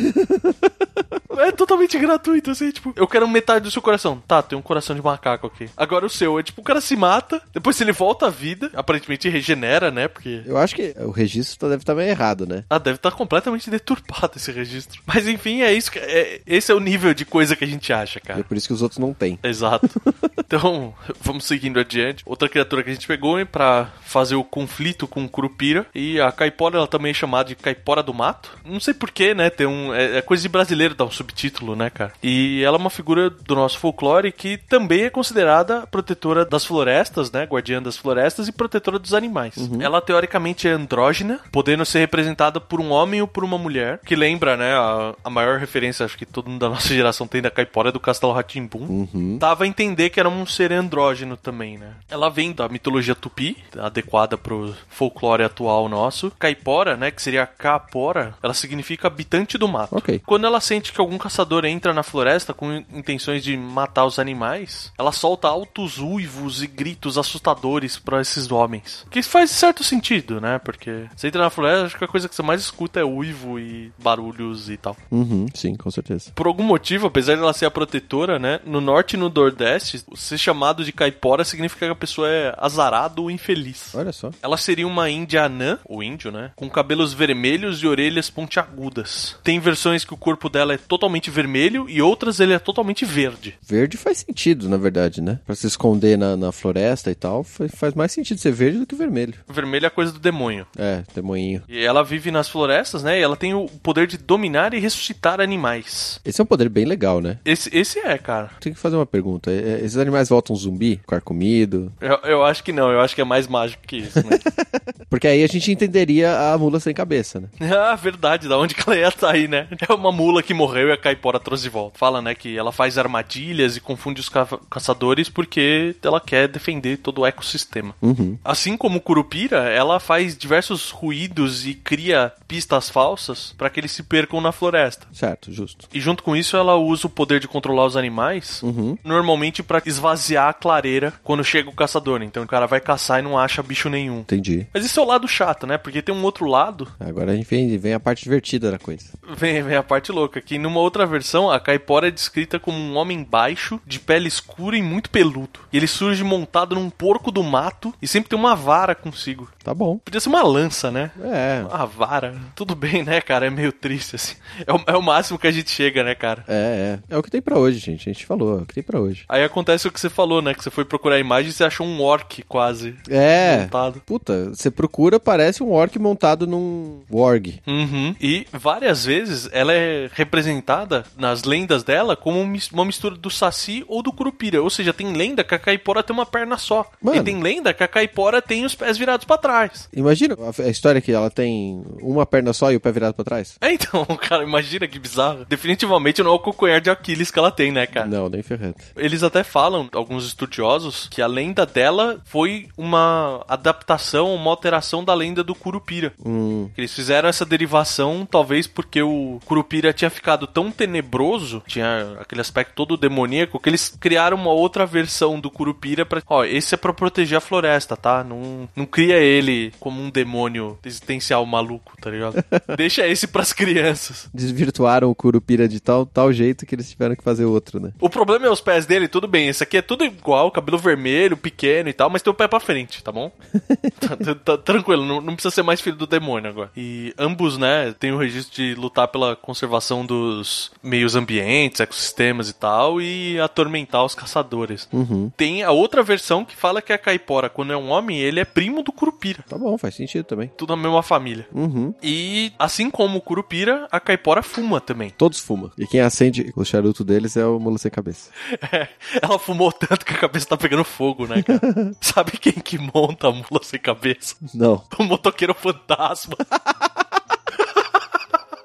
É 1.37 1.51
totalmente 1.51 1.99
gratuito, 1.99 2.53
assim, 2.53 2.71
tipo, 2.71 2.93
eu 2.95 3.09
quero 3.09 3.27
metade 3.27 3.65
do 3.65 3.71
seu 3.71 3.83
coração. 3.83 4.23
Tá, 4.27 4.41
tem 4.41 4.57
um 4.57 4.63
coração 4.63 4.95
de 4.95 5.03
macaco 5.03 5.49
aqui. 5.49 5.69
Agora 5.77 6.07
o 6.07 6.09
seu 6.09 6.39
é 6.39 6.45
tipo, 6.45 6.61
o 6.61 6.65
cara 6.65 6.81
se 6.81 6.95
mata, 6.95 7.43
depois 7.53 7.79
ele 7.81 7.91
volta 7.91 8.29
à 8.29 8.31
vida, 8.31 8.71
aparentemente 8.73 9.29
regenera, 9.29 9.91
né? 9.91 10.07
Porque. 10.07 10.43
Eu 10.47 10.57
acho 10.57 10.77
que 10.77 10.95
o 11.01 11.11
registro 11.11 11.59
tá- 11.59 11.69
deve 11.69 11.83
estar 11.83 11.93
meio 11.95 12.09
errado, 12.09 12.47
né? 12.47 12.63
Ah, 12.71 12.79
deve 12.79 12.97
estar 12.97 13.11
completamente 13.11 13.69
deturpado 13.69 14.35
esse 14.37 14.53
registro. 14.53 15.03
Mas 15.05 15.27
enfim, 15.27 15.63
é 15.63 15.73
isso. 15.73 15.91
que- 15.91 15.99
é- 15.99 16.41
esse 16.47 16.71
é 16.71 16.75
o 16.75 16.79
nível 16.81 17.13
de 17.13 17.25
coisa 17.25 17.57
que 17.57 17.65
a 17.65 17.69
gente 17.69 17.93
acha, 17.93 18.21
E 18.21 18.23
é 18.23 18.27
cara. 18.27 18.45
por 18.45 18.57
isso 18.57 18.69
que 18.69 18.73
os 18.73 18.81
outros 18.81 18.99
não 19.01 19.13
têm. 19.13 19.37
Exato. 19.43 19.89
Então, 20.47 20.95
vamos 21.23 21.47
seguindo 21.47 21.81
adiante. 21.81 22.23
Outra 22.27 22.49
criatura 22.49 22.63
que 22.64 22.90
a 22.90 22.94
gente 22.94 23.07
pegou 23.07 23.44
pra 23.46 23.88
fazer 24.05 24.35
o 24.37 24.44
conflito 24.44 25.07
com 25.07 25.24
o 25.24 25.29
Curupira. 25.29 25.87
E 25.94 26.20
a 26.20 26.31
Caipora, 26.31 26.77
ela 26.79 26.87
também 26.87 27.11
é 27.11 27.14
chamada 27.14 27.48
de 27.48 27.55
Caipora 27.57 28.03
do 28.03 28.14
Mato. 28.14 28.50
Não 28.64 28.79
sei 28.81 28.94
porquê, 28.94 29.35
né? 29.35 29.50
Tem 29.50 29.66
um, 29.66 29.92
é, 29.94 30.18
é 30.18 30.22
coisa 30.22 30.42
de 30.42 30.48
brasileiro 30.48 30.94
dar 30.94 31.05
um 31.05 31.11
subtítulo, 31.11 31.74
né, 31.74 31.90
cara? 31.90 32.12
E 32.22 32.62
ela 32.62 32.77
é 32.77 32.81
uma 32.81 32.90
figura 32.90 33.29
do 33.31 33.55
nosso 33.55 33.79
folclore 33.79 34.31
que 34.33 34.57
também 34.57 35.03
é 35.05 35.11
considerada 35.11 35.87
protetora 35.87 36.44
das 36.44 36.64
florestas, 36.64 37.31
né? 37.33 37.44
Guardiã 37.44 37.83
das 37.83 37.96
florestas 37.96 38.46
e 38.48 38.53
protetora 38.53 38.98
dos 38.98 39.14
animais. 39.14 39.55
Ela, 39.81 40.00
teoricamente, 40.00 40.68
é 40.68 40.72
andrógena, 40.72 41.40
podendo 41.50 41.85
ser 41.85 41.98
representada 42.00 42.61
por 42.61 42.81
um 42.81 42.90
homem 42.90 43.20
ou 43.20 43.27
por 43.29 43.42
uma 43.44 43.59
mulher. 43.59 44.00
Que 44.05 44.14
lembra, 44.14 44.57
né? 44.57 44.74
A, 44.74 45.14
a 45.24 45.31
maior 45.31 45.59
referência, 45.59 46.05
acho 46.05 46.16
que 46.16 46.27
todo 46.27 46.48
mundo 46.50 46.61
da 46.61 46.68
nossa 46.68 46.88
geração 46.94 47.27
tem 47.27 47.42
da 47.42 47.50
Caipora 47.50 47.88
é 47.88 47.92
do 47.92 48.00
Castelo 48.00 48.33
Ratimbum 48.33 48.85
Uhum. 48.85 49.38
dava 49.38 49.64
a 49.64 49.66
entender 49.66 50.11
que 50.11 50.20
era 50.20 50.29
um 50.29 50.46
ser 50.46 50.72
andrógeno 50.72 51.37
também, 51.37 51.79
né? 51.79 51.94
Ela 52.09 52.29
vem 52.29 52.53
da 52.55 52.69
mitologia 52.69 53.14
tupi, 53.14 53.57
adequada 53.79 54.38
pro 54.38 54.75
folclore 54.88 55.43
atual 55.45 55.88
nosso. 55.88 56.33
Caipora, 56.38 56.97
né, 56.97 57.11
que 57.11 57.23
seria 57.23 57.47
capora, 57.47 58.35
ela 58.43 58.55
significa 58.55 59.09
habitante 59.09 59.59
do 59.59 59.69
mato. 59.69 59.97
Ok. 59.97 60.23
Quando 60.25 60.47
ela 60.47 60.61
sente 60.61 60.93
que 60.93 61.01
algum 61.01 61.19
caçador 61.19 61.64
entra 61.64 61.93
na 61.93 62.03
floresta 62.03 62.55
com 62.55 62.73
intenções 62.93 63.43
de 63.43 63.57
matar 63.57 64.05
os 64.05 64.19
animais, 64.19 64.93
ela 64.99 65.12
solta 65.12 65.49
altos 65.49 65.99
uivos 65.99 66.62
e 66.62 66.67
gritos 66.67 67.19
assustadores 67.19 67.99
pra 67.99 68.21
esses 68.21 68.51
homens. 68.51 69.07
Que 69.11 69.23
faz 69.23 69.51
certo 69.51 69.83
sentido, 69.83 70.40
né? 70.40 70.59
Porque 70.59 71.07
você 71.14 71.29
entra 71.29 71.43
na 71.43 71.51
floresta, 71.51 71.87
acho 71.87 71.99
que 71.99 72.05
a 72.05 72.09
coisa 72.09 72.29
que 72.29 72.35
você 72.35 72.43
mais 72.43 72.61
escuta 72.61 73.01
é 73.01 73.05
uivo 73.05 73.59
e 73.59 73.93
barulhos 73.99 74.69
e 74.71 74.77
tal. 74.77 74.97
Uhum, 75.11 75.47
sim, 75.55 75.75
com 75.75 75.90
certeza. 75.90 76.33
Por 76.35 76.47
algum 76.47 76.64
motivo, 76.64 77.07
apesar 77.07 77.35
de 77.35 77.40
ela 77.40 77.53
ser 77.53 77.67
a 77.67 77.71
protetora, 77.71 78.38
né? 78.38 78.61
No 78.64 78.81
norte 78.81 79.14
e 79.14 79.17
no 79.17 79.29
nordeste, 79.29 80.05
ser 80.14 80.38
chamado 80.38 80.85
de 80.85 80.93
caipora 80.93 81.45
significa 81.45 81.87
que 81.87 81.93
a 81.93 81.97
pessoa 81.97 82.29
é 82.29 82.44
azarado 82.59 83.23
ou 83.23 83.31
infeliz. 83.31 83.95
Olha 83.95 84.13
só. 84.13 84.31
Ela 84.43 84.57
seria 84.57 84.87
uma 84.87 85.09
índia 85.11 85.45
anã, 85.45 85.79
ou 85.85 86.03
índio, 86.03 86.31
né? 86.31 86.51
Com 86.57 86.69
cabelos 86.69 87.13
vermelhos 87.13 87.83
e 87.83 87.87
orelhas 87.87 88.29
pontiagudas. 88.31 89.37
Tem 89.43 89.59
versões 89.61 90.05
que 90.05 90.15
o 90.15 90.17
corpo 90.17 90.49
dela 90.49 90.75
é 90.75 90.79
totalmente 90.79 91.31
vermelho 91.31 91.89
e 91.89 92.01
outras 92.03 92.41
ele 92.41 92.53
é 92.53 92.59
totalmente 92.59 93.05
verde. 93.05 93.55
Verde 93.63 93.97
faz 93.97 94.19
sentido, 94.19 94.69
na 94.69 94.77
verdade, 94.77 95.21
né? 95.21 95.39
Pra 95.47 95.55
se 95.55 95.67
esconder 95.67 96.17
na, 96.19 96.37
na 96.37 96.53
floresta 96.53 97.11
e 97.11 97.15
tal, 97.15 97.45
fa- 97.45 97.69
faz 97.69 97.95
mais 97.95 98.13
sentido 98.13 98.39
ser 98.39 98.53
verde 98.53 98.79
do 98.79 98.87
que 98.87 98.95
vermelho. 98.95 99.35
Vermelho 99.49 99.87
é 99.87 99.91
coisa 99.91 100.13
do 100.13 100.19
demônio. 100.19 100.67
É, 100.77 101.03
demoinho. 101.15 101.63
E 101.69 101.85
ela 101.85 102.03
vive 102.03 102.31
nas 102.31 102.49
florestas, 102.49 103.03
né? 103.03 103.19
E 103.19 103.23
ela 103.23 103.37
tem 103.37 103.55
o 103.55 103.67
poder 103.83 104.07
de 104.07 104.17
dominar 104.17 104.75
e 104.75 104.79
ressuscitar 104.81 105.41
animais. 105.41 106.21
Esse 106.25 106.41
é 106.41 106.45
um 106.45 106.47
poder 106.47 106.69
bem 106.69 106.85
legal, 106.85 107.21
né? 107.21 107.39
Esse, 107.45 107.75
esse 107.77 107.99
é, 107.99 108.17
cara. 108.19 108.51
Tem 108.61 108.73
que 108.73 108.79
fazer 108.79 108.97
uma 108.97 109.07
pergunta. 109.07 109.51
É- 109.51 109.81
Esses 109.85 109.97
animais 109.97 110.29
voltam 110.29 110.55
zumbi? 110.57 111.01
Carcomido? 111.07 111.93
Eu, 112.01 112.19
eu 112.35 112.44
acho 112.44 112.62
que 112.62 112.73
não, 112.73 112.90
eu 112.90 113.01
acho 113.01 113.14
que 113.14 113.20
é 113.20 113.25
mais 113.25 113.47
mágico 113.49 113.83
que 113.87 113.97
isso, 113.97 114.18
né? 114.27 114.38
Porque 115.09 115.29
aí 115.29 115.44
a 115.44 115.47
gente 115.47 115.70
entenderia 115.70 116.53
a 116.53 116.59
mula 116.59 116.81
sem 116.81 116.92
cabeça, 116.94 117.40
né? 117.40 117.49
Ah, 117.75 117.94
verdade, 117.97 118.49
da 118.49 118.59
onde 118.59 118.75
que 118.75 118.83
ela 118.88 118.97
ia 118.99 119.11
sair, 119.11 119.49
né? 119.49 119.68
É 119.88 119.92
uma 119.92 120.11
mula 120.12 120.42
que 120.42 120.53
morreu 120.55 120.88
e 120.88 120.92
a 120.92 120.97
caipora 120.97 121.38
trouxe 121.40 121.62
de 121.64 121.68
volta. 121.68 121.99
Fala, 121.99 122.20
né, 122.23 122.35
que 122.35 122.57
ela 122.57 122.73
faz 122.73 122.99
armadilhas 122.99 123.77
e 123.77 123.81
confunde 123.81 124.20
os 124.20 124.29
ca- 124.29 124.47
caçadores 124.70 125.29
porque 125.29 125.94
ela 126.03 126.20
quer 126.20 126.49
defender 126.49 126.99
todo 126.99 127.20
o 127.20 127.27
ecossistema. 127.27 127.94
Uhum. 128.03 128.38
Assim 128.44 128.77
como 128.77 128.99
o 128.99 129.01
Curupira, 129.01 129.68
ela 129.70 130.01
faz 130.01 130.37
diversos 130.37 130.90
ruídos 130.90 131.66
e 131.66 131.75
cria 131.75 132.33
pistas 132.49 132.88
falsas 132.90 133.55
para 133.57 133.70
que 133.70 133.81
eles 133.81 133.92
se 133.92 134.03
percam 134.03 134.40
na 134.40 134.53
floresta. 134.53 135.07
Certo, 135.12 135.53
justo. 135.53 135.87
E 135.92 136.01
junto 136.01 136.23
com 136.23 136.35
isso, 136.37 136.57
ela 136.57 136.75
usa 136.77 137.07
o 137.07 137.11
poder 137.11 137.40
de 137.40 137.49
controlar 137.49 137.85
os 137.87 137.97
animais, 137.97 138.62
Uhum. 138.62 138.97
normalmente 139.05 139.62
para 139.62 139.83
esvaziar 139.87 140.49
a 140.49 140.53
clareira 140.53 141.12
quando 141.23 141.44
chega 141.44 141.68
o 141.68 141.75
caçador. 141.75 142.13
Então 142.22 142.42
o 142.42 142.46
cara 142.46 142.66
vai 142.66 142.81
caçar 142.81 143.20
e 143.20 143.22
não 143.22 143.38
acha 143.38 143.62
bicho 143.62 143.88
nenhum. 143.88 144.20
Entendi. 144.20 144.66
Mas 144.72 144.85
isso 144.85 145.00
é 145.00 145.03
o 145.03 145.07
lado 145.07 145.27
chato, 145.27 145.66
né? 145.66 145.79
Porque 145.79 146.03
tem 146.03 146.14
um 146.14 146.22
outro 146.22 146.46
lado 146.46 146.85
Agora 147.00 147.33
a 147.33 147.37
gente 147.37 147.48
vem, 147.48 147.77
vem 147.77 147.94
a 147.94 148.00
parte 148.00 148.24
divertida 148.24 148.70
da 148.70 148.79
coisa. 148.79 149.07
Vem, 149.37 149.62
vem 149.62 149.77
a 149.77 149.83
parte 149.83 150.12
louca, 150.12 150.40
que 150.40 150.59
numa 150.59 150.81
outra 150.81 151.07
versão, 151.07 151.50
a 151.50 151.61
Caipora 151.61 152.09
é 152.09 152.11
descrita 152.11 152.59
como 152.59 152.79
um 152.79 152.96
homem 152.96 153.22
baixo, 153.22 153.81
de 153.87 153.98
pele 153.98 154.29
escura 154.29 154.77
e 154.77 154.83
muito 154.83 155.11
peludo. 155.11 155.61
E 155.72 155.77
ele 155.77 155.87
surge 155.87 156.22
montado 156.24 156.74
num 156.74 156.90
porco 156.90 157.31
do 157.31 157.42
mato 157.42 157.94
e 158.00 158.09
sempre 158.09 158.31
tem 158.31 158.38
uma 158.38 158.55
vara 158.55 158.94
consigo. 158.94 159.48
Tá 159.62 159.74
bom. 159.74 159.98
Podia 159.98 160.20
ser 160.20 160.29
uma 160.29 160.42
lança, 160.42 160.90
né? 160.90 161.11
É. 161.22 161.64
Uma 161.68 161.87
vara. 161.87 162.35
Tudo 162.55 162.74
bem, 162.74 163.03
né, 163.03 163.20
cara? 163.20 163.46
É 163.46 163.50
meio 163.50 163.72
triste, 163.72 164.16
assim. 164.16 164.37
É 164.66 164.72
o, 164.72 164.81
é 164.87 164.96
o 164.96 165.03
máximo 165.03 165.38
que 165.38 165.46
a 165.46 165.53
gente 165.53 165.70
chega, 165.70 166.03
né, 166.03 166.14
cara? 166.14 166.44
É, 166.46 166.98
é. 167.11 167.14
É 167.14 167.18
o 167.18 167.22
que 167.22 167.31
tem 167.31 167.42
pra 167.42 167.59
hoje, 167.59 167.79
gente. 167.79 168.09
A 168.09 168.12
gente 168.12 168.27
falou, 168.27 168.59
é 168.59 168.62
o 168.62 168.66
que 168.66 168.74
tem 168.74 168.83
pra 168.83 169.00
hoje. 169.00 169.24
Aí 169.29 169.42
acontece 169.42 169.88
o 169.88 169.92
que 169.92 170.00
você 170.00 170.11
falou, 170.11 170.42
né? 170.42 170.55
Que 170.55 170.62
você 170.62 170.70
foi 170.70 170.85
procurar 170.85 171.16
a 171.16 171.20
imagem 171.20 171.50
e 171.50 171.53
você 171.53 171.64
achou 171.64 171.87
um 171.87 172.00
orc 172.05 172.43
quase 172.49 172.95
É. 173.09 173.59
montado. 173.62 174.01
Puta, 174.05 174.51
você 174.51 174.71
procura, 174.71 175.19
parece 175.21 175.62
um 175.62 175.71
orc 175.73 175.99
montado 175.99 176.47
num 176.47 177.01
warg. 177.11 177.61
Uhum. 177.67 178.14
E 178.21 178.47
várias 178.53 179.05
vezes 179.05 179.49
ela 179.53 179.73
é 179.73 180.09
representada 180.12 181.05
nas 181.17 181.45
lendas 181.45 181.83
dela 181.83 182.17
como 182.17 182.40
um 182.40 182.55
uma 182.73 182.85
mistura 182.85 183.14
do 183.17 183.31
Saci 183.31 183.85
ou 183.88 184.03
do 184.03 184.12
Curupira. 184.12 184.62
Ou 184.62 184.71
seja, 184.71 184.93
tem 184.93 185.12
lenda 185.12 185.43
que 185.45 185.55
a 185.55 185.59
Caipora 185.59 186.03
tem 186.03 186.14
uma 186.14 186.27
perna 186.27 186.57
só. 186.57 186.87
Mano. 187.03 187.19
E 187.19 187.23
tem 187.23 187.40
lenda 187.40 187.75
que 187.75 187.83
a 187.83 187.88
Caipora 187.88 188.40
tem 188.40 188.64
os 188.64 188.75
pés 188.75 188.97
virados 188.97 189.25
pra 189.25 189.37
trás. 189.38 189.88
Imagina 189.93 190.37
a, 190.59 190.69
história 190.69 191.01
que 191.01 191.12
ela 191.12 191.31
tem 191.31 191.83
uma 192.01 192.25
perna 192.27 192.53
só 192.53 192.71
e 192.73 192.77
o 192.77 192.81
pé 192.81 192.93
virado 192.93 193.14
pra 193.14 193.25
trás. 193.25 193.57
É, 193.61 193.73
então, 193.73 194.05
cara, 194.21 194.43
imagina 194.45 194.87
que 194.87 194.99
bizarro. 194.99 195.45
Definitivamente 195.49 196.23
não 196.23 196.33
é 196.33 196.35
o 196.35 196.38
calcanhar 196.38 196.81
de 196.81 196.90
Aquiles 196.90 197.31
que 197.31 197.38
ela 197.38 197.51
tem, 197.51 197.73
né, 197.73 197.87
cara? 197.87 198.07
Não, 198.07 198.29
nem 198.29 198.43
ferrando. 198.43 198.77
Eles 198.97 199.23
até 199.23 199.43
falam, 199.43 199.88
alguns 199.93 200.27
estudiosos, 200.27 201.09
que 201.11 201.23
a 201.23 201.27
lenda 201.27 201.67
dela 201.67 201.94
foi 202.25 202.69
uma 202.77 203.45
adaptação, 203.49 204.35
uma 204.35 204.51
alteração 204.51 205.05
da 205.05 205.15
lenda 205.15 205.43
do 205.43 205.55
Curupira. 205.55 206.13
Hum, 206.25 206.69
Eles 206.77 206.93
fizeram 206.93 207.29
essa 207.29 207.45
derivação, 207.45 208.27
talvez 208.31 208.67
porque 208.67 209.03
o 209.03 209.41
Curupira 209.45 209.93
tinha 209.93 210.11
ficado 210.11 210.47
tão 210.47 210.71
tenebroso, 210.71 211.63
tinha 211.67 212.17
aquele 212.21 212.41
aspecto 212.41 212.73
todo 212.75 212.97
demoníaco, 212.97 213.59
que 213.61 213.69
eles 213.69 213.97
criaram 214.01 214.37
uma 214.37 214.51
outra 214.53 214.87
versão 214.87 215.39
do 215.41 215.51
Curupira 215.51 216.05
pra. 216.07 216.23
Ó, 216.29 216.45
esse 216.45 216.75
é 216.75 216.79
pra 216.79 216.93
proteger 216.93 217.39
a 217.39 217.41
floresta, 217.41 217.97
tá? 217.97 218.23
Não, 218.25 218.69
não 218.75 218.87
cria 218.87 219.17
ele 219.17 219.73
como 219.81 220.01
um 220.01 220.11
demônio 220.11 220.79
existencial 220.85 221.45
maluco, 221.47 221.95
tá 222.01 222.11
ligado? 222.11 222.43
Deixa 222.77 223.07
esse 223.07 223.27
pras 223.27 223.53
crianças. 223.53 224.29
desvirtuaram 224.33 225.11
o 225.11 225.15
Curupira 225.15 225.69
de 225.69 225.81
tal, 225.81 226.07
tal 226.07 226.33
jeito 226.33 226.67
que 226.67 226.75
eles 226.75 226.91
tiveram 226.91 227.15
que 227.17 227.23
fazer 227.25 227.45
outro, 227.45 227.81
né? 227.81 227.93
O 228.01 228.09
problema 228.11 228.47
é 228.47 228.51
os 228.51 228.61
pés 228.61 228.87
dele, 228.87 229.09
tudo 229.09 229.27
bem. 229.29 229.49
Esse 229.49 229.63
aqui 229.63 229.77
é 229.77 229.83
tudo 229.83 230.05
igual, 230.05 230.51
cabelo 230.51 230.79
vermelho, 230.79 231.37
pequeno 231.37 231.84
e 231.90 231.92
tal, 231.92 232.09
mas 232.11 232.23
tem 232.23 232.31
o 232.31 232.35
pé 232.35 232.47
pra 232.49 232.61
frente, 232.61 233.03
tá 233.03 233.11
bom? 233.12 233.31
tá, 234.01 234.16
tá- 234.16 234.35
tá 234.35 234.59
tranquilo, 234.59 235.05
não, 235.05 235.20
não 235.20 235.35
precisa 235.35 235.55
ser 235.55 235.62
mais 235.62 235.81
filho 235.81 235.97
do 235.97 236.07
demônio 236.07 236.51
agora. 236.51 236.70
E 236.77 237.14
ambos, 237.18 237.57
né, 237.59 237.94
tem 237.99 238.12
o 238.12 238.18
registro 238.18 238.55
de 238.55 238.75
lutar 238.75 239.09
pela 239.09 239.37
conservação 239.37 240.05
dos 240.05 240.70
meios 240.83 241.14
ambientes, 241.14 241.81
ecossistemas 241.81 242.49
e 242.49 242.53
tal, 242.55 243.01
e 243.01 243.38
atormentar 243.40 244.05
os 244.05 244.14
caçadores. 244.14 244.88
Uhum. 244.92 245.31
Tem 245.37 245.62
a 245.62 245.70
outra 245.70 246.03
versão 246.03 246.44
que 246.44 246.57
fala 246.57 246.83
que 246.83 246.92
a 246.92 246.99
caipora, 246.99 247.49
quando 247.49 247.73
é 247.73 247.77
um 247.77 247.90
homem, 247.90 248.18
ele 248.18 248.40
é 248.40 248.44
primo 248.44 248.83
do 248.83 248.92
curupira. 248.92 249.44
Tá 249.49 249.57
bom, 249.59 249.77
faz 249.79 249.94
sentido 249.94 250.25
também. 250.25 250.51
Tudo 250.57 250.75
na 250.77 250.83
mesma 250.83 251.03
família. 251.03 251.47
Uhum. 251.53 251.94
E 252.03 252.53
assim 252.59 252.90
como 252.90 253.18
o 253.18 253.23
curupira, 253.23 253.87
a 253.90 254.01
caipora 254.01 254.42
fuma 254.42 254.81
também. 254.81 255.11
Todos 255.11 255.40
fumam. 255.40 255.70
E 255.79 255.87
quem 255.87 256.01
acende 256.01 256.53
o 256.57 256.64
charuto 256.64 257.05
deles 257.05 257.37
é 257.37 257.44
o 257.47 257.59
mula 257.59 257.79
sem 257.79 257.90
cabeça. 257.90 258.31
Ela 259.20 259.38
fumou 259.38 259.73
tanto 259.73 260.05
que 260.05 260.12
a 260.14 260.18
cabeça 260.18 260.47
tá 260.47 260.57
pegando 260.57 260.85
fogo, 260.85 261.27
né, 261.27 261.42
cara? 261.42 261.61
Sabe 262.01 262.33
quem 262.39 262.53
que 262.53 262.79
monta 262.79 263.29
a 263.29 263.33
mula 263.33 263.63
sem 263.63 263.81
cabeça? 263.81 264.37
Não. 264.55 264.83
O 264.99 265.05
motoqueiro 265.05 265.55
fantasma. 265.55 266.37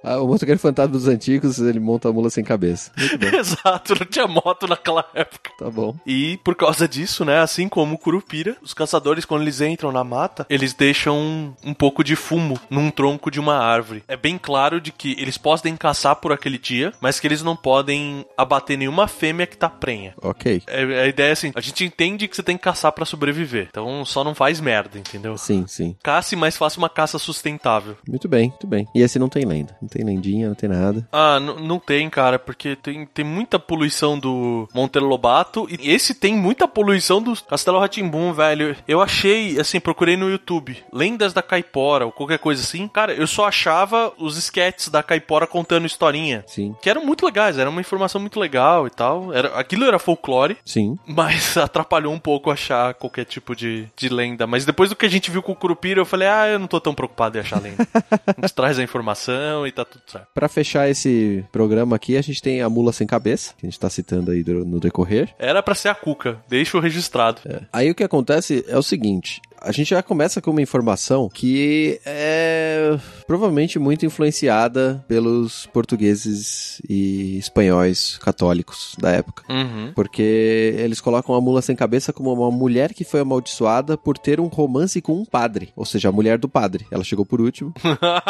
Ah, 0.10 0.20
o 0.20 0.28
motoqueiro 0.28 0.60
fantasma 0.60 0.92
dos 0.92 1.08
antigos, 1.08 1.60
ele 1.60 1.80
monta 1.80 2.10
a 2.10 2.12
mula 2.12 2.32
sem 2.32 2.44
cabeça. 2.44 2.92
Exato, 3.38 3.94
não 4.00 4.06
tinha 4.08 4.28
moto 4.28 4.68
naquela 4.68 5.06
época. 5.14 5.52
Tá 5.58 5.70
bom. 5.70 5.96
E 6.06 6.38
por 6.44 6.56
causa 6.56 6.88
disso, 6.88 7.24
né, 7.24 7.40
assim 7.40 7.70
como 7.70 7.94
o 7.94 7.98
curupira, 7.98 8.58
os 8.62 8.74
caçadores, 8.74 9.24
quando 9.24 9.44
eles 9.44 9.62
entram 9.62 9.92
na 9.92 10.04
mata, 10.04 10.48
eles 10.50 10.74
deixam 10.74 11.16
um, 11.16 11.54
um 11.64 11.74
pouco 11.76 12.04
de 12.04 12.16
fumo 12.16 12.60
num 12.72 12.90
tronco 12.90 13.30
de 13.30 13.40
uma 13.40 13.58
árvore. 13.58 14.04
É 14.08 14.18
bem 14.18 14.38
claro 14.38 14.82
de 14.82 14.92
que 14.92 15.16
eles 15.20 15.38
podem 15.38 15.76
caçar 15.78 16.16
por 16.16 16.32
aquele 16.32 16.58
dia, 16.58 16.92
mas 17.00 17.20
que 17.20 17.28
eles 17.28 17.44
não 17.44 17.56
podem 17.56 18.26
abater 18.36 18.78
nenhuma 18.80 19.08
fêmea 19.08 19.46
que 19.46 19.58
tá 19.58 19.70
prenha. 19.70 20.16
Ok. 20.22 20.64
É- 20.66 21.04
a 21.04 21.08
ideia 21.08 21.30
é 21.30 21.34
assim, 21.34 21.52
a 21.54 21.62
gente 21.62 21.84
entende 21.86 22.28
que 22.28 22.36
você 22.36 22.42
tem 22.42 22.58
que 22.58 22.64
caçar 22.64 22.92
pra 22.92 23.06
sobreviver. 23.06 23.68
Então 23.70 24.04
só 24.06 24.24
não 24.24 24.34
faz 24.34 24.60
merda, 24.60 24.98
entendeu? 24.98 25.38
Sim, 25.38 25.66
sim. 25.68 25.96
Caça, 26.02 26.36
mas 26.36 26.58
faça 26.58 26.80
uma 26.80 26.90
caça 26.90 27.20
sustentável. 27.20 27.96
Muito 28.08 28.28
bem, 28.28 28.50
muito 28.50 28.66
bem. 28.68 28.88
E 28.96 29.02
esse 29.02 29.20
não 29.20 29.30
tem 29.30 29.46
lenda. 29.46 29.76
Não 29.82 29.88
tem 29.88 29.99
lendinha, 30.04 30.48
não 30.48 30.56
tem 30.56 30.70
nada. 30.70 31.08
Ah, 31.12 31.40
não 31.40 31.80
tem, 31.80 32.10
cara, 32.10 32.38
porque 32.40 32.76
tem, 32.76 33.06
tem 33.06 33.26
muita 33.26 33.60
poluição 33.60 34.18
do 34.18 34.68
Monteiro 34.74 35.08
Lobato 35.08 35.68
e 35.70 35.90
esse 35.92 36.14
tem 36.14 36.36
muita 36.36 36.68
poluição 36.68 37.22
do 37.22 37.36
Castelo 37.44 37.80
Ratimbum, 37.80 38.34
velho. 38.34 38.76
Eu 38.88 39.02
achei, 39.02 39.60
assim, 39.60 39.80
procurei 39.80 40.18
no 40.18 40.30
YouTube, 40.30 40.78
lendas 40.92 41.34
da 41.34 41.42
Caipora 41.42 42.06
ou 42.06 42.12
qualquer 42.12 42.40
coisa 42.40 42.62
assim. 42.62 42.88
Cara, 42.88 43.14
eu 43.14 43.28
só 43.28 43.48
achava 43.48 44.14
os 44.18 44.38
sketches 44.38 44.90
da 44.90 45.04
Caipora 45.04 45.48
contando 45.48 45.86
historinha. 45.86 46.44
Sim, 46.48 46.76
Que 46.82 46.90
eram 46.90 47.06
muito 47.06 47.26
legais, 47.26 47.58
era 47.58 47.70
uma 47.70 47.82
informação 47.82 48.22
muito 48.22 48.40
legal 48.40 48.88
e 48.88 48.90
tal. 48.90 49.34
Era, 49.34 49.50
aquilo 49.60 49.86
era 49.86 50.00
folclore, 50.00 50.58
sim. 50.66 50.98
mas 51.06 51.56
atrapalhou 51.58 52.14
um 52.14 52.20
pouco 52.20 52.52
achar 52.52 52.94
qualquer 52.94 53.26
tipo 53.26 53.56
de, 53.56 53.88
de 53.96 54.10
lenda. 54.10 54.46
Mas 54.48 54.66
depois 54.66 54.90
do 54.90 54.96
que 54.96 55.06
a 55.06 55.10
gente 55.10 55.32
viu 55.32 55.42
com 55.42 55.52
o 55.52 55.56
Curupira, 55.56 56.00
eu 56.00 56.06
falei, 56.06 56.28
ah, 56.28 56.48
eu 56.48 56.60
não 56.60 56.68
tô 56.68 56.80
tão 56.80 56.94
preocupado 56.94 57.38
em 57.38 57.42
achar 57.42 57.62
lenda. 57.62 57.88
a 58.26 58.42
gente 58.42 58.54
traz 58.54 58.80
a 58.80 58.84
informação 58.84 59.66
e 59.66 59.72
tá 59.72 59.86
tudo 59.90 60.04
certo. 60.08 60.28
Pra 60.34 60.48
fechar 60.48 60.90
esse 60.90 61.46
programa 61.52 61.96
aqui, 61.96 62.18
a 62.18 62.22
gente 62.22 62.42
tem 62.42 62.62
a 62.62 62.70
mula 62.70 62.94
sem 62.94 63.08
cabeça, 63.08 63.54
que 63.58 63.66
a 63.66 63.70
gente 63.70 63.80
tá 63.80 63.90
citando 63.90 64.32
aí 64.32 64.44
no 64.44 64.80
decorrer. 64.80 65.34
Era 65.38 65.62
pra 65.62 65.76
ser 65.76 65.90
a 65.90 65.96
Cuca, 65.96 66.42
deixa 66.48 66.78
o 66.78 66.82
registrado. 66.82 67.42
Aí 67.72 67.90
o 67.90 67.96
que 67.96 68.04
acontece 68.04 68.64
é 68.68 68.78
o 68.78 68.84
seguinte. 68.84 69.42
A 69.62 69.72
gente 69.72 69.90
já 69.90 70.02
começa 70.02 70.42
com 70.42 70.52
uma 70.52 70.62
informação 70.62 71.30
que 71.30 72.00
é 72.06 72.98
provavelmente 73.28 73.78
muito 73.78 74.06
influenciada 74.06 75.04
pelos 75.08 75.66
portugueses 75.68 76.82
e 76.88 77.38
espanhóis 77.38 78.18
católicos 78.18 78.96
da 78.98 79.12
época. 79.12 79.44
Uhum. 79.50 79.92
Porque 79.94 80.76
eles 80.78 81.02
colocam 81.02 81.36
a 81.36 81.42
mula 81.42 81.62
sem 81.62 81.76
cabeça 81.76 82.14
como 82.14 82.34
uma 82.34 82.50
mulher 82.50 82.94
que 82.94 83.04
foi 83.04 83.20
amaldiçoada 83.20 83.98
por 83.98 84.18
ter 84.18 84.40
um 84.40 84.48
romance 84.48 85.02
com 85.02 85.14
um 85.14 85.26
padre. 85.26 85.72
Ou 85.76 85.86
seja, 85.86 86.10
a 86.10 86.12
mulher 86.12 86.38
do 86.38 86.48
padre. 86.48 86.86
Ela 86.90 87.04
chegou 87.04 87.26
por 87.26 87.42
último. 87.42 87.74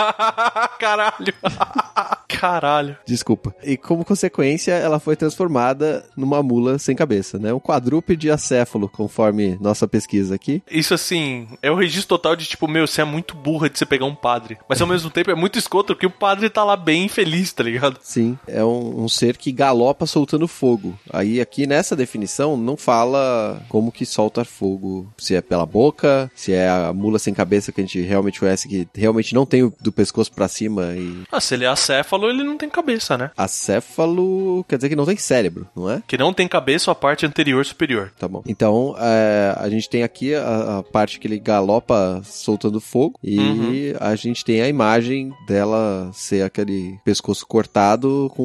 Caralho. 0.80 1.34
Caralho. 2.30 2.96
Desculpa. 3.06 3.54
E 3.64 3.76
como 3.76 4.06
consequência, 4.06 4.72
ela 4.72 5.00
foi 5.00 5.16
transformada 5.16 6.06
numa 6.16 6.42
mula 6.42 6.78
sem 6.80 6.96
cabeça, 6.96 7.38
né? 7.38 7.54
Um 7.54 7.60
quadrúpede 7.60 8.30
acéfalo, 8.32 8.88
conforme 8.88 9.58
nossa 9.60 9.88
pesquisa 9.88 10.36
aqui. 10.36 10.62
Isso 10.70 10.94
assim, 10.94 11.48
é 11.62 11.72
o 11.72 11.76
registro 11.76 12.10
total 12.10 12.36
de 12.36 12.46
tipo, 12.46 12.68
meu, 12.68 12.88
você 12.88 13.02
é 13.02 13.06
muito 13.06 13.36
burra 13.36 13.70
de 13.70 13.78
você 13.78 13.86
pegar 13.86 14.06
um 14.06 14.16
padre. 14.16 14.58
Mas 14.68 14.82
ao 14.82 14.88
mesmo 14.88 15.10
tempo 15.10 15.32
é 15.32 15.36
muito 15.36 15.58
escroto 15.60 15.94
porque 15.94 16.06
o 16.06 16.12
padre 16.12 16.50
tá 16.50 16.64
lá 16.64 16.76
bem 16.78 17.10
feliz, 17.10 17.52
tá 17.52 17.64
ligado? 17.64 17.98
Sim, 18.02 18.38
é 18.48 18.64
um, 18.64 19.04
um 19.04 19.10
ser 19.10 19.36
que 19.38 19.52
galopa 19.52 20.06
soltando 20.06 20.48
fogo. 20.48 20.98
Aí 21.12 21.42
aqui 21.42 21.66
nessa 21.66 21.96
definição 21.96 22.56
não 22.56 22.78
fala 22.78 23.62
como 23.68 23.92
que 23.92 24.06
solta 24.06 24.46
fogo, 24.46 25.12
se 25.18 25.36
é 25.36 25.42
pela 25.42 25.66
boca, 25.66 26.32
se 26.36 26.54
é 26.54 26.70
a 26.70 26.94
mula 26.94 27.20
sem 27.20 27.34
cabeça 27.34 27.72
que 27.72 27.82
a 27.82 27.84
gente 27.84 28.02
realmente 28.02 28.40
conhece 28.40 28.68
que 28.68 28.88
realmente 28.96 29.34
não 29.34 29.46
tem 29.46 29.72
do 29.82 29.92
pescoço 29.92 30.32
pra 30.32 30.48
cima 30.48 30.94
e 30.96 31.24
Ah, 31.32 31.40
se 31.40 31.54
ele 31.54 31.66
é 31.66 31.68
acéfalo, 31.68 32.19
ele 32.28 32.44
não 32.44 32.58
tem 32.58 32.70
cabeça, 32.70 33.18
né? 33.18 33.30
acéfalo 33.38 34.66
quer 34.68 34.78
dizer 34.78 34.90
que 34.90 34.96
não 34.96 35.06
tem 35.06 35.18
cérebro, 35.18 35.68
não 35.76 35.90
é? 35.90 36.02
Que 36.08 36.18
não 36.18 36.34
tem 36.34 36.48
cabeça 36.48 36.90
ou 36.90 36.94
a 36.94 36.96
parte 36.96 37.26
anterior 37.26 37.66
superior. 37.66 38.12
Tá 38.20 38.28
bom. 38.28 38.42
Então, 38.48 38.96
é, 39.00 39.54
a 39.58 39.70
gente 39.70 39.90
tem 39.90 40.04
aqui 40.04 40.34
a, 40.36 40.80
a 40.80 40.84
parte 40.84 41.20
que 41.20 41.28
ele 41.28 41.40
galopa 41.40 42.22
soltando 42.24 42.80
fogo 42.82 43.20
e 43.24 43.40
Uhum. 43.40 43.94
a 44.00 44.16
gente 44.16 44.44
tem 44.44 44.62
a 44.62 44.68
imagem 44.68 45.34
dela 45.48 46.10
ser 46.14 46.44
aquele 46.44 46.98
pescoço 47.04 47.46
cortado 47.48 48.32
com 48.36 48.44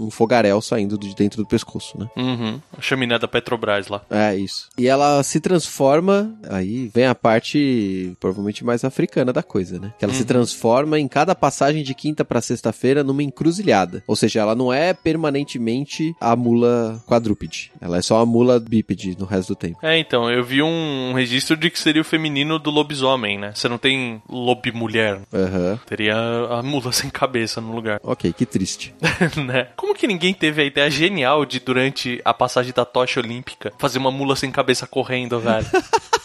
um 0.00 0.10
fogaréu 0.10 0.60
saindo 0.60 0.98
de 0.98 1.14
dentro 1.14 1.42
do 1.42 1.48
pescoço, 1.48 1.98
né? 1.98 2.08
Uhum. 2.16 2.60
A 2.76 2.80
chaminé 2.80 3.18
da 3.18 3.26
Petrobras 3.28 3.88
lá. 3.88 4.02
É, 4.10 4.34
isso. 4.36 4.68
E 4.78 4.86
ela 4.86 5.22
se 5.22 5.40
transforma, 5.40 6.34
aí 6.48 6.88
vem 6.94 7.06
a 7.06 7.14
parte 7.14 8.14
provavelmente 8.20 8.64
mais 8.64 8.84
africana 8.84 9.32
da 9.32 9.42
coisa, 9.42 9.78
né? 9.78 9.92
Que 9.98 10.04
ela 10.04 10.14
se 10.14 10.24
transforma 10.24 10.98
em 10.98 11.08
cada 11.08 11.34
passagem 11.34 11.82
de 11.82 11.94
quinta 11.94 12.24
pra 12.24 12.40
sexta-feira 12.40 13.02
numa 13.14 13.22
encruzilhada. 13.22 14.02
Ou 14.06 14.16
seja, 14.16 14.40
ela 14.40 14.54
não 14.54 14.72
é 14.72 14.92
permanentemente 14.92 16.14
a 16.20 16.34
mula 16.34 17.02
quadrúpede. 17.06 17.70
Ela 17.80 17.98
é 17.98 18.02
só 18.02 18.20
a 18.20 18.26
mula 18.26 18.58
bípede 18.58 19.16
no 19.18 19.24
resto 19.24 19.54
do 19.54 19.56
tempo. 19.56 19.78
É, 19.82 19.96
então, 19.98 20.30
eu 20.30 20.42
vi 20.42 20.62
um 20.62 21.12
registro 21.14 21.56
de 21.56 21.70
que 21.70 21.78
seria 21.78 22.02
o 22.02 22.04
feminino 22.04 22.58
do 22.58 22.70
lobisomem, 22.70 23.38
né? 23.38 23.52
Você 23.54 23.68
não 23.68 23.78
tem 23.78 24.20
lobimulher. 24.28 25.20
Aham. 25.32 25.78
Teria 25.86 26.16
a 26.16 26.62
mula 26.62 26.90
sem 26.92 27.08
cabeça 27.08 27.60
no 27.60 27.74
lugar. 27.74 28.00
Ok, 28.02 28.32
que 28.32 28.44
triste. 28.44 28.94
né? 29.46 29.68
Como 29.76 29.94
que 29.94 30.06
ninguém 30.06 30.34
teve 30.34 30.62
a 30.62 30.64
ideia 30.64 30.90
genial 30.90 31.46
de, 31.46 31.60
durante 31.60 32.20
a 32.24 32.34
passagem 32.34 32.72
da 32.74 32.84
tocha 32.84 33.20
olímpica, 33.20 33.72
fazer 33.78 33.98
uma 33.98 34.10
mula 34.10 34.34
sem 34.34 34.50
cabeça 34.50 34.86
correndo, 34.86 35.38
velho? 35.38 35.66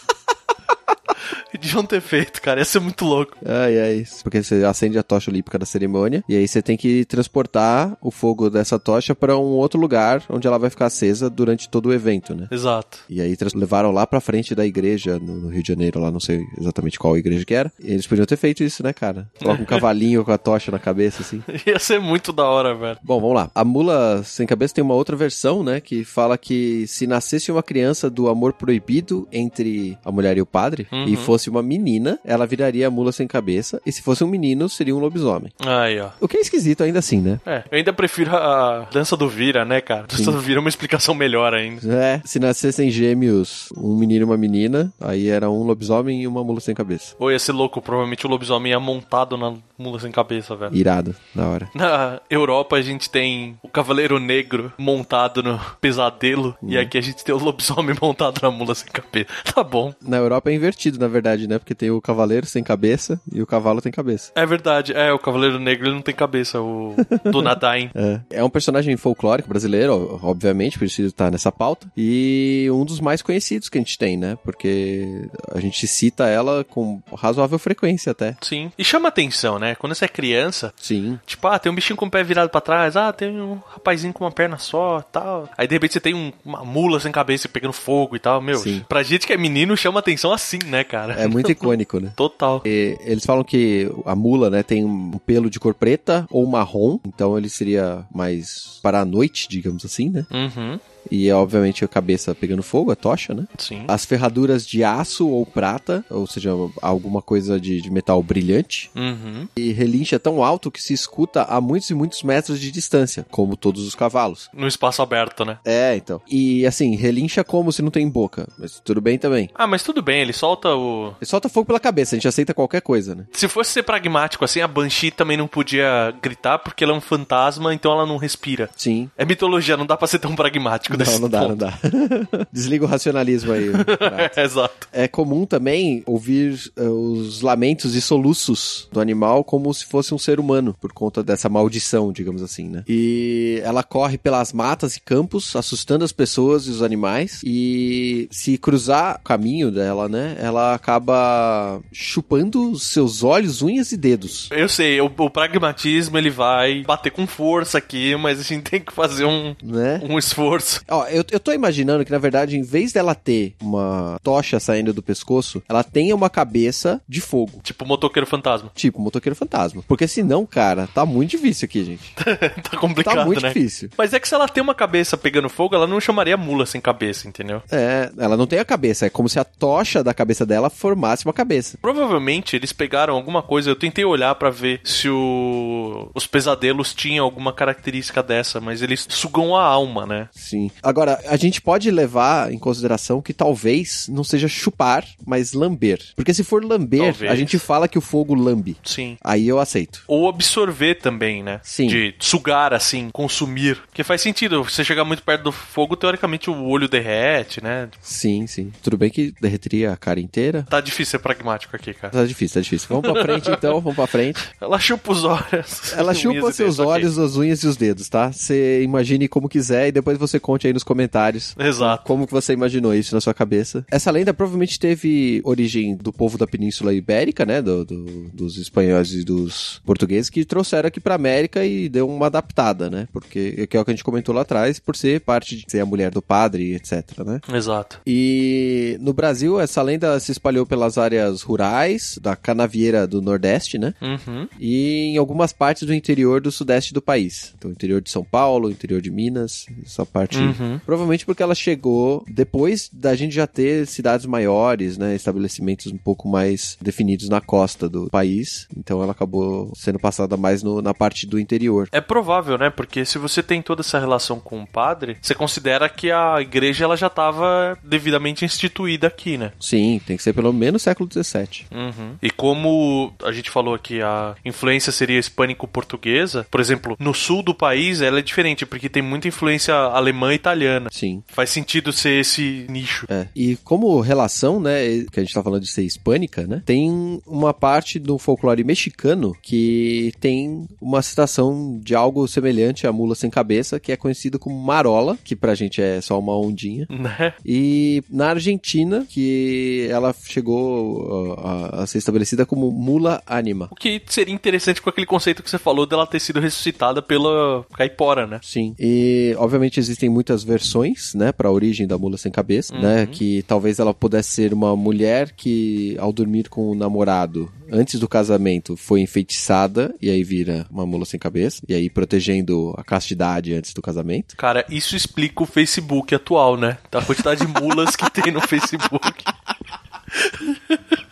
Deviam 1.60 1.84
ter 1.84 2.00
feito, 2.00 2.40
cara. 2.40 2.60
Ia 2.60 2.64
ser 2.64 2.80
muito 2.80 3.04
louco. 3.04 3.36
Ai, 3.44 3.78
ai. 3.78 4.04
Porque 4.22 4.42
você 4.42 4.64
acende 4.64 4.98
a 4.98 5.02
tocha 5.02 5.30
olímpica 5.30 5.58
da 5.58 5.66
cerimônia 5.66 6.24
e 6.28 6.36
aí 6.36 6.46
você 6.46 6.62
tem 6.62 6.76
que 6.76 7.04
transportar 7.04 7.96
o 8.00 8.10
fogo 8.10 8.48
dessa 8.48 8.78
tocha 8.78 9.14
pra 9.14 9.36
um 9.36 9.52
outro 9.52 9.80
lugar 9.80 10.22
onde 10.28 10.46
ela 10.46 10.58
vai 10.58 10.70
ficar 10.70 10.86
acesa 10.86 11.28
durante 11.28 11.68
todo 11.68 11.86
o 11.86 11.92
evento, 11.92 12.34
né? 12.34 12.48
Exato. 12.50 13.00
E 13.08 13.20
aí 13.20 13.36
levaram 13.54 13.90
lá 13.90 14.06
pra 14.06 14.20
frente 14.20 14.54
da 14.54 14.66
igreja 14.66 15.18
no, 15.18 15.36
no 15.36 15.48
Rio 15.48 15.62
de 15.62 15.68
Janeiro, 15.68 16.00
lá 16.00 16.10
não 16.10 16.20
sei 16.20 16.44
exatamente 16.58 16.98
qual 16.98 17.16
igreja 17.16 17.44
que 17.44 17.54
era. 17.54 17.72
E 17.78 17.92
eles 17.92 18.06
podiam 18.06 18.26
ter 18.26 18.36
feito 18.36 18.62
isso, 18.62 18.82
né, 18.82 18.92
cara? 18.92 19.28
Coloca 19.38 19.62
um 19.62 19.66
cavalinho 19.66 20.24
com 20.24 20.32
a 20.32 20.38
tocha 20.38 20.70
na 20.70 20.78
cabeça, 20.78 21.22
assim. 21.22 21.42
Ia 21.66 21.78
ser 21.78 22.00
muito 22.00 22.32
da 22.32 22.44
hora, 22.44 22.74
velho. 22.74 22.98
Bom, 23.02 23.20
vamos 23.20 23.36
lá. 23.36 23.50
A 23.54 23.64
mula 23.64 24.22
sem 24.24 24.46
cabeça 24.46 24.74
tem 24.74 24.84
uma 24.84 24.94
outra 24.94 25.16
versão, 25.16 25.62
né? 25.62 25.80
Que 25.80 26.04
fala 26.04 26.38
que 26.38 26.86
se 26.86 27.06
nascesse 27.06 27.50
uma 27.50 27.62
criança 27.62 28.08
do 28.08 28.28
amor 28.28 28.52
proibido 28.52 29.28
entre 29.32 29.98
a 30.04 30.12
mulher 30.12 30.36
e 30.36 30.42
o 30.42 30.46
padre, 30.46 30.79
Uhum. 30.90 31.04
e 31.04 31.16
fosse 31.16 31.48
uma 31.50 31.62
menina, 31.62 32.18
ela 32.24 32.46
viraria 32.46 32.86
a 32.86 32.90
mula 32.90 33.12
sem 33.12 33.26
cabeça, 33.26 33.80
e 33.84 33.92
se 33.92 34.02
fosse 34.02 34.22
um 34.24 34.26
menino, 34.28 34.68
seria 34.68 34.94
um 34.94 34.98
lobisomem. 34.98 35.52
Aí, 35.60 36.00
ó. 36.00 36.10
O 36.20 36.28
que 36.28 36.36
é 36.36 36.40
esquisito 36.40 36.82
ainda 36.82 36.98
assim, 36.98 37.20
né? 37.20 37.40
É, 37.46 37.64
eu 37.70 37.78
ainda 37.78 37.92
prefiro 37.92 38.34
a 38.36 38.86
dança 38.92 39.16
do 39.16 39.28
Vira, 39.28 39.64
né, 39.64 39.80
cara? 39.80 40.04
A 40.04 40.16
dança 40.16 40.30
do 40.30 40.38
Vira 40.40 40.58
é 40.58 40.62
uma 40.62 40.68
explicação 40.68 41.14
melhor 41.14 41.54
ainda. 41.54 41.80
É, 41.92 42.20
se 42.24 42.38
nascessem 42.38 42.90
gêmeos, 42.90 43.68
um 43.76 43.96
menino 43.96 44.22
e 44.22 44.24
uma 44.24 44.36
menina, 44.36 44.92
aí 45.00 45.28
era 45.28 45.50
um 45.50 45.62
lobisomem 45.64 46.22
e 46.22 46.26
uma 46.26 46.42
mula 46.44 46.60
sem 46.60 46.74
cabeça. 46.74 47.14
Ou 47.18 47.30
ia 47.30 47.38
ser 47.38 47.52
louco, 47.52 47.80
provavelmente 47.80 48.26
o 48.26 48.30
lobisomem 48.30 48.72
ia 48.72 48.80
montado 48.80 49.36
na 49.36 49.54
mula 49.78 49.98
sem 49.98 50.10
cabeça, 50.10 50.54
velho. 50.54 50.74
Irado, 50.74 51.14
da 51.34 51.46
hora. 51.46 51.68
Na 51.74 52.20
Europa 52.28 52.76
a 52.76 52.82
gente 52.82 53.08
tem 53.10 53.56
o 53.62 53.68
Cavaleiro 53.68 54.18
Negro 54.18 54.72
montado 54.78 55.42
no 55.42 55.58
pesadelo, 55.80 56.56
e 56.62 56.76
aqui 56.78 56.98
a 56.98 57.00
gente 57.00 57.24
tem 57.24 57.34
o 57.34 57.38
lobisomem 57.38 57.96
montado 58.00 58.40
na 58.42 58.50
mula 58.50 58.74
sem 58.74 58.88
cabeça. 58.90 59.26
Tá 59.54 59.62
bom. 59.64 59.92
Na 60.00 60.16
Europa 60.18 60.50
é 60.50 60.54
invertido, 60.54 60.69
na 60.98 61.08
verdade, 61.08 61.46
né? 61.48 61.58
Porque 61.58 61.74
tem 61.74 61.90
o 61.90 62.00
cavaleiro 62.00 62.46
sem 62.46 62.62
cabeça 62.62 63.20
e 63.32 63.42
o 63.42 63.46
cavalo 63.46 63.80
tem 63.80 63.90
cabeça. 63.92 64.32
É 64.34 64.44
verdade, 64.46 64.92
é, 64.92 65.12
o 65.12 65.18
Cavaleiro 65.18 65.58
Negro 65.58 65.86
ele 65.86 65.94
não 65.94 66.02
tem 66.02 66.14
cabeça, 66.14 66.60
o 66.60 66.94
Donadain. 67.30 67.90
É. 67.94 68.20
é 68.30 68.44
um 68.44 68.50
personagem 68.50 68.96
folclórico 68.96 69.48
brasileiro, 69.48 70.18
obviamente, 70.22 70.78
preciso 70.78 71.08
estar 71.08 71.30
nessa 71.30 71.50
pauta. 71.52 71.86
E 71.96 72.68
um 72.72 72.84
dos 72.84 73.00
mais 73.00 73.22
conhecidos 73.22 73.68
que 73.68 73.78
a 73.78 73.80
gente 73.80 73.98
tem, 73.98 74.16
né? 74.16 74.36
Porque 74.44 75.28
a 75.54 75.60
gente 75.60 75.86
cita 75.86 76.26
ela 76.26 76.64
com 76.64 77.02
razoável 77.16 77.58
frequência 77.58 78.12
até. 78.12 78.36
Sim. 78.40 78.70
E 78.78 78.84
chama 78.84 79.08
atenção, 79.08 79.58
né? 79.58 79.74
Quando 79.74 79.94
você 79.94 80.04
é 80.04 80.08
criança, 80.08 80.72
Sim. 80.80 81.18
Tipo, 81.26 81.48
ah, 81.48 81.58
tem 81.58 81.70
um 81.70 81.74
bichinho 81.74 81.96
com 81.96 82.06
o 82.06 82.10
pé 82.10 82.22
virado 82.22 82.50
pra 82.50 82.60
trás, 82.60 82.96
ah, 82.96 83.12
tem 83.12 83.28
um 83.40 83.58
rapazinho 83.68 84.12
com 84.12 84.24
uma 84.24 84.30
perna 84.32 84.58
só, 84.58 85.00
tal. 85.02 85.48
Aí 85.56 85.66
de 85.66 85.74
repente 85.74 85.92
você 85.94 86.00
tem 86.00 86.14
um- 86.14 86.32
uma 86.44 86.64
mula 86.64 86.98
sem 87.00 87.12
cabeça 87.12 87.48
pegando 87.48 87.72
fogo 87.72 88.16
e 88.16 88.18
tal. 88.18 88.40
Meu, 88.40 88.56
Sim. 88.58 88.84
pra 88.88 89.02
gente 89.02 89.26
que 89.26 89.32
é 89.32 89.36
menino 89.36 89.76
chama 89.76 89.98
atenção 90.00 90.32
assim, 90.32 90.58
né, 90.66 90.84
cara? 90.84 91.14
É 91.14 91.26
muito 91.26 91.50
icônico, 91.50 92.00
né? 92.00 92.12
Total. 92.16 92.62
E 92.64 92.96
eles 93.04 93.24
falam 93.24 93.44
que 93.44 93.90
a 94.04 94.14
mula, 94.14 94.50
né, 94.50 94.62
tem 94.62 94.84
um 94.84 95.12
pelo 95.24 95.50
de 95.50 95.60
cor 95.60 95.74
preta 95.74 96.26
ou 96.30 96.46
marrom, 96.46 96.98
então 97.06 97.36
ele 97.36 97.48
seria 97.48 98.04
mais 98.14 98.78
para 98.82 99.00
a 99.00 99.04
noite, 99.04 99.48
digamos 99.48 99.84
assim, 99.84 100.10
né? 100.10 100.26
Uhum, 100.30 100.78
E 101.10 101.30
obviamente 101.32 101.84
a 101.84 101.88
cabeça 101.88 102.34
pegando 102.34 102.62
fogo, 102.62 102.90
a 102.90 102.96
tocha, 102.96 103.34
né? 103.34 103.46
sim. 103.58 103.84
As 103.88 104.04
ferraduras 104.04 104.66
de 104.66 104.82
aço 104.82 105.28
ou 105.28 105.44
prata, 105.46 106.04
ou 106.10 106.26
seja, 106.26 106.50
alguma 106.80 107.22
coisa 107.22 107.60
de, 107.60 107.80
de 107.80 107.90
metal 107.90 108.22
brilhante. 108.22 108.90
Uhum. 108.94 109.48
E 109.56 109.72
relincha 109.72 110.18
tão 110.18 110.42
alto 110.42 110.70
que 110.70 110.82
se 110.82 110.92
escuta 110.92 111.42
a 111.44 111.60
muitos 111.60 111.90
e 111.90 111.94
muitos 111.94 112.22
metros 112.22 112.60
de 112.60 112.70
distância, 112.70 113.26
como 113.30 113.56
todos 113.56 113.86
os 113.86 113.94
cavalos. 113.94 114.48
No 114.52 114.66
espaço 114.66 115.02
aberto, 115.02 115.44
né? 115.44 115.58
É, 115.64 115.96
então. 115.96 116.20
E 116.28 116.66
assim, 116.66 116.96
relincha 116.96 117.44
como 117.44 117.72
se 117.72 117.82
não 117.82 117.90
tem 117.90 118.08
boca. 118.08 118.48
Mas 118.58 118.80
tudo 118.80 119.00
bem 119.00 119.18
também. 119.18 119.50
Ah, 119.54 119.66
mas 119.66 119.82
tudo 119.82 120.02
bem, 120.02 120.20
ele 120.20 120.32
solta 120.32 120.74
o. 120.74 121.14
Ele 121.20 121.26
solta 121.26 121.48
fogo 121.48 121.66
pela 121.66 121.80
cabeça, 121.80 122.14
a 122.14 122.18
gente 122.18 122.28
aceita 122.28 122.54
qualquer 122.54 122.80
coisa, 122.80 123.14
né? 123.14 123.24
Se 123.32 123.48
fosse 123.48 123.72
ser 123.72 123.82
pragmático 123.82 124.44
assim, 124.44 124.60
a 124.60 124.68
Banshee 124.68 125.10
também 125.10 125.36
não 125.36 125.46
podia 125.46 126.14
gritar 126.22 126.58
porque 126.58 126.84
ela 126.84 126.92
é 126.92 126.96
um 126.96 127.00
fantasma, 127.00 127.74
então 127.74 127.92
ela 127.92 128.06
não 128.06 128.16
respira. 128.16 128.70
Sim. 128.76 129.10
É 129.16 129.24
mitologia, 129.24 129.76
não 129.76 129.86
dá 129.86 129.96
pra 129.96 130.08
ser 130.08 130.18
tão 130.18 130.34
pragmático 130.34 130.89
Não, 130.90 131.04
desse 131.04 131.20
não 131.20 131.28
dá, 131.28 131.40
ponto. 131.40 131.48
não 131.50 131.56
dá. 131.56 131.78
Desliga 132.52 132.84
o 132.84 132.88
racionalismo 132.88 133.52
aí. 133.52 133.70
Prato. 133.70 134.38
Exato. 134.40 134.88
É 134.92 135.06
comum 135.08 135.44
também 135.46 136.02
ouvir 136.06 136.58
eh, 136.76 136.82
os 136.82 137.40
lamentos 137.42 137.94
e 137.94 138.00
soluços 138.00 138.88
do 138.92 139.00
animal 139.00 139.44
como 139.44 139.72
se 139.72 139.86
fosse 139.86 140.14
um 140.14 140.18
ser 140.18 140.40
humano, 140.40 140.74
por 140.80 140.92
conta 140.92 141.22
dessa 141.22 141.48
maldição, 141.48 142.12
digamos 142.12 142.42
assim, 142.42 142.68
né? 142.68 142.84
E 142.88 143.60
ela 143.64 143.82
corre 143.82 144.18
pelas 144.18 144.52
matas 144.52 144.96
e 144.96 145.00
campos, 145.00 145.54
assustando 145.56 146.04
as 146.04 146.12
pessoas 146.12 146.66
e 146.66 146.70
os 146.70 146.82
animais. 146.82 147.40
E 147.44 148.28
se 148.30 148.58
cruzar 148.58 149.16
o 149.20 149.24
caminho 149.24 149.70
dela, 149.70 150.08
né? 150.08 150.36
Ela 150.38 150.74
acaba 150.74 151.80
chupando 151.92 152.78
seus 152.78 153.22
olhos, 153.22 153.62
unhas 153.62 153.92
e 153.92 153.96
dedos. 153.96 154.48
Eu 154.50 154.68
sei, 154.68 155.00
o, 155.00 155.06
o 155.16 155.30
pragmatismo 155.30 156.16
ele 156.18 156.30
vai 156.30 156.82
bater 156.82 157.10
com 157.10 157.26
força 157.26 157.78
aqui, 157.78 158.16
mas 158.16 158.40
a 158.40 158.42
gente 158.42 158.62
tem 158.70 158.80
que 158.80 158.92
fazer 158.92 159.24
um, 159.24 159.54
Né? 159.62 160.00
um 160.08 160.18
esforço. 160.18 160.79
Ó, 160.88 161.06
eu, 161.06 161.24
eu 161.30 161.40
tô 161.40 161.52
imaginando 161.52 162.04
que, 162.04 162.10
na 162.12 162.18
verdade, 162.18 162.56
em 162.56 162.62
vez 162.62 162.92
dela 162.92 163.14
ter 163.14 163.54
uma 163.60 164.18
tocha 164.22 164.58
saindo 164.60 164.92
do 164.92 165.02
pescoço, 165.02 165.62
ela 165.68 165.82
tenha 165.84 166.14
uma 166.14 166.30
cabeça 166.30 167.00
de 167.08 167.20
fogo. 167.20 167.60
Tipo 167.62 167.84
motoqueiro 167.86 168.26
fantasma. 168.26 168.70
Tipo, 168.80 169.00
motoqueiro 169.00 169.36
fantasma. 169.36 169.82
Porque 169.86 170.08
senão, 170.08 170.46
cara, 170.46 170.88
tá 170.94 171.04
muito 171.04 171.30
difícil 171.30 171.66
aqui, 171.66 171.84
gente. 171.84 172.14
tá 172.70 172.76
complicado, 172.78 173.16
Tá 173.16 173.24
muito 173.24 173.42
né? 173.42 173.48
difícil. 173.48 173.90
Mas 173.96 174.12
é 174.14 174.18
que 174.20 174.26
se 174.28 174.34
ela 174.34 174.48
tem 174.48 174.62
uma 174.62 174.74
cabeça 174.74 175.16
pegando 175.18 175.48
fogo, 175.48 175.74
ela 175.74 175.86
não 175.86 176.00
chamaria 176.00 176.36
mula 176.36 176.64
sem 176.64 176.80
cabeça, 176.80 177.28
entendeu? 177.28 177.62
É, 177.70 178.10
ela 178.18 178.36
não 178.36 178.46
tem 178.46 178.58
a 178.58 178.64
cabeça. 178.64 179.06
É 179.06 179.10
como 179.10 179.28
se 179.28 179.38
a 179.38 179.44
tocha 179.44 180.02
da 180.02 180.14
cabeça 180.14 180.46
dela 180.46 180.70
formasse 180.70 181.24
uma 181.26 181.32
cabeça. 181.32 181.76
Provavelmente 181.80 182.56
eles 182.56 182.72
pegaram 182.72 183.14
alguma 183.14 183.42
coisa. 183.42 183.70
Eu 183.70 183.76
tentei 183.76 184.04
olhar 184.04 184.34
pra 184.36 184.50
ver 184.50 184.80
se 184.84 185.08
o... 185.08 186.10
os 186.14 186.26
pesadelos 186.26 186.94
tinham 186.94 187.24
alguma 187.24 187.52
característica 187.52 188.22
dessa, 188.22 188.60
mas 188.60 188.80
eles 188.82 189.06
sugam 189.08 189.54
a 189.56 189.62
alma, 189.62 190.06
né? 190.06 190.28
Sim. 190.32 190.69
Agora, 190.82 191.20
a 191.26 191.36
gente 191.36 191.60
pode 191.60 191.90
levar 191.90 192.52
em 192.52 192.58
consideração 192.58 193.20
que 193.20 193.32
talvez 193.32 194.06
não 194.08 194.24
seja 194.24 194.48
chupar, 194.48 195.04
mas 195.26 195.52
lamber. 195.52 196.00
Porque 196.16 196.34
se 196.34 196.44
for 196.44 196.64
lamber, 196.64 197.12
Talvez. 197.12 197.30
a 197.30 197.34
gente 197.36 197.58
fala 197.58 197.88
que 197.88 197.98
o 197.98 198.00
fogo 198.00 198.34
lambe. 198.34 198.76
Sim. 198.84 199.16
Aí 199.22 199.46
eu 199.48 199.58
aceito. 199.58 200.02
Ou 200.06 200.28
absorver 200.28 200.96
também, 200.96 201.42
né? 201.42 201.60
Sim. 201.62 201.86
De 201.86 202.14
sugar, 202.18 202.72
assim, 202.72 203.10
consumir. 203.12 203.76
Porque 203.86 204.04
faz 204.04 204.20
sentido. 204.20 204.62
Você 204.64 204.84
chegar 204.84 205.04
muito 205.04 205.22
perto 205.22 205.44
do 205.44 205.52
fogo, 205.52 205.96
teoricamente 205.96 206.50
o 206.50 206.64
olho 206.64 206.88
derrete, 206.88 207.62
né? 207.62 207.88
Sim, 208.00 208.46
sim. 208.46 208.72
Tudo 208.82 208.96
bem 208.96 209.10
que 209.10 209.34
derreteria 209.40 209.92
a 209.92 209.96
cara 209.96 210.20
inteira. 210.20 210.66
Tá 210.68 210.80
difícil 210.80 211.12
ser 211.12 211.18
pragmático 211.18 211.74
aqui, 211.74 211.92
cara. 211.94 212.12
Tá 212.12 212.24
difícil, 212.24 212.54
tá 212.54 212.60
difícil. 212.60 212.88
Vamos 212.88 213.10
pra 213.10 213.22
frente 213.22 213.50
então, 213.50 213.80
vamos 213.80 213.96
pra 213.96 214.06
frente. 214.06 214.40
Ela 214.60 214.78
chupa 214.78 215.12
os 215.12 215.24
olhos. 215.24 215.92
Ela 215.96 216.14
chupa 216.14 216.52
seus 216.52 216.78
ok. 216.78 216.92
olhos, 216.92 217.18
as 217.18 217.36
unhas 217.36 217.62
e 217.62 217.66
os 217.66 217.76
dedos, 217.76 218.08
tá? 218.08 218.32
Você 218.32 218.82
imagine 218.82 219.28
como 219.28 219.48
quiser 219.48 219.88
e 219.88 219.92
depois 219.92 220.18
você 220.18 220.38
conte 220.38 220.59
aí 220.66 220.72
nos 220.72 220.84
comentários. 220.84 221.54
Exato. 221.58 222.04
Como 222.04 222.26
que 222.26 222.32
você 222.32 222.52
imaginou 222.52 222.94
isso 222.94 223.14
na 223.14 223.20
sua 223.20 223.34
cabeça. 223.34 223.84
Essa 223.90 224.10
lenda 224.10 224.32
provavelmente 224.34 224.78
teve 224.78 225.40
origem 225.44 225.96
do 225.96 226.12
povo 226.12 226.36
da 226.38 226.46
Península 226.46 226.92
Ibérica, 226.94 227.44
né? 227.46 227.60
Do, 227.62 227.84
do- 227.84 228.30
dos 228.32 228.56
espanhóis 228.56 229.12
e 229.12 229.24
dos 229.24 229.80
portugueses 229.84 230.30
que 230.30 230.44
trouxeram 230.44 230.86
aqui 230.88 231.00
pra 231.00 231.14
América 231.14 231.64
e 231.64 231.88
deu 231.88 232.08
uma 232.08 232.26
adaptada, 232.26 232.88
né? 232.90 233.08
Porque 233.12 233.66
que 233.66 233.76
é 233.76 233.80
o 233.80 233.84
que 233.84 233.90
a 233.90 233.94
gente 233.94 234.04
comentou 234.04 234.34
lá 234.34 234.42
atrás, 234.42 234.78
por 234.78 234.96
ser 234.96 235.20
parte 235.20 235.56
de 235.56 235.64
ser 235.68 235.80
a 235.80 235.86
mulher 235.86 236.10
do 236.10 236.22
padre, 236.22 236.74
etc, 236.74 237.18
né? 237.24 237.40
Exato. 237.52 238.00
E 238.06 238.96
no 239.00 239.12
Brasil, 239.12 239.60
essa 239.60 239.82
lenda 239.82 240.18
se 240.20 240.32
espalhou 240.32 240.66
pelas 240.66 240.98
áreas 240.98 241.42
rurais 241.42 242.18
da 242.20 242.36
canavieira 242.36 243.06
do 243.06 243.20
Nordeste, 243.22 243.78
né? 243.78 243.94
Uhum. 244.00 244.46
e 244.58 245.06
em 245.12 245.16
algumas 245.16 245.52
partes 245.52 245.84
do 245.86 245.94
interior 245.94 246.40
do 246.40 246.50
sudeste 246.50 246.92
do 246.92 247.00
país. 247.02 247.52
Então, 247.56 247.70
interior 247.70 248.00
de 248.00 248.10
São 248.10 248.24
Paulo, 248.24 248.70
interior 248.70 249.00
de 249.00 249.10
Minas, 249.10 249.66
essa 249.84 250.04
parte. 250.06 250.38
Uhum. 250.38 250.49
Provavelmente 250.84 251.24
porque 251.26 251.42
ela 251.42 251.54
chegou 251.54 252.24
depois 252.28 252.88
da 252.92 253.14
gente 253.14 253.34
já 253.34 253.46
ter 253.46 253.86
cidades 253.86 254.26
maiores, 254.26 254.96
né? 254.98 255.14
Estabelecimentos 255.14 255.86
um 255.92 255.98
pouco 255.98 256.28
mais 256.28 256.76
definidos 256.80 257.28
na 257.28 257.40
costa 257.40 257.88
do 257.88 258.08
país. 258.10 258.66
Então, 258.76 259.02
ela 259.02 259.12
acabou 259.12 259.72
sendo 259.74 259.98
passada 259.98 260.36
mais 260.36 260.62
no- 260.62 260.82
na 260.82 260.94
parte 260.94 261.26
do 261.26 261.38
interior. 261.38 261.88
É 261.92 262.00
provável, 262.00 262.56
né? 262.58 262.70
Porque 262.70 263.04
se 263.04 263.18
você 263.18 263.42
tem 263.42 263.62
toda 263.62 263.80
essa 263.82 263.98
relação 263.98 264.38
com 264.40 264.62
o 264.62 264.66
padre, 264.66 265.16
você 265.20 265.34
considera 265.34 265.88
que 265.88 266.10
a 266.10 266.40
igreja 266.40 266.84
ela 266.84 266.96
já 266.96 267.06
estava 267.08 267.76
devidamente 267.82 268.44
instituída 268.44 269.06
aqui, 269.06 269.36
né? 269.36 269.52
Sim, 269.60 270.00
tem 270.06 270.16
que 270.16 270.22
ser 270.22 270.32
pelo 270.32 270.52
menos 270.52 270.82
século 270.82 271.08
XVII. 271.12 271.66
Uhum. 271.72 272.14
E 272.22 272.30
como 272.30 273.12
a 273.24 273.32
gente 273.32 273.50
falou 273.50 273.74
aqui, 273.74 274.00
a 274.00 274.34
influência 274.44 274.92
seria 274.92 275.18
hispânico-portuguesa, 275.18 276.46
por 276.50 276.60
exemplo, 276.60 276.96
no 276.98 277.14
sul 277.14 277.42
do 277.42 277.54
país 277.54 278.00
ela 278.00 278.18
é 278.18 278.22
diferente, 278.22 278.66
porque 278.66 278.88
tem 278.88 279.02
muita 279.02 279.28
influência 279.28 279.74
alemã 279.74 280.34
e 280.34 280.38
italiana. 280.40 280.88
Sim. 280.90 281.22
Faz 281.28 281.50
sentido 281.50 281.92
ser 281.92 282.20
esse 282.20 282.66
nicho. 282.68 283.06
É. 283.08 283.26
E 283.34 283.56
como 283.56 284.00
relação, 284.00 284.60
né, 284.60 285.04
que 285.10 285.20
a 285.20 285.22
gente 285.22 285.34
tá 285.34 285.42
falando 285.42 285.62
de 285.62 285.70
ser 285.70 285.82
hispânica, 285.82 286.46
né, 286.46 286.62
tem 286.64 287.20
uma 287.26 287.54
parte 287.54 287.98
do 287.98 288.18
folclore 288.18 288.64
mexicano 288.64 289.36
que 289.42 290.12
tem 290.20 290.66
uma 290.80 291.02
citação 291.02 291.78
de 291.82 291.94
algo 291.94 292.26
semelhante 292.26 292.86
à 292.86 292.92
mula 292.92 293.14
sem 293.14 293.30
cabeça, 293.30 293.78
que 293.78 293.92
é 293.92 293.96
conhecido 293.96 294.38
como 294.38 294.58
marola, 294.58 295.18
que 295.22 295.36
pra 295.36 295.54
gente 295.54 295.80
é 295.80 296.00
só 296.00 296.18
uma 296.18 296.36
ondinha. 296.36 296.86
Né? 297.00 297.32
E 297.46 298.02
na 298.10 298.28
Argentina, 298.30 299.06
que 299.08 299.88
ela 299.90 300.14
chegou 300.26 301.34
a, 301.38 301.82
a 301.82 301.86
ser 301.86 301.98
estabelecida 301.98 302.44
como 302.44 302.70
mula 302.70 303.22
anima. 303.26 303.68
O 303.70 303.74
que 303.74 304.02
seria 304.06 304.34
interessante 304.34 304.82
com 304.82 304.90
aquele 304.90 305.06
conceito 305.06 305.42
que 305.42 305.48
você 305.48 305.58
falou 305.58 305.86
dela 305.86 306.06
ter 306.06 306.20
sido 306.20 306.40
ressuscitada 306.40 307.00
pela 307.00 307.64
caipora, 307.74 308.26
né? 308.26 308.38
Sim. 308.42 308.74
E 308.78 309.34
obviamente 309.38 309.80
existem 309.80 310.08
muitas 310.08 310.29
versões, 310.44 311.14
né, 311.14 311.32
para 311.32 311.48
a 311.48 311.52
origem 311.52 311.86
da 311.86 311.98
mula 311.98 312.16
sem 312.16 312.30
cabeça, 312.30 312.74
né, 312.78 313.06
que 313.06 313.44
talvez 313.46 313.78
ela 313.78 313.92
pudesse 313.92 314.30
ser 314.30 314.52
uma 314.52 314.76
mulher 314.76 315.32
que 315.32 315.96
ao 315.98 316.12
dormir 316.12 316.48
com 316.48 316.70
o 316.70 316.74
namorado 316.74 317.50
antes 317.70 318.00
do 318.00 318.08
casamento 318.08 318.76
foi 318.76 319.00
enfeitiçada 319.00 319.94
e 320.00 320.10
aí 320.10 320.24
vira 320.24 320.66
uma 320.70 320.84
mula 320.84 321.04
sem 321.04 321.20
cabeça 321.20 321.62
e 321.68 321.74
aí 321.74 321.88
protegendo 321.88 322.74
a 322.76 322.82
castidade 322.82 323.54
antes 323.54 323.72
do 323.72 323.82
casamento. 323.82 324.36
Cara, 324.36 324.64
isso 324.68 324.96
explica 324.96 325.42
o 325.42 325.46
Facebook 325.46 326.14
atual, 326.14 326.56
né? 326.56 326.78
A 326.92 327.02
quantidade 327.02 327.46
de 327.46 327.60
mulas 327.60 327.94
que 327.94 328.10
tem 328.10 328.32
no 328.32 328.40
Facebook. 328.40 329.24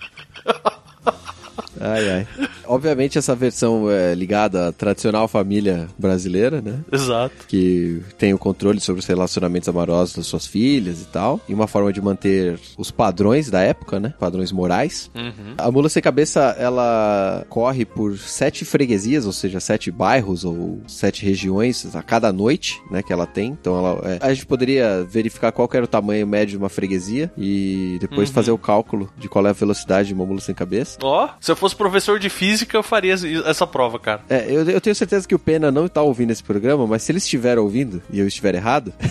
Ai, 1.80 2.10
ai. 2.10 2.26
Obviamente 2.68 3.18
essa 3.18 3.34
versão 3.34 3.90
é 3.90 4.14
ligada 4.14 4.68
à 4.68 4.72
tradicional 4.72 5.26
família 5.26 5.88
brasileira, 5.98 6.60
né? 6.60 6.80
Exato. 6.92 7.46
Que 7.48 8.02
tem 8.16 8.32
o 8.34 8.38
controle 8.38 8.80
sobre 8.80 9.00
os 9.00 9.06
relacionamentos 9.06 9.68
amorosos 9.68 10.14
das 10.16 10.26
suas 10.26 10.46
filhas 10.46 11.00
e 11.02 11.06
tal. 11.06 11.40
E 11.48 11.54
uma 11.54 11.66
forma 11.66 11.92
de 11.92 12.00
manter 12.00 12.58
os 12.76 12.90
padrões 12.90 13.50
da 13.50 13.60
época, 13.60 13.98
né? 13.98 14.14
Padrões 14.18 14.52
morais. 14.52 15.10
Uhum. 15.14 15.54
A 15.56 15.70
Mula 15.70 15.88
Sem 15.88 16.02
Cabeça, 16.02 16.54
ela 16.58 17.44
corre 17.48 17.84
por 17.84 18.18
sete 18.18 18.64
freguesias, 18.64 19.26
ou 19.26 19.32
seja, 19.32 19.60
sete 19.60 19.90
bairros 19.90 20.44
ou 20.44 20.80
sete 20.86 21.24
regiões 21.24 21.94
a 21.96 22.02
cada 22.02 22.32
noite, 22.32 22.80
né? 22.90 23.02
Que 23.02 23.12
ela 23.12 23.26
tem. 23.26 23.56
Então 23.60 23.78
ela, 23.78 24.00
é, 24.08 24.18
a 24.20 24.32
gente 24.32 24.46
poderia 24.46 25.04
verificar 25.04 25.52
qual 25.52 25.68
era 25.72 25.84
o 25.84 25.88
tamanho 25.88 26.26
médio 26.26 26.52
de 26.52 26.56
uma 26.58 26.68
freguesia 26.68 27.30
e 27.36 27.96
depois 28.00 28.28
Uhum. 28.28 28.34
fazer 28.34 28.50
o 28.50 28.58
cálculo 28.58 29.10
de 29.16 29.28
qual 29.28 29.46
é 29.46 29.50
a 29.50 29.52
velocidade 29.52 30.08
de 30.08 30.14
uma 30.14 30.26
mula 30.26 30.40
sem 30.40 30.54
cabeça. 30.54 30.98
Ó, 31.02 31.28
se 31.40 31.50
eu 31.50 31.56
fosse 31.56 31.74
professor 31.74 32.18
de 32.18 32.28
física, 32.28 32.57
eu 32.76 32.82
faria 32.82 33.14
essa 33.46 33.66
prova, 33.66 33.98
cara. 33.98 34.22
É, 34.28 34.46
eu, 34.48 34.68
eu 34.68 34.80
tenho 34.80 34.94
certeza 34.94 35.26
que 35.26 35.34
o 35.34 35.38
Pena 35.38 35.70
não 35.70 35.88
tá 35.88 36.02
ouvindo 36.02 36.30
esse 36.30 36.42
programa, 36.42 36.86
mas 36.86 37.02
se 37.02 37.12
ele 37.12 37.18
estiver 37.18 37.58
ouvindo 37.58 38.02
e 38.10 38.18
eu 38.20 38.26
estiver 38.26 38.54
errado, 38.54 38.92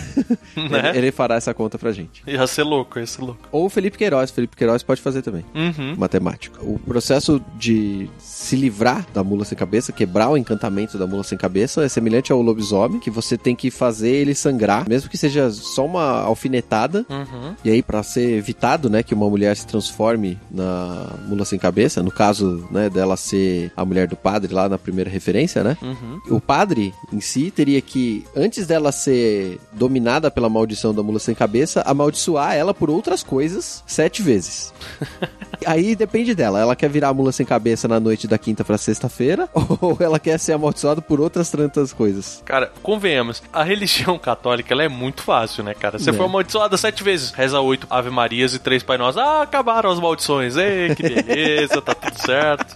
Né? 0.55 0.89
ele, 0.89 0.97
ele 0.97 1.11
fará 1.11 1.35
essa 1.35 1.53
conta 1.53 1.77
pra 1.77 1.91
gente. 1.91 2.23
Ia 2.25 2.47
ser 2.47 2.63
louco, 2.63 2.97
ia 2.99 3.05
ser 3.05 3.21
louco. 3.21 3.47
Ou 3.51 3.65
o 3.65 3.69
Felipe 3.69 3.97
Queiroz. 3.97 4.31
Felipe 4.31 4.55
Queiroz 4.55 4.81
pode 4.81 5.01
fazer 5.01 5.21
também. 5.21 5.45
Uhum. 5.53 5.95
matemático. 5.97 6.57
O 6.65 6.79
processo 6.79 7.41
de 7.55 8.09
se 8.17 8.55
livrar 8.55 9.05
da 9.13 9.23
mula 9.23 9.45
sem 9.45 9.57
cabeça, 9.57 9.91
quebrar 9.91 10.29
o 10.29 10.37
encantamento 10.37 10.97
da 10.97 11.05
mula 11.05 11.23
sem 11.23 11.37
cabeça, 11.37 11.83
é 11.85 11.89
semelhante 11.89 12.31
ao 12.31 12.41
lobisomem, 12.41 12.99
que 12.99 13.09
você 13.11 13.37
tem 13.37 13.55
que 13.55 13.69
fazer 13.69 14.09
ele 14.09 14.33
sangrar, 14.33 14.87
mesmo 14.89 15.09
que 15.09 15.17
seja 15.17 15.49
só 15.51 15.85
uma 15.85 16.21
alfinetada. 16.21 17.05
Uhum. 17.09 17.55
E 17.63 17.69
aí, 17.69 17.83
pra 17.83 18.01
ser 18.03 18.37
evitado, 18.37 18.89
né, 18.89 19.03
que 19.03 19.13
uma 19.13 19.29
mulher 19.29 19.55
se 19.55 19.67
transforme 19.67 20.37
na 20.49 21.13
mula 21.27 21.45
sem 21.45 21.59
cabeça, 21.59 22.01
no 22.01 22.11
caso, 22.11 22.67
né, 22.71 22.89
dela 22.89 23.15
ser 23.15 23.36
a 23.75 23.83
mulher 23.85 24.07
do 24.07 24.15
padre 24.15 24.53
lá 24.53 24.67
na 24.69 24.77
primeira 24.77 25.09
referência, 25.09 25.63
né? 25.63 25.77
Uhum. 25.81 26.19
O 26.29 26.39
padre 26.41 26.93
em 27.11 27.19
si 27.21 27.51
teria 27.51 27.81
que, 27.81 28.25
antes 28.35 28.67
dela 28.67 28.91
ser 28.91 29.59
dominada 29.73 30.29
pela 30.31 30.49
maldição 30.49 30.93
da 30.93 31.01
mula 31.03 31.19
sem 31.19 31.33
cabeça, 31.35 31.81
amaldiçoar 31.85 32.55
ela 32.55 32.73
por 32.73 32.89
outras 32.89 33.23
coisas 33.23 33.83
sete 33.87 34.21
vezes. 34.21 34.73
Aí 35.65 35.95
depende 35.95 36.35
dela. 36.35 36.59
Ela 36.59 36.75
quer 36.75 36.89
virar 36.89 37.09
a 37.09 37.13
mula 37.13 37.31
sem 37.31 37.45
cabeça 37.45 37.87
na 37.87 37.99
noite 37.99 38.27
da 38.27 38.37
quinta 38.37 38.63
pra 38.63 38.77
sexta-feira, 38.77 39.49
ou 39.81 39.97
ela 39.99 40.19
quer 40.19 40.37
ser 40.39 40.53
amaldiçoada 40.53 41.01
por 41.01 41.19
outras 41.19 41.49
tantas 41.49 41.91
coisas. 41.93 42.41
Cara, 42.45 42.71
convenhamos, 42.83 43.41
a 43.51 43.63
religião 43.63 44.17
católica 44.19 44.73
ela 44.73 44.83
é 44.83 44.87
muito 44.89 45.21
fácil, 45.23 45.63
né, 45.63 45.73
cara? 45.73 45.97
Você 45.99 46.09
É. 46.11 46.13
foi 46.13 46.25
amaldiçoada 46.25 46.77
sete 46.77 47.03
vezes, 47.03 47.31
reza 47.31 47.59
oito 47.59 47.87
Ave 47.89 48.09
Marias 48.09 48.53
e 48.53 48.59
três 48.59 48.83
Pai 48.83 48.97
Nosso. 48.97 49.19
Ah, 49.19 49.41
acabaram 49.41 49.89
as 49.91 49.99
maldições. 49.99 50.55
Ei, 50.55 50.93
que 50.95 51.03
beleza, 51.03 51.81
tá 51.81 51.93
tudo 51.93 52.17
certo. 52.21 52.75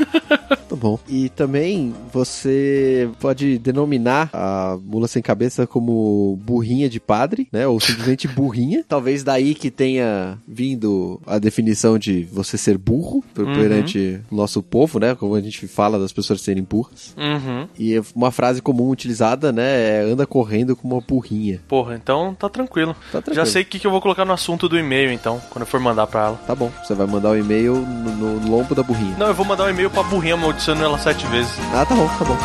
Tá 0.70 0.76
bom. 0.76 1.00
E 1.08 1.28
também 1.30 1.92
você 2.12 3.08
pode 3.18 3.58
denominar 3.58 4.30
a 4.32 4.78
mula 4.80 5.08
sem 5.08 5.20
cabeça 5.20 5.66
como 5.66 6.38
burrinha 6.44 6.88
de 6.88 7.00
padre, 7.00 7.48
né? 7.52 7.66
Ou 7.66 7.80
simplesmente 7.80 8.28
burrinha. 8.30 8.84
Talvez 8.88 9.24
daí 9.24 9.52
que 9.56 9.68
tenha 9.68 10.38
vindo 10.46 11.20
a 11.26 11.40
definição 11.40 11.98
de 11.98 12.22
você 12.32 12.56
ser 12.56 12.78
burro 12.78 13.24
Uhum. 13.36 13.54
perante 13.54 14.20
o 14.30 14.34
nosso 14.36 14.62
povo, 14.62 15.00
né? 15.00 15.14
Como 15.16 15.34
a 15.34 15.40
gente 15.40 15.66
fala 15.66 15.98
das 15.98 16.12
pessoas 16.12 16.40
serem 16.40 16.62
burras. 16.62 17.14
Uhum. 17.16 17.66
E 17.76 18.00
uma 18.14 18.30
frase 18.30 18.62
comum 18.62 18.90
utilizada, 18.90 19.50
né? 19.50 19.98
É 19.98 20.02
anda 20.02 20.24
correndo 20.24 20.76
como 20.76 20.94
uma 20.94 21.00
burrinha. 21.02 21.60
Porra, 21.66 21.96
então 21.96 22.32
tá 22.38 22.48
tranquilo. 22.48 22.94
Tá 23.10 23.20
tranquilo. 23.20 23.34
Já 23.34 23.44
sei 23.44 23.62
o 23.62 23.66
que, 23.66 23.78
que 23.80 23.86
eu 23.88 23.90
vou 23.90 24.00
colocar 24.00 24.24
no 24.24 24.32
assunto 24.32 24.68
do 24.68 24.78
e-mail, 24.78 25.10
então, 25.10 25.40
quando 25.50 25.62
eu 25.62 25.66
for 25.66 25.80
mandar 25.80 26.06
pra 26.06 26.26
ela. 26.26 26.36
Tá 26.46 26.54
bom. 26.54 26.70
Você 26.84 26.94
vai 26.94 27.08
mandar 27.08 27.30
o 27.30 27.36
e-mail 27.36 27.74
no, 27.76 28.38
no 28.40 28.50
lombo 28.50 28.72
da 28.74 28.82
burrinha. 28.84 29.16
Não, 29.18 29.26
eu 29.26 29.34
vou 29.34 29.44
mandar 29.44 29.64
um 29.64 29.70
e-mail 29.70 29.89
pra 29.92 30.02
burrinha 30.04 30.34
amaldiçoando 30.34 30.84
ela 30.84 30.98
sete 30.98 31.26
vezes. 31.26 31.52
Ah, 31.74 31.84
tá 31.84 31.94
bom, 31.94 32.08
tá 32.18 32.24
bom. 32.24 32.36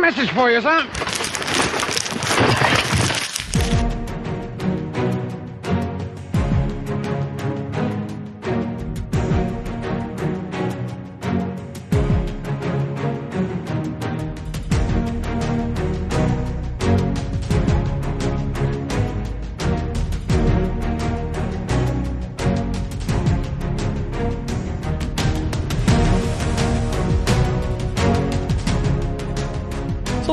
Message 0.00 0.32
for 0.32 0.50
you, 0.50 0.60
son. 0.60 1.09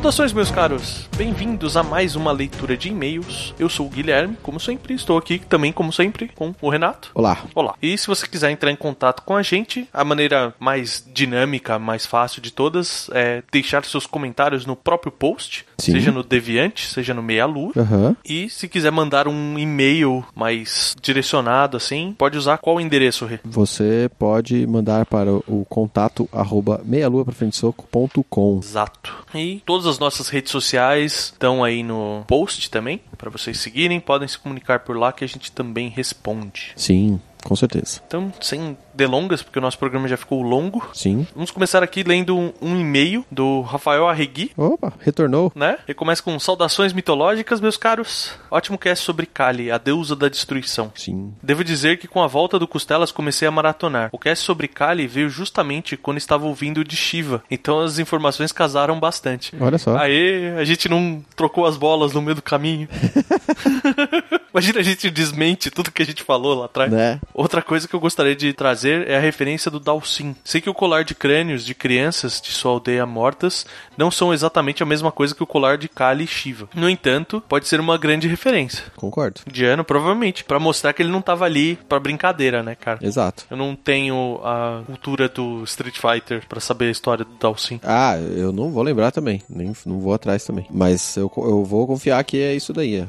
Saudações, 0.08 0.32
meus 0.32 0.49
caros! 0.49 1.05
Bem-vindos 1.18 1.76
a 1.76 1.84
mais 1.84 2.16
uma 2.16 2.32
leitura 2.32 2.78
de 2.78 2.88
e-mails. 2.88 3.53
Eu 3.60 3.68
sou 3.68 3.88
o 3.88 3.89
Guilherme, 3.89 4.38
como 4.41 4.58
sempre, 4.58 4.93
estou 4.93 5.18
aqui 5.18 5.38
também, 5.38 5.74
como 5.74 5.91
sempre, 5.91 6.30
com 6.34 6.55
o 6.62 6.70
Renato. 6.70 7.12
Olá. 7.14 7.39
Olá. 7.53 7.76
E 7.82 7.97
se 7.97 8.08
você 8.08 8.26
quiser 8.26 8.49
entrar 8.49 8.72
em 8.72 8.76
contato 8.78 9.24
com 9.24 9.36
a 9.36 9.43
gente, 9.43 9.86
a 9.91 10.05
maneira 10.05 10.53
mais 10.62 11.05
dinâmica, 11.14 11.78
mais 11.78 12.05
fácil 12.05 12.41
de 12.41 12.53
todas 12.53 13.10
é 13.12 13.43
deixar 13.51 13.84
seus 13.84 14.05
comentários 14.05 14.66
no 14.66 14.78
próprio 14.78 15.12
post, 15.12 15.66
Sim. 15.78 15.91
seja 15.91 16.10
no 16.10 16.24
Deviante, 16.24 16.88
seja 16.88 17.14
no 17.14 17.22
Meia 17.22 17.45
Lua. 17.45 17.74
Aham. 17.76 18.16
E 18.24 18.49
se 18.49 18.70
quiser 18.70 18.93
mandar 18.93 19.28
um 19.28 19.60
e-mail 19.60 20.24
mais 20.34 20.95
direcionado 21.01 21.76
assim, 21.76 22.16
pode 22.18 22.38
usar 22.38 22.60
qual 22.60 22.80
endereço, 22.80 23.26
Rê? 23.26 23.39
Você 23.43 24.10
pode 24.18 24.66
mandar 24.68 25.05
para 25.05 25.34
o 25.34 25.66
contato 25.68 26.30
arroba 26.32 26.80
meialuaprafrentesoco.com. 26.86 28.62
Exato. 28.64 29.14
E 29.36 29.62
todas 29.66 29.86
as 29.86 29.97
nossas 30.00 30.30
redes 30.30 30.52
sociais 30.52 31.32
estão 31.34 31.64
aí 31.64 31.84
no 31.84 32.24
post 32.28 32.70
também, 32.70 33.02
para 33.18 33.30
vocês 33.30 33.60
seguirem, 33.60 34.00
podem 34.00 34.28
se 34.28 34.38
comunicar 34.38 34.80
por 34.80 34.98
lá 34.98 35.12
que 35.12 35.24
a 35.24 35.28
gente 35.28 35.52
também 35.52 35.89
responde. 35.89 36.74
Sim, 36.76 37.20
com 37.43 37.56
certeza. 37.56 38.02
Então, 38.06 38.34
sem 38.41 38.78
delongas, 38.98 39.43
porque 39.43 39.60
o 39.60 39.62
nosso 39.62 39.78
programa 39.78 40.08
já 40.08 40.18
ficou 40.18 40.41
longo, 40.41 40.89
Sim. 40.93 41.26
vamos 41.34 41.52
começar 41.52 41.84
aqui 41.84 42.04
lendo 42.04 42.36
um, 42.36 42.52
um 42.60 42.80
e-mail 42.80 43.24
do 43.32 43.62
Rafael 43.62 44.10
Arregui. 44.10 44.52
Opa, 44.58 44.91
retornou. 45.00 45.52
Né? 45.56 45.78
Ele 45.88 45.93
começa 45.93 46.24
com 46.24 46.38
saudações 46.39 46.91
mitológicas, 46.91 47.62
meus 47.62 47.78
caros. 47.78 48.32
Ótimo 48.50 48.78
cast 48.78 49.06
sobre 49.06 49.28
Kali, 49.28 49.72
a 49.72 49.78
deusa 49.78 50.16
da 50.16 50.28
destruição. 50.28 50.91
Sim. 50.95 51.34
Devo 51.41 51.64
dizer 51.64 51.98
que 51.98 52.08
com 52.08 52.22
a 52.22 52.28
volta 52.28 52.58
do 52.58 52.68
Costelas 52.68 53.12
comecei 53.12 53.48
a 53.48 53.52
maratonar. 53.52 54.10
O 54.12 54.18
cast 54.18 54.43
sobre 54.43 54.68
Kali 54.68 55.06
veio 55.06 55.30
justamente 55.30 55.95
quando 55.95 56.18
estava 56.18 56.45
ouvindo 56.45 56.80
o 56.80 56.84
de 56.84 56.95
Shiva, 56.95 57.43
então 57.52 57.80
as 57.80 58.00
informações 58.00 58.52
casaram 58.52 59.00
bastante. 59.00 59.56
Olha 59.60 59.78
só. 59.78 59.95
Aê, 59.95 60.58
a 60.58 60.64
gente 60.64 60.89
não 60.89 61.24
trocou 61.36 61.68
as 61.68 61.78
bolas 61.78 62.14
no 62.14 62.22
meio 62.22 62.36
do 62.36 62.41
caminho. 62.41 62.88
Imagina 64.52 64.80
a 64.80 64.84
gente 64.84 65.12
desmente 65.12 65.70
tudo 65.70 65.91
que 65.91 66.02
a 66.02 66.06
gente 66.06 66.24
falou 66.24 66.56
lá 66.56 66.66
atrás. 66.66 66.91
Né? 66.91 67.20
Outra 67.32 67.62
coisa 67.62 67.88
que 67.88 67.93
eu 67.93 68.00
gostaria 68.00 68.36
de 68.36 68.54
trazer 68.54 68.87
é 68.88 69.18
a 69.18 69.22
referência 69.22 69.70
do 69.70 69.80
Dalsim. 69.80 70.36
Sei 70.44 70.62
que 70.62 70.70
o 70.70 70.74
colar 70.74 71.04
de 71.04 71.16
crânios 71.16 71.66
de 71.66 71.74
crianças 71.74 72.42
de 72.42 72.52
sua 72.52 72.72
aldeia 72.72 73.06
mortas 73.06 73.66
não 73.98 74.10
são 74.12 74.34
exatamente 74.34 74.84
a 74.84 74.86
mesma 74.86 75.12
coisa 75.12 75.36
que 75.36 75.44
o 75.44 75.48
colar 75.48 75.78
de 75.78 75.88
Kali 75.88 76.24
e 76.24 76.28
Shiva. 76.28 76.70
No 76.76 76.90
entanto, 76.90 77.42
pode 77.48 77.68
ser 77.68 77.80
uma 77.80 77.98
grande 77.98 78.28
referência. 78.28 78.86
Concordo. 78.96 79.42
De 79.48 79.66
ano, 79.66 79.84
provavelmente, 79.84 80.44
Pra 80.44 80.60
mostrar 80.60 80.94
que 80.94 81.02
ele 81.02 81.12
não 81.12 81.22
tava 81.22 81.46
ali 81.46 81.78
pra 81.88 82.00
brincadeira, 82.00 82.64
né, 82.64 82.76
cara? 82.76 83.00
Exato. 83.02 83.46
Eu 83.50 83.58
não 83.58 83.76
tenho 83.76 84.40
a 84.44 84.82
cultura 84.86 85.28
do 85.30 85.64
Street 85.64 85.98
Fighter 85.98 86.44
pra 86.48 86.60
saber 86.60 86.88
a 86.88 86.92
história 86.92 87.26
do 87.26 87.34
Dalsim. 87.40 87.80
Ah, 87.84 88.18
eu 88.18 88.52
não 88.52 88.72
vou 88.72 88.84
lembrar 88.84 89.12
também. 89.12 89.42
Nem, 89.50 89.74
não 89.86 90.00
vou 90.00 90.14
atrás 90.14 90.44
também. 90.46 90.66
Mas 90.70 91.16
eu, 91.18 91.32
eu 91.38 91.64
vou 91.64 91.86
confiar 91.86 92.24
que 92.24 92.42
é 92.42 92.54
isso 92.56 92.74
daí. 92.74 92.98
É. 92.98 93.06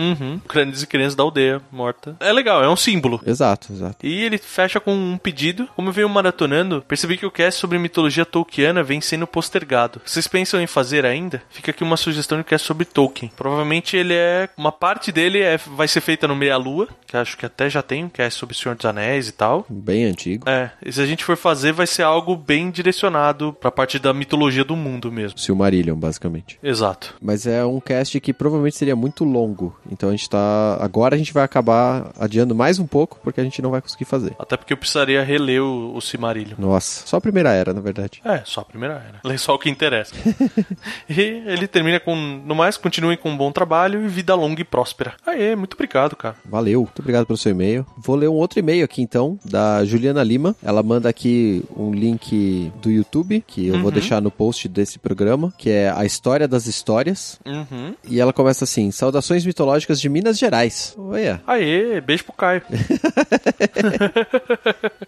Uhum. 0.00 0.38
Crânios 0.46 0.82
e 0.82 0.86
crianças 0.86 1.14
da 1.14 1.22
aldeia 1.22 1.60
morta. 1.70 2.16
É 2.20 2.32
legal, 2.32 2.62
é 2.62 2.68
um 2.68 2.76
símbolo. 2.76 3.20
Exato, 3.26 3.72
exato. 3.72 4.06
E 4.06 4.24
ele 4.24 4.38
fecha 4.38 4.78
com 4.80 4.94
um 4.94 5.13
pedido. 5.18 5.68
Como 5.74 5.88
eu 5.88 5.92
venho 5.92 6.08
maratonando, 6.08 6.82
percebi 6.86 7.16
que 7.16 7.26
o 7.26 7.30
cast 7.30 7.60
sobre 7.60 7.78
mitologia 7.78 8.24
tolkiana 8.24 8.82
vem 8.82 9.00
sendo 9.00 9.26
postergado. 9.26 10.00
Vocês 10.04 10.26
pensam 10.26 10.60
em 10.60 10.66
fazer 10.66 11.04
ainda? 11.04 11.42
Fica 11.50 11.70
aqui 11.70 11.82
uma 11.82 11.96
sugestão 11.96 12.38
de 12.38 12.44
cast 12.44 12.66
sobre 12.66 12.84
Tolkien. 12.84 13.30
Provavelmente 13.36 13.96
ele 13.96 14.14
é. 14.14 14.48
Uma 14.56 14.72
parte 14.72 15.10
dele 15.10 15.40
é, 15.40 15.56
vai 15.58 15.88
ser 15.88 16.00
feita 16.00 16.28
no 16.28 16.36
Meia 16.36 16.56
Lua, 16.56 16.88
que 17.06 17.16
acho 17.16 17.36
que 17.36 17.46
até 17.46 17.68
já 17.68 17.82
tem 17.82 18.04
um 18.04 18.08
cast 18.08 18.38
sobre 18.38 18.54
o 18.54 18.58
Senhor 18.58 18.74
dos 18.74 18.84
Anéis 18.84 19.28
e 19.28 19.32
tal. 19.32 19.66
Bem 19.68 20.04
antigo. 20.04 20.48
É, 20.48 20.70
e 20.84 20.92
se 20.92 21.00
a 21.00 21.06
gente 21.06 21.24
for 21.24 21.36
fazer, 21.36 21.72
vai 21.72 21.86
ser 21.86 22.02
algo 22.02 22.36
bem 22.36 22.70
direcionado 22.70 23.52
pra 23.52 23.70
parte 23.70 23.98
da 23.98 24.12
mitologia 24.12 24.64
do 24.64 24.76
mundo 24.76 25.10
mesmo. 25.10 25.38
Silmarillion, 25.38 25.96
basicamente. 25.96 26.58
Exato. 26.62 27.14
Mas 27.20 27.46
é 27.46 27.64
um 27.64 27.80
cast 27.80 28.18
que 28.20 28.32
provavelmente 28.32 28.76
seria 28.76 28.96
muito 28.96 29.24
longo. 29.24 29.76
Então 29.90 30.08
a 30.08 30.12
gente 30.12 30.28
tá 30.28 30.78
agora 30.80 31.14
a 31.14 31.18
gente 31.18 31.32
vai 31.32 31.44
acabar 31.44 32.12
adiando 32.18 32.54
mais 32.54 32.78
um 32.78 32.86
pouco, 32.86 33.18
porque 33.22 33.40
a 33.40 33.44
gente 33.44 33.60
não 33.62 33.70
vai 33.70 33.80
conseguir 33.80 34.04
fazer. 34.04 34.34
Até 34.38 34.56
porque 34.56 34.72
eu 34.72 34.76
precisaria 35.04 35.22
reler 35.22 35.62
o, 35.62 35.96
o. 35.96 36.00
Nossa, 36.58 37.06
só 37.06 37.16
a 37.16 37.20
primeira 37.20 37.52
era, 37.52 37.72
na 37.72 37.80
verdade. 37.80 38.20
É, 38.24 38.42
só 38.44 38.60
a 38.60 38.64
primeira 38.64 38.94
era. 38.94 39.20
Lê 39.24 39.36
só 39.38 39.54
o 39.54 39.58
que 39.58 39.68
interessa. 39.68 40.14
e 41.08 41.20
ele 41.20 41.66
termina 41.66 42.00
com, 42.00 42.14
no 42.14 42.54
mais, 42.54 42.76
continuem 42.76 43.16
com 43.16 43.30
um 43.30 43.36
bom 43.36 43.50
trabalho 43.52 44.02
e 44.04 44.08
vida 44.08 44.34
longa 44.34 44.60
e 44.60 44.64
próspera. 44.64 45.14
Aê, 45.26 45.54
muito 45.56 45.74
obrigado, 45.74 46.16
cara. 46.16 46.36
Valeu, 46.44 46.80
muito 46.82 47.00
obrigado 47.00 47.26
pelo 47.26 47.36
seu 47.36 47.52
e-mail. 47.52 47.86
Vou 47.96 48.16
ler 48.16 48.28
um 48.28 48.34
outro 48.34 48.58
e-mail 48.58 48.84
aqui 48.84 49.02
então, 49.02 49.38
da 49.44 49.84
Juliana 49.84 50.22
Lima. 50.22 50.54
Ela 50.62 50.82
manda 50.82 51.08
aqui 51.08 51.64
um 51.76 51.92
link 51.92 52.72
do 52.80 52.90
YouTube, 52.90 53.44
que 53.46 53.66
eu 53.66 53.80
vou 53.80 53.90
deixar 53.90 54.20
no 54.22 54.30
post 54.30 54.68
desse 54.68 54.98
programa, 54.98 55.52
que 55.58 55.70
é 55.70 55.90
A 55.90 56.04
História 56.04 56.46
das 56.48 56.66
Histórias. 56.66 57.38
Uhum. 57.44 57.94
E 58.08 58.20
ela 58.20 58.32
começa 58.32 58.64
assim: 58.64 58.90
Saudações 58.90 59.44
mitológicas 59.44 60.00
de 60.00 60.08
Minas 60.08 60.38
Gerais. 60.38 60.94
Olha. 60.96 61.42
Aê, 61.46 62.00
beijo 62.00 62.24
pro 62.24 62.32
Caio. 62.32 62.62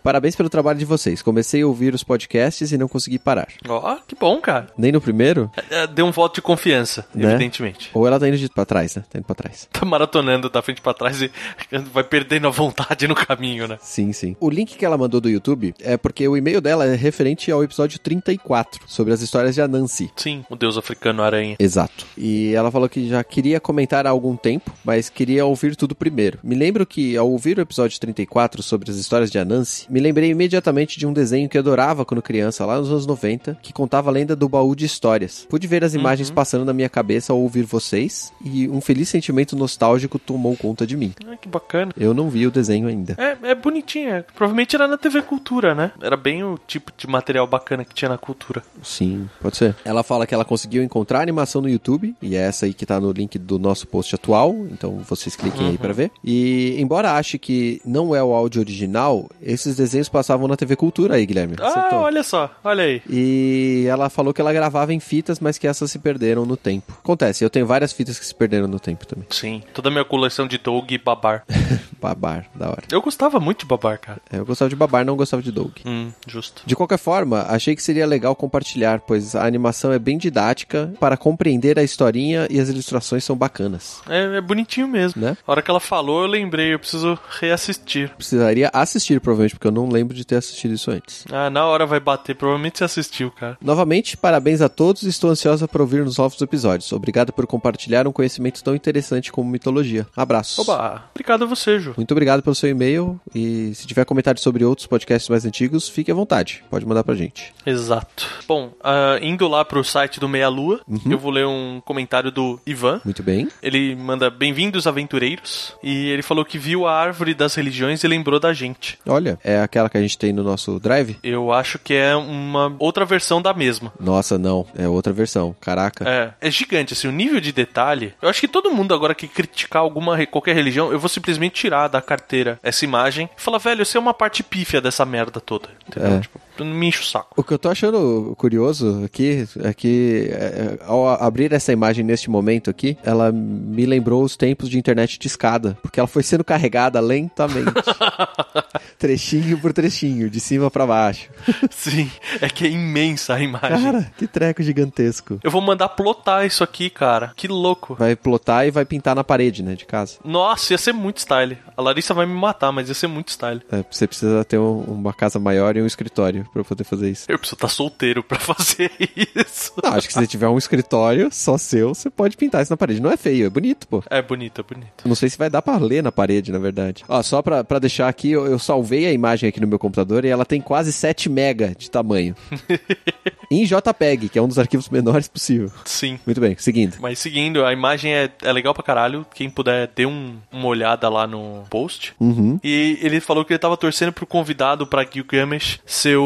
Parabéns 0.03 0.35
pelo 0.37 0.49
trabalho 0.49 0.79
de 0.79 0.85
vocês. 0.85 1.22
Comecei 1.22 1.62
a 1.62 1.66
ouvir 1.66 1.95
os 1.95 2.03
podcasts 2.05 2.70
e 2.72 2.79
não 2.79 2.89
consegui 2.89 3.18
parar. 3.18 3.49
Ó, 3.68 3.97
que 4.07 4.14
bom, 4.14 4.41
cara. 4.41 4.68
Nem 4.77 4.93
no 4.93 5.01
primeiro? 5.01 5.51
É, 5.70 5.87
Deu 5.87 6.07
um 6.07 6.11
voto 6.12 6.37
de 6.37 6.43
confiança, 6.43 7.07
Né? 7.14 7.29
evidentemente. 7.31 7.91
Ou 7.95 8.07
ela 8.07 8.18
tá 8.20 8.29
indo 8.29 8.37
de 8.37 8.49
pra 8.49 8.64
trás, 8.64 8.95
né? 8.97 9.05
Tá 9.11 9.18
indo 9.18 9.24
pra 9.24 9.35
trás. 9.35 9.68
Tá 9.72 9.85
maratonando 9.85 10.49
da 10.49 10.62
frente 10.62 10.81
pra 10.81 10.95
trás 10.95 11.20
e 11.22 11.31
vai 11.93 12.05
perdendo 12.05 12.47
a 12.47 12.51
vontade 12.51 13.07
no 13.09 13.14
caminho, 13.14 13.66
né? 13.68 13.79
Sim, 13.81 14.12
sim. 14.12 14.37
O 14.41 14.49
link 14.51 14.77
que 14.77 14.85
ela 14.85 14.97
mandou 14.99 15.20
do 15.20 15.29
YouTube 15.29 15.74
é 15.81 15.97
porque 15.97 16.27
o 16.29 16.37
e-mail 16.37 16.61
dela 16.61 16.85
é 16.87 16.95
referente 16.95 17.51
ao 17.51 17.62
episódio 17.62 17.99
34, 17.99 18.83
sobre 18.87 19.12
as 19.12 19.20
histórias 19.20 19.55
de 19.55 19.61
Anansi. 19.62 20.11
Sim, 20.16 20.45
o 20.51 20.57
deus 20.57 20.77
africano 20.77 21.22
aranha. 21.22 21.57
Exato. 21.59 22.07
E 22.16 22.55
ela 22.55 22.70
falou 22.70 22.89
que 22.89 23.09
já 23.09 23.22
queria 23.24 23.61
comentar 23.61 24.07
há 24.07 24.11
algum 24.11 24.37
tempo, 24.37 24.72
mas 24.85 25.09
queria 25.09 25.45
ouvir 25.45 25.77
tudo 25.77 25.95
primeiro. 25.95 26.39
Me 26.43 26.55
lembro 26.55 26.87
que, 26.87 27.16
ao 27.16 27.31
ouvir 27.31 27.59
o 27.59 27.61
episódio 27.61 27.99
34 28.01 28.62
sobre 28.62 28.91
as 28.91 28.97
histórias 28.97 29.31
de 29.31 29.39
Anansi, 29.39 29.66
me 29.89 30.01
lembrei 30.01 30.31
imediatamente 30.31 30.99
de 30.99 31.07
um 31.07 31.12
desenho 31.12 31.49
que 31.49 31.59
adorava 31.59 32.05
quando 32.05 32.23
criança, 32.23 32.64
lá 32.64 32.79
nos 32.79 32.91
anos 32.91 33.07
90, 33.07 33.59
que 33.62 33.73
contava 33.73 34.11
a 34.11 34.12
lenda 34.12 34.37
do 34.37 34.49
baú 34.49 34.75
de 34.75 34.85
histórias. 34.85 35.47
Pude 35.49 35.67
ver 35.67 35.85
as 35.85 35.95
imagens 35.95 36.31
passando 36.31 36.64
na 36.64 36.73
minha 36.73 36.89
cabeça 36.89 37.33
ao 37.33 37.41
ouvir 37.41 37.64
vocês, 37.64 38.33
e 38.45 38.69
um 38.69 38.81
feliz 38.81 39.09
sentimento 39.09 39.57
nostálgico 39.57 40.19
tomou 40.19 40.57
conta 40.57 40.87
de 40.87 40.97
mim. 40.97 41.12
Ah, 41.27 41.37
que 41.37 41.49
bacana. 41.49 41.93
Eu 41.97 42.14
não 42.14 42.29
vi 42.29 42.47
o 42.47 42.51
desenho 42.51 42.89
ainda. 42.89 43.14
É, 43.19 43.51
é 43.51 43.55
bonitinho, 43.55 44.11
é. 44.11 44.23
provavelmente 44.23 44.77
era 44.77 44.87
na 44.87 44.97
TV 44.97 45.23
Cultura, 45.23 45.75
né? 45.75 45.93
Era 46.01 46.17
bem 46.17 46.45
o 46.45 46.59
tipo 46.67 46.93
de 46.97 47.07
material 47.07 47.47
bacana 47.47 47.85
que 47.85 47.95
tinha 47.95 48.09
na 48.09 48.19
cultura. 48.19 48.62
Sim, 48.83 49.29
pode 49.41 49.57
ser. 49.57 49.75
Ela 49.85 50.03
fala 50.03 50.27
que 50.27 50.35
ela 50.35 50.45
conseguiu 50.45 50.83
encontrar 50.83 51.21
a 51.21 51.23
animação 51.23 51.61
no 51.61 51.69
YouTube, 51.69 52.14
e 52.21 52.37
é 52.37 52.41
essa 52.41 52.67
aí 52.67 52.75
que 52.75 52.87
tá 52.87 53.01
no 53.01 53.12
link 53.12 53.39
do 53.39 53.59
nosso 53.59 53.87
post 53.87 54.14
atual, 54.14 54.55
então 54.71 54.99
vocês 54.99 55.37
cliquem 55.37 55.69
aí 55.69 55.79
pra 55.79 55.93
ver. 55.93 56.11
E 56.25 56.77
embora 56.79 57.12
ache 57.12 57.39
que 57.39 57.81
não 57.85 58.14
é 58.14 58.23
o 58.23 58.33
áudio 58.33 58.61
original, 58.61 59.29
esses 59.57 59.77
desenhos 59.77 60.09
passavam 60.09 60.47
na 60.49 60.57
TV 60.57 60.77
Cultura 60.77 61.17
aí, 61.17 61.27
Guilherme. 61.27 61.57
Ah, 61.61 61.67
Acertou. 61.67 61.99
olha 62.01 62.23
só, 62.23 62.51
olha 62.65 62.85
aí. 62.85 63.03
E 63.09 63.87
ela 63.89 64.09
falou 64.09 64.33
que 64.33 64.41
ela 64.41 64.53
gravava 64.53 64.93
em 64.95 65.01
fitas, 65.01 65.41
mas 65.41 65.59
que 65.59 65.67
essas 65.67 65.91
se 65.91 65.99
perderam 65.99 66.47
no 66.47 66.57
tempo. 66.57 66.93
Acontece, 67.03 67.45
eu 67.45 67.51
tenho 67.51 67.67
várias 67.67 67.93
fitas 67.93 68.19
que 68.19 68.25
se 68.25 68.35
perderam 68.35 68.69
no 68.69 68.79
tempo 68.79 69.07
também. 69.07 69.27
Sim, 69.31 69.63
toda 69.75 69.89
a 69.89 69.93
minha 69.93 70.05
coleção 70.05 70.47
de 70.47 70.59
Doug 70.59 70.91
e 70.93 70.99
Babar. 70.99 71.45
Babar, 72.01 72.47
da 72.55 72.69
hora. 72.69 72.83
Eu 72.93 73.01
gostava 73.03 73.41
muito 73.41 73.61
de 73.61 73.67
Babar, 73.67 73.99
cara. 73.99 74.21
É, 74.31 74.39
Eu 74.39 74.45
gostava 74.47 74.69
de 74.69 74.77
Babar, 74.77 75.05
não 75.05 75.17
gostava 75.17 75.43
de 75.43 75.51
Doug. 75.51 75.73
Hum, 75.85 76.11
justo. 76.27 76.63
De 76.67 76.77
qualquer 76.77 76.99
forma, 76.99 77.45
achei 77.49 77.75
que 77.75 77.83
seria 77.83 78.07
legal 78.07 78.37
compartilhar, 78.37 79.01
pois 79.01 79.35
a 79.35 79.47
animação 79.47 79.93
é 79.93 79.99
bem 79.99 80.19
didática 80.19 80.93
para 81.01 81.17
compreender 81.17 81.79
a 81.79 81.83
historinha 81.83 82.47
e 82.51 82.61
as 82.61 82.69
ilustrações 82.69 83.25
são 83.25 83.37
bacanas. 83.37 84.01
É, 84.09 84.37
é 84.37 84.41
bonitinho 84.41 84.87
mesmo. 84.87 85.21
Né? 85.23 85.37
A 85.47 85.51
hora 85.51 85.63
que 85.63 85.71
ela 85.71 85.81
falou, 85.81 86.23
eu 86.23 86.29
lembrei, 86.29 86.75
eu 86.75 86.79
preciso 86.79 87.19
reassistir. 87.41 88.11
Precisaria 88.17 88.71
assistir, 88.73 89.21
provavelmente, 89.21 89.45
porque 89.55 89.66
eu 89.66 89.72
não 89.72 89.88
lembro 89.88 90.14
de 90.14 90.24
ter 90.24 90.36
assistido 90.36 90.74
isso 90.74 90.90
antes. 90.90 91.24
Ah, 91.30 91.49
na 91.51 91.64
hora 91.66 91.86
vai 91.86 92.01
bater, 92.01 92.34
provavelmente 92.34 92.78
você 92.78 92.84
assistiu, 92.84 93.30
cara. 93.30 93.57
Novamente, 93.61 94.16
parabéns 94.16 94.61
a 94.61 94.68
todos 94.68 95.03
e 95.03 95.09
estou 95.09 95.30
ansiosa 95.30 95.66
para 95.68 95.82
ouvir 95.82 96.05
nos 96.05 96.16
novos 96.18 96.40
episódios. 96.40 96.92
Obrigado 96.92 97.32
por 97.32 97.47
compartilhar 97.47 98.07
um 98.07 98.12
conhecimento 98.12 98.62
tão 98.62 98.74
interessante 98.74 99.30
como 99.32 99.51
mitologia. 99.51 100.07
Abraços. 100.16 100.59
Oba, 100.59 101.05
obrigado 101.14 101.44
a 101.44 101.47
você, 101.47 101.78
Ju. 101.78 101.94
Muito 101.97 102.12
obrigado 102.12 102.42
pelo 102.42 102.55
seu 102.55 102.68
e-mail 102.70 103.20
e 103.34 103.74
se 103.74 103.86
tiver 103.86 104.05
comentários 104.05 104.42
sobre 104.42 104.64
outros 104.64 104.86
podcasts 104.86 105.28
mais 105.28 105.44
antigos, 105.44 105.88
fique 105.88 106.11
à 106.11 106.14
vontade. 106.14 106.62
Pode 106.70 106.86
mandar 106.86 107.05
pra 107.05 107.14
gente. 107.14 107.53
Exato. 107.64 108.26
Bom, 108.47 108.72
ah, 108.82 109.18
indo 109.20 109.47
lá 109.49 109.64
pro 109.64 109.82
site 109.84 110.18
do 110.20 110.28
Meia 110.28 110.49
Lua, 110.49 110.80
Uhum. 110.88 111.01
eu 111.12 111.18
vou 111.18 111.30
ler 111.30 111.47
um 111.47 111.80
comentário 111.84 112.30
do 112.30 112.59
Ivan. 112.66 113.01
Muito 113.05 113.22
bem. 113.22 113.49
Ele 113.62 113.94
manda 113.97 114.30
bem-vindos 114.30 114.86
aventureiros 114.86 115.74
e 115.82 116.09
ele 116.09 116.22
falou 116.22 116.44
que 116.44 116.59
viu 116.59 116.86
a 116.86 116.92
árvore 116.92 117.34
das 117.34 117.55
religiões 117.55 118.03
e 118.03 118.09
lembrou 118.09 118.38
da 118.40 118.53
gente. 118.53 118.99
Olha, 119.07 119.36
é 119.43 119.61
aquela 119.61 119.89
que 119.89 119.99
a 119.99 120.01
gente 120.01 120.18
tem 120.18 120.32
no 120.32 120.43
nosso 120.43 120.78
drive? 120.78 121.18
Eu 121.22 121.53
acho 121.53 121.78
que 121.78 121.95
é 121.95 122.14
uma 122.14 122.74
outra 122.78 123.05
versão 123.05 123.41
da 123.41 123.53
mesma. 123.53 123.93
Nossa, 123.99 124.39
não. 124.39 124.66
É 124.76 124.89
outra 124.89 125.12
versão. 125.12 125.55
Caraca. 125.61 126.09
É, 126.09 126.49
é 126.49 126.51
gigante, 126.51 126.93
assim, 126.93 127.09
o 127.09 127.12
nível 127.12 127.41
de 127.41 127.53
detalhe. 127.53 128.14
Eu 128.20 128.28
acho 128.28 128.41
que 128.41 128.49
todo 128.49 128.70
mundo 128.70 128.95
agora 128.95 129.14
que 129.14 129.28
criticar 129.28 129.82
alguma 129.82 130.24
qualquer 130.26 130.55
religião, 130.55 130.93
eu 130.93 130.99
vou 130.99 131.09
simplesmente 131.09 131.55
tirar 131.55 131.89
da 131.89 132.01
carteira 132.01 132.59
essa 132.62 132.84
imagem 132.84 133.28
e 133.37 133.41
falar, 133.41 133.59
velho, 133.59 133.84
você 133.84 133.97
é 133.97 134.01
uma 134.01 134.14
parte 134.14 134.43
pífia 134.43 134.80
dessa 134.80 135.05
merda 135.05 135.41
toda. 135.41 135.68
Entendeu? 135.87 136.18
É. 136.18 136.20
Tipo, 136.20 136.41
me 136.65 136.87
enche 136.89 137.01
o 137.01 137.05
saco. 137.05 137.29
O 137.37 137.43
que 137.43 137.53
eu 137.53 137.59
tô 137.59 137.69
achando 137.69 138.35
curioso 138.37 139.03
aqui 139.05 139.47
é 139.63 139.73
que 139.75 140.29
é, 140.31 140.79
ao 140.87 141.07
abrir 141.09 141.53
essa 141.53 141.73
imagem 141.73 142.05
neste 142.05 142.31
momento 142.31 142.71
aqui, 142.71 142.97
ela 143.05 143.31
me 143.33 143.85
lembrou 143.87 144.23
os 144.23 144.37
tempos 144.37 144.69
de 144.69 144.79
internet 144.79 145.19
de 145.19 145.27
escada, 145.27 145.77
porque 145.83 146.01
ela 146.01 146.07
foi 146.07 146.23
sendo 146.23 146.45
carregada 146.45 147.01
lentamente. 147.01 147.73
trechinho 148.99 149.59
por 149.59 149.73
trechinho, 149.73 150.29
de 150.31 150.41
cima 150.41 150.71
pra 150.71 150.87
baixo. 150.87 151.29
Sim, 151.71 152.11
é 152.41 152.49
que 152.49 152.67
é 152.67 152.71
imensa 152.71 153.35
a 153.35 153.41
imagem. 153.41 153.83
Cara, 153.83 154.13
que 154.17 154.27
treco 154.27 154.63
gigantesco. 154.63 155.39
Eu 155.43 155.51
vou 155.51 155.61
mandar 155.61 155.89
plotar 155.91 156.47
isso 156.47 156.63
aqui, 156.65 156.89
cara. 156.91 157.33
Que 157.37 157.49
louco. 157.49 157.95
Vai 157.95 158.17
plotar 158.17 158.67
e 158.67 158.71
vai 158.71 158.85
pintar 158.85 159.15
na 159.15 159.25
parede, 159.25 159.63
né, 159.63 159.75
de 159.75 159.85
casa. 159.85 160.19
Nossa, 160.25 160.73
ia 160.73 160.79
ser 160.79 160.93
muito 160.93 161.19
style. 161.19 161.59
A 161.77 161.83
Larissa 161.83 162.15
vai 162.15 162.27
me 162.27 162.35
matar, 162.35 162.73
mas 162.73 162.89
ia 162.89 162.95
ser 162.95 163.07
muito 163.07 163.31
style. 163.31 163.61
É, 163.71 163.85
você 163.91 164.07
precisa 164.07 164.45
ter 164.45 164.59
um- 164.59 164.81
uma 164.83 165.13
casa 165.13 165.39
maior 165.39 165.77
e 165.77 165.83
um 165.83 165.87
escritório 165.87 166.45
pra 166.53 166.64
poder 166.64 166.84
fazer 166.84 167.11
isso. 167.11 167.24
Eu 167.28 167.38
preciso 167.38 167.57
estar 167.57 167.68
solteiro 167.68 168.22
pra 168.22 168.38
fazer 168.40 168.90
isso. 169.36 169.72
Não, 169.82 169.92
acho 169.92 170.07
que 170.07 170.12
se 170.12 170.18
você 170.20 170.26
tiver 170.26 170.49
um 170.49 170.59
escritório 170.59 171.28
só 171.32 171.57
seu, 171.59 171.94
você 171.94 172.09
pode 172.11 172.36
pintar 172.36 172.62
isso 172.62 172.72
na 172.72 172.76
parede. 172.76 173.01
Não 173.01 173.11
é 173.11 173.16
feio, 173.16 173.47
é 173.47 173.51
bonito, 173.51 173.86
pô. 173.88 174.03
É 174.11 174.20
bonito, 174.22 174.61
é 174.61 174.64
bonito. 174.74 175.07
Não 175.09 175.14
sei 175.14 175.28
se 175.28 175.38
vai 175.38 175.51
dar 175.51 175.62
pra 175.62 175.76
ler 175.78 176.03
na 176.03 176.12
parede, 176.12 176.53
na 176.53 176.59
verdade. 176.59 177.05
Ó, 177.09 177.22
só 177.22 177.42
pra, 177.42 177.62
pra 177.64 177.78
deixar 177.78 178.09
aqui, 178.09 178.30
eu, 178.30 178.47
eu 178.47 178.59
salvei 178.59 179.07
a 179.07 179.12
imagem 179.12 179.49
aqui 179.49 179.61
no 179.61 179.66
meu 179.66 179.78
computador 179.78 180.24
e 180.24 180.28
ela 180.28 180.44
tem 180.44 180.61
quase 180.61 180.92
7 180.92 181.28
mega 181.28 181.74
de 181.76 181.90
tamanho. 181.90 182.34
em 183.51 183.64
JPEG, 183.64 184.28
que 184.28 184.38
é 184.38 184.42
um 184.42 184.49
dos 184.49 184.59
arquivos 184.59 184.88
menores 184.88 185.28
possível. 185.28 185.70
Sim. 185.84 186.18
Muito 186.26 186.40
bem, 186.40 186.57
seguindo. 186.59 186.97
Mas 187.01 187.18
seguindo, 187.18 187.64
a 187.64 187.72
imagem 187.72 188.12
é, 188.14 188.30
é 188.42 188.53
legal 188.53 188.74
pra 188.74 188.82
caralho. 188.82 189.24
Quem 189.34 189.49
puder, 189.49 189.90
dê 189.94 190.07
um- 190.07 190.36
uma 190.53 190.66
olhada 190.66 191.09
lá 191.09 191.26
no 191.26 191.64
post. 191.70 192.14
Uhum. 192.20 192.59
E 192.62 192.99
ele 193.03 193.20
falou 193.20 193.44
que 193.44 193.53
ele 193.53 193.59
tava 193.59 193.76
torcendo 193.76 194.12
pro 194.12 194.26
convidado 194.26 194.86
pra 194.86 195.05
Gilgamesh 195.05 195.80
ser 195.86 196.16
o. 196.16 196.24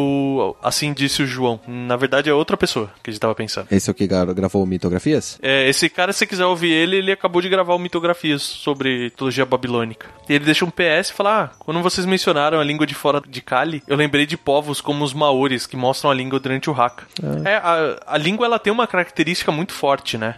Assim 0.62 0.92
disse 0.92 1.22
o 1.22 1.26
João. 1.26 1.60
Na 1.66 1.96
verdade 1.96 2.28
é 2.30 2.34
outra 2.34 2.56
pessoa 2.56 2.90
que 3.02 3.10
a 3.10 3.12
gente 3.12 3.20
tava 3.20 3.34
pensando. 3.34 3.66
Esse 3.70 3.88
é 3.88 3.92
o 3.92 3.94
que 3.94 4.06
gra- 4.06 4.32
gravou 4.32 4.64
mitografias? 4.66 5.38
É, 5.42 5.68
esse 5.68 5.88
cara, 5.88 6.12
se 6.12 6.20
você 6.20 6.26
quiser 6.26 6.44
ouvir 6.46 6.70
ele, 6.72 6.96
ele 6.96 7.12
acabou 7.12 7.40
de 7.42 7.48
gravar 7.48 7.74
o 7.74 7.78
Mitografias 7.78 8.42
sobre 8.42 9.04
mitologia 9.04 9.44
babilônica. 9.46 10.06
E 10.28 10.34
ele 10.34 10.44
deixa 10.44 10.64
um 10.64 10.70
PS 10.70 11.08
e 11.10 11.12
fala: 11.12 11.42
Ah, 11.44 11.50
quando 11.58 11.82
vocês 11.82 12.06
mencionaram 12.06 12.58
a 12.60 12.64
língua 12.64 12.86
de 12.86 12.94
fora 12.94 13.20
de 13.26 13.40
Kali, 13.40 13.82
eu 13.86 13.96
lembrei 13.96 14.26
de 14.26 14.36
povos 14.36 14.80
como 14.80 15.04
os 15.04 15.12
Maoris, 15.12 15.66
que 15.66 15.76
mostram 15.76 16.10
a 16.10 16.14
língua 16.14 16.38
durante 16.40 16.68
o 16.70 16.72
Haka. 16.72 17.04
É, 17.44 17.56
a, 17.56 18.00
a 18.14 18.18
língua 18.18 18.46
ela 18.46 18.58
tem 18.58 18.72
uma 18.72 18.86
característica 18.86 19.50
muito 19.52 19.72
forte, 19.72 20.16
né? 20.18 20.36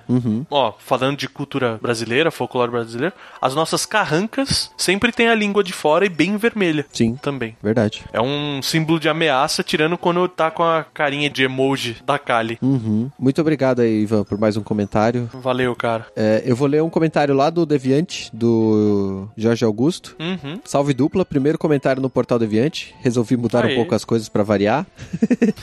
Ó, 0.51 0.73
falando 0.79 1.17
de 1.17 1.29
cultura 1.29 1.79
brasileira, 1.81 2.31
folclore 2.31 2.71
brasileiro, 2.71 3.15
as 3.41 3.55
nossas 3.55 3.85
carrancas 3.87 4.71
sempre 4.77 5.13
tem 5.13 5.29
a 5.29 5.35
língua 5.35 5.63
de 5.65 5.73
fora 5.73 6.05
e 6.05 6.09
bem 6.09 6.37
vermelha. 6.37 6.87
Sim. 6.93 7.17
Também. 7.23 7.57
Verdade. 7.63 8.03
É 8.13 8.21
um 8.21 8.61
símbolo 8.63 8.99
de 9.01 9.09
ameaça, 9.09 9.62
tirando 9.63 9.97
quando 9.99 10.27
tá 10.29 10.51
com 10.51 10.63
a 10.63 10.85
carinha 10.85 11.29
de 11.29 11.43
emoji 11.43 11.97
da 12.05 12.19
Kali. 12.19 12.59
Uhum. 12.63 13.11
Muito 13.19 13.41
obrigado 13.41 13.81
aí, 13.81 14.03
Ivan, 14.03 14.25
por 14.25 14.39
mais 14.39 14.57
um 14.57 14.63
comentário. 14.63 15.29
Valeu, 15.33 15.75
cara. 15.75 16.07
É, 16.17 16.43
eu 16.45 16.57
vou 16.57 16.69
ler 16.69 16.83
um 16.83 16.91
comentário 16.91 17.35
lá 17.35 17.51
do 17.51 17.65
Deviante, 17.67 18.31
do 18.33 19.29
Jorge 19.37 19.65
Augusto. 19.65 20.17
Uhum. 20.19 20.61
Salve 20.65 20.95
dupla, 20.95 21.25
primeiro 21.25 21.59
comentário 21.59 22.03
no 22.03 22.11
Portal 22.11 22.39
Deviante. 22.39 22.95
Resolvi 23.01 23.37
mudar 23.37 23.65
Aê. 23.65 23.73
um 23.73 23.77
pouco 23.77 23.95
as 23.95 24.05
coisas 24.05 24.29
pra 24.29 24.43
variar. 24.43 24.87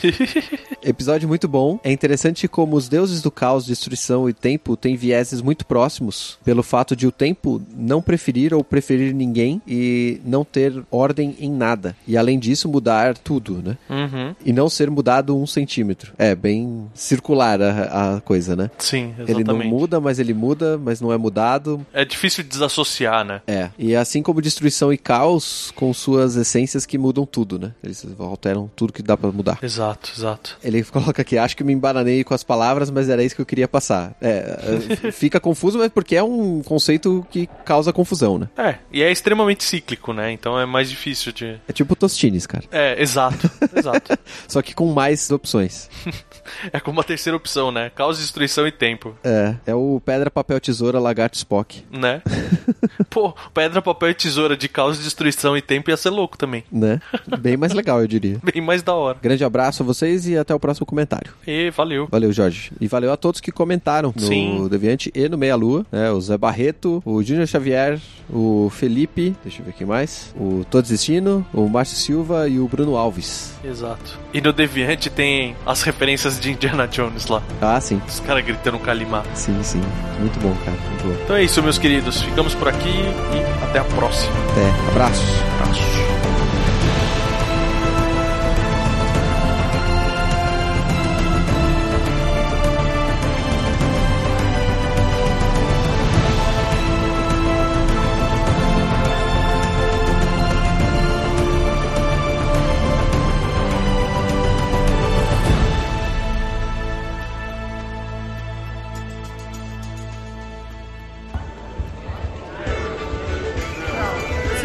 Episódio 0.84 1.28
muito 1.28 1.48
bom. 1.48 1.80
É 1.84 1.92
interessante 1.92 2.48
como 2.48 2.76
os 2.76 2.88
deuses 2.88 3.22
do 3.22 3.32
caos, 3.32 3.66
destruição 3.66 4.30
e 4.30 4.34
tempo 4.34 4.76
têm 4.76 4.96
vieses 4.96 5.42
muito 5.42 5.66
próximos, 5.66 6.38
pelo 6.44 6.64
fato 6.64 6.96
de 6.96 7.08
o 7.08 7.12
tempo 7.12 7.62
não 7.76 8.02
preferir 8.02 8.54
ou 8.54 8.64
preferir 8.64 9.14
ninguém 9.14 9.62
e 9.68 10.22
não 10.26 10.44
ter 10.44 10.84
ordem 10.92 11.36
em 11.40 11.52
nada. 11.52 11.96
E 12.08 12.18
além 12.18 12.40
disso, 12.40 12.70
mudar 12.70 13.18
tudo, 13.18 13.62
né? 13.64 13.78
Uhum. 13.90 14.36
E 14.46 14.54
não 14.54 14.70
ser 14.70 14.90
mudado 14.90 15.36
um 15.38 15.48
centímetro. 15.48 16.14
É 16.18 16.36
bem 16.36 16.90
circular 16.94 17.62
a, 17.62 18.16
a 18.18 18.22
coisa, 18.22 18.56
né? 18.56 18.70
Sim, 18.78 19.14
exatamente. 19.18 19.32
Ele 19.32 19.44
não 19.44 19.58
muda, 19.58 20.00
mas 20.00 20.20
ele 20.20 20.34
muda, 20.34 20.78
mas 20.78 21.02
não 21.02 21.12
é 21.12 21.18
mudado. 21.18 21.86
É 21.94 22.06
difícil 22.06 22.44
de 22.44 22.50
desassociar, 22.50 23.26
né? 23.26 23.42
É. 23.48 23.70
E 23.78 23.96
assim 23.96 24.22
como 24.22 24.42
destruição 24.42 24.94
e 24.94 24.98
caos, 24.98 25.72
com 25.76 25.94
suas 25.94 26.36
essências 26.36 26.86
que 26.86 26.98
mudam 26.98 27.26
tudo, 27.26 27.58
né? 27.60 27.74
Eles 27.84 28.06
alteram 28.20 28.70
tudo 28.76 28.94
que 28.94 29.02
dá 29.02 29.18
pra 29.18 29.32
mudar. 29.32 29.60
Exato, 29.62 30.12
exato. 30.16 30.58
Ele 30.64 30.84
coloca 30.84 31.22
aqui, 31.22 31.38
acho 31.38 31.56
que 31.56 31.64
me 31.64 31.74
embananei 31.74 32.24
com 32.24 32.34
as 32.34 32.44
palavras, 32.44 32.90
mas 32.90 33.10
era 33.10 33.24
isso 33.24 33.36
que 33.36 33.42
eu 33.42 33.46
queria 33.46 33.68
passar. 33.68 34.16
É, 34.22 35.08
é, 35.08 35.12
fica 35.12 35.40
confuso, 35.40 35.78
mas 35.78 35.90
porque 35.90 36.16
é 36.16 36.24
um 36.24 36.62
conceito 36.62 37.26
que 37.32 37.48
causa 37.66 37.92
confusão, 37.94 38.38
né? 38.38 38.50
É, 38.58 38.76
e 38.92 39.02
é 39.02 39.12
extremamente 39.12 39.64
cíclico, 39.64 40.14
né? 40.14 40.32
Então 40.32 40.60
é 40.60 40.66
mais 40.66 40.90
difícil 40.90 41.32
de. 41.32 41.60
É 41.68 41.74
tipo 41.74 41.96
Tostines, 41.96 42.46
cara. 42.46 42.66
É, 42.72 43.02
exato, 43.02 43.50
exato. 43.80 44.18
Só 44.48 44.62
que 44.62 44.74
com 44.76 44.92
mais 44.94 45.30
opções. 45.32 45.90
É 46.74 46.80
como 46.80 47.00
a 47.00 47.04
terceira 47.04 47.38
opção, 47.38 47.72
né? 47.72 47.92
Caos, 47.92 48.18
destruição 48.18 48.66
e 48.66 48.72
tempo, 48.72 49.16
É, 49.24 49.54
é 49.68 49.76
o 49.76 50.02
pedra, 50.04 50.32
papel, 50.32 50.60
tesoura, 50.60 51.00
lagarto, 51.00 51.38
Spock, 51.38 51.84
né? 51.92 52.24
Pô, 53.08 53.34
pedra, 53.54 53.84
papel 53.84 54.10
e 54.10 54.14
tesoura 54.16 54.58
de 54.58 54.68
caos, 54.68 54.98
destruição 54.98 55.56
e 55.56 55.62
tempo 55.62 55.92
ia 55.92 55.98
ser 55.98 56.10
louco 56.10 56.36
também. 56.38 56.64
né? 56.72 57.00
Bem 57.40 57.56
mais 57.56 57.72
legal, 57.74 58.02
eu 58.02 58.08
diria. 58.08 58.40
Bem 58.44 58.62
mais 58.64 58.82
da 58.82 58.96
hora. 58.96 59.20
Grande 59.22 59.44
abraço 59.44 59.84
a 59.84 59.86
vocês 59.86 60.28
e 60.28 60.36
até 60.38 60.54
o 60.54 60.60
próximo 60.60 60.88
comentário. 60.88 61.32
E 61.46 61.70
valeu. 61.70 62.08
Valeu, 62.10 62.32
Jorge. 62.34 62.72
E 62.82 62.88
valeu 62.88 63.12
a 63.12 63.18
todos 63.18 63.40
que 63.40 63.52
comentaram 63.52 64.12
no 64.16 64.22
Sim. 64.28 64.68
Deviante 64.70 65.12
e 65.14 65.30
no 65.30 65.38
Meia 65.38 65.56
Lua. 65.56 65.86
Né? 65.92 66.12
O 66.12 66.20
Zé 66.20 66.36
Barreto, 66.38 67.02
o 67.06 67.22
Júnior 67.22 67.48
Xavier, 67.48 68.00
o 68.30 68.72
Felipe, 68.74 69.36
deixa 69.44 69.62
eu 69.62 69.66
ver 69.68 69.74
quem 69.74 69.86
mais. 69.86 70.34
O 70.36 70.66
Tô 70.70 70.82
Desistindo, 70.82 71.46
o 71.54 71.68
Márcio 71.70 71.96
Silva 71.98 72.48
e 72.48 72.60
o 72.60 72.68
Bruno 72.68 72.96
Alves. 72.98 73.54
Exato. 73.70 74.20
E 74.34 74.42
no 74.42 74.52
Deviante 74.52 75.10
tem 75.10 75.56
as 75.66 75.82
referências 75.84 76.40
de 76.40 76.52
Indiana 76.52 76.88
Jones 76.88 77.28
lá. 77.28 77.42
Ah, 77.62 77.80
sim. 77.80 78.02
Os 78.08 78.20
caras 78.20 78.44
gritando 78.44 78.80
Kalimá. 78.80 79.24
Sim, 79.36 79.62
sim. 79.62 79.82
Muito 80.20 80.40
bom, 80.40 80.56
cara. 80.66 80.78
Muito 80.90 81.04
bom. 81.04 81.24
Então 81.24 81.36
é 81.36 81.44
isso, 81.44 81.62
meus 81.62 81.78
queridos. 81.78 82.22
Ficamos 82.22 82.56
por 82.56 82.68
aqui 82.68 82.90
e 82.90 83.64
até 83.64 83.80
a 83.80 83.84
próxima. 83.84 84.34
Até. 84.52 84.92
Abraços. 84.92 85.30
Abraço. 85.62 86.09